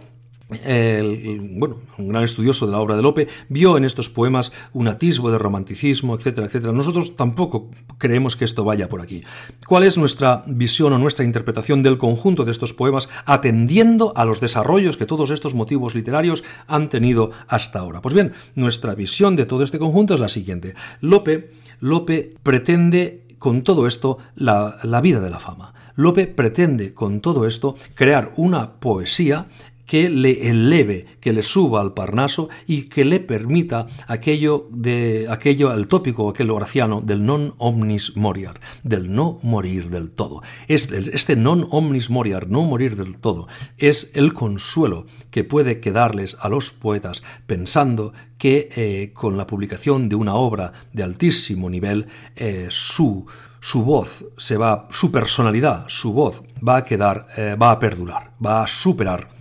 [0.49, 5.31] bueno, un gran estudioso de la obra de Lope, vio en estos poemas un atisbo
[5.31, 6.73] de romanticismo, etcétera, etcétera.
[6.73, 9.23] Nosotros tampoco creemos que esto vaya por aquí.
[9.67, 14.41] ¿Cuál es nuestra visión o nuestra interpretación del conjunto de estos poemas atendiendo a los
[14.41, 18.01] desarrollos que todos estos motivos literarios han tenido hasta ahora?
[18.01, 20.75] Pues bien, nuestra visión de todo este conjunto es la siguiente.
[21.01, 21.51] Lope,
[21.81, 25.75] Lope pretende con todo esto la, la vida de la fama.
[25.95, 29.47] Lope pretende con todo esto crear una poesía
[29.89, 35.73] que le eleve, que le suba al Parnaso y que le permita aquello de aquello
[35.73, 40.43] el tópico, aquel horaciano del non omnis moriar, del no morir del todo.
[40.69, 43.49] Este, este non omnis moriar, no morir del todo,
[43.79, 50.11] es el consuelo que puede quedarles a los poetas pensando que eh, con la publicación
[50.11, 53.27] de una obra de altísimo nivel eh, su
[53.61, 58.33] su voz se va, su personalidad, su voz va a quedar, eh, va a perdurar,
[58.45, 59.38] va a superar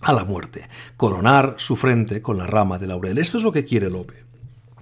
[0.00, 3.18] a la muerte, coronar su frente con la rama de laurel.
[3.18, 4.28] Esto es lo que quiere Lope.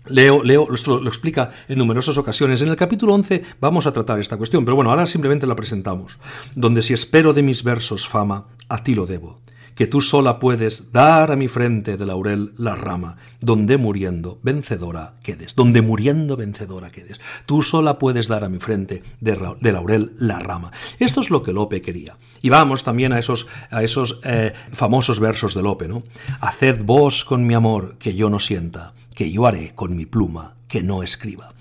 [0.08, 2.62] Leo, Leo lo, explica en numerosas ocasiones.
[2.62, 6.18] En el capítulo 11 vamos a tratar esta cuestión, pero bueno, ahora simplemente la presentamos.
[6.54, 9.40] Donde si espero de mis versos fama, a ti lo debo
[9.76, 15.14] que tú sola puedes dar a mi frente de laurel la rama, donde muriendo vencedora
[15.22, 17.20] quedes, donde muriendo vencedora quedes.
[17.44, 19.36] Tú sola puedes dar a mi frente de,
[19.70, 20.72] laurel la rama.
[20.98, 22.16] Esto es lo que Lope quería.
[22.40, 26.02] Y vamos también a esos, a esos eh, famosos versos de Lope, ¿no?
[26.40, 30.56] Haced vos con mi amor que yo no sienta, que yo haré con mi pluma
[30.68, 31.52] que no escriba.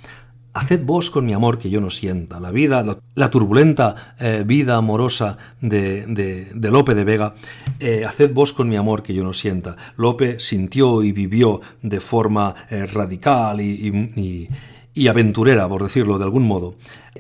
[0.55, 2.39] Haced vos con mi amor que yo no sienta.
[2.39, 2.81] La vida,
[3.13, 7.35] la, turbulenta eh, vida amorosa de, Lope de Vega,
[7.81, 9.75] eh, haced vos con mi amor que yo no sienta.
[9.97, 14.47] Lope sintió y vivió de forma eh, radical y,
[14.93, 16.75] y aventurera, por decirlo de algún modo.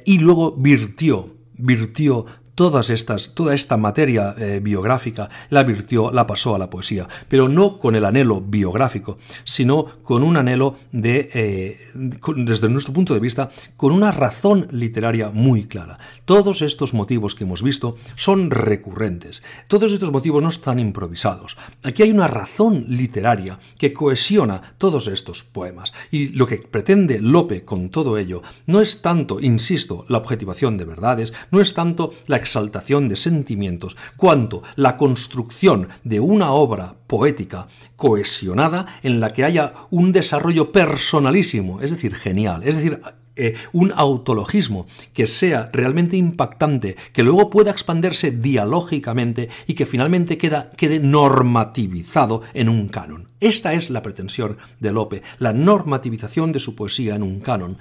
[0.05, 2.25] Y luego virtió, virtió
[2.55, 7.47] todas estas, toda esta materia eh, biográfica la virtió, la pasó a la poesía, pero
[7.47, 13.19] no con el anhelo biográfico, sino con un anhelo de, eh, desde nuestro punto de
[13.19, 15.99] vista, con una razón literaria muy clara.
[16.23, 21.57] Todos estos motivos que hemos visto son recurrentes, todos estos motivos no están improvisados.
[21.83, 27.65] Aquí hay una razón literaria que cohesiona todos estos poemas, y lo que pretende Lope
[27.65, 32.37] con todo ello no es tanto, insisto, la objetivación de verdades, no es tanto la
[32.45, 39.73] exaltación de sentimientos, cuanto la construcción de una obra poética cohesionada en la que haya
[39.89, 43.01] un desarrollo personalísimo, es decir, genial, es decir,
[43.35, 50.37] eh, un autologismo que sea realmente impactante, que luego pueda expandirse dialógicamente y que finalmente
[50.37, 53.29] quede normativizado en un canon.
[53.41, 57.77] Esta es la pretensión de Lope, la normativización de su poesía en un canon,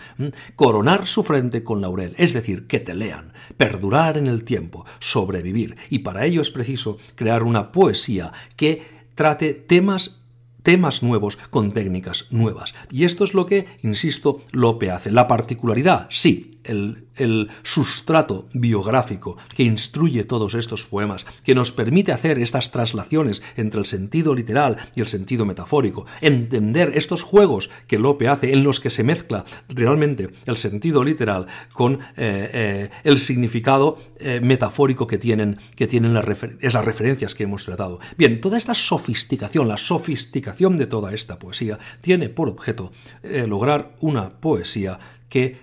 [0.56, 5.76] coronar su frente con laurel, es decir, que te lean, perdurar en el tiempo, sobrevivir,
[5.88, 8.82] y para ello es preciso crear una poesía que
[9.14, 10.23] trate temas
[10.64, 12.74] temas nuevos con técnicas nuevas.
[12.90, 15.12] Y esto es lo que, insisto, Lope hace.
[15.12, 22.38] La particularidad, sí, el, sustrato biográfico que instruye todos estos poemas, que nos permite hacer
[22.38, 28.28] estas traslaciones entre el sentido literal y el sentido metafórico, entender estos juegos que Lope
[28.28, 33.98] hace en los que se mezcla realmente el sentido literal con eh, eh, el significado
[34.18, 38.00] eh, metafórico que tienen, que tienen las, las referencias que hemos tratado.
[38.16, 42.92] Bien, toda esta sofisticación, la sofisticación de toda esta poesía, tiene por objeto
[43.22, 45.56] lograr una poesía que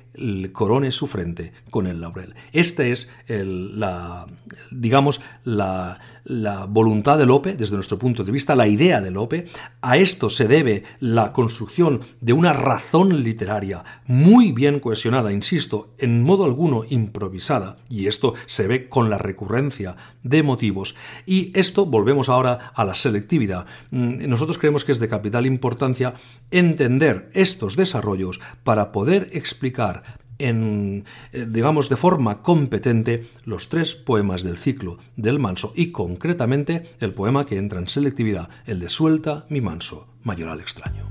[0.51, 2.35] corone su frente con el laurel.
[2.51, 4.27] Esta es la,
[4.71, 9.45] digamos, la, la, voluntad de Lope, desde nuestro punto de vista, la idea de Lope.
[9.81, 16.23] A esto se debe la construcción de una razón literaria muy bien cohesionada, insisto, en
[16.23, 20.95] modo alguno improvisada, y esto se ve con la recurrencia de motivos.
[21.25, 23.65] Y esto, volvemos ahora a la selectividad.
[23.91, 26.13] Mm, nosotros creemos que es de capital importancia
[26.51, 30.00] entender estos desarrollos para poder explicar
[30.45, 36.83] en, eh, digamos, de forma competente los tres poemas del ciclo del manso y concretamente
[36.99, 41.07] el poema que entra en selectividad, el de Suelta mi manso, mayoral extraño.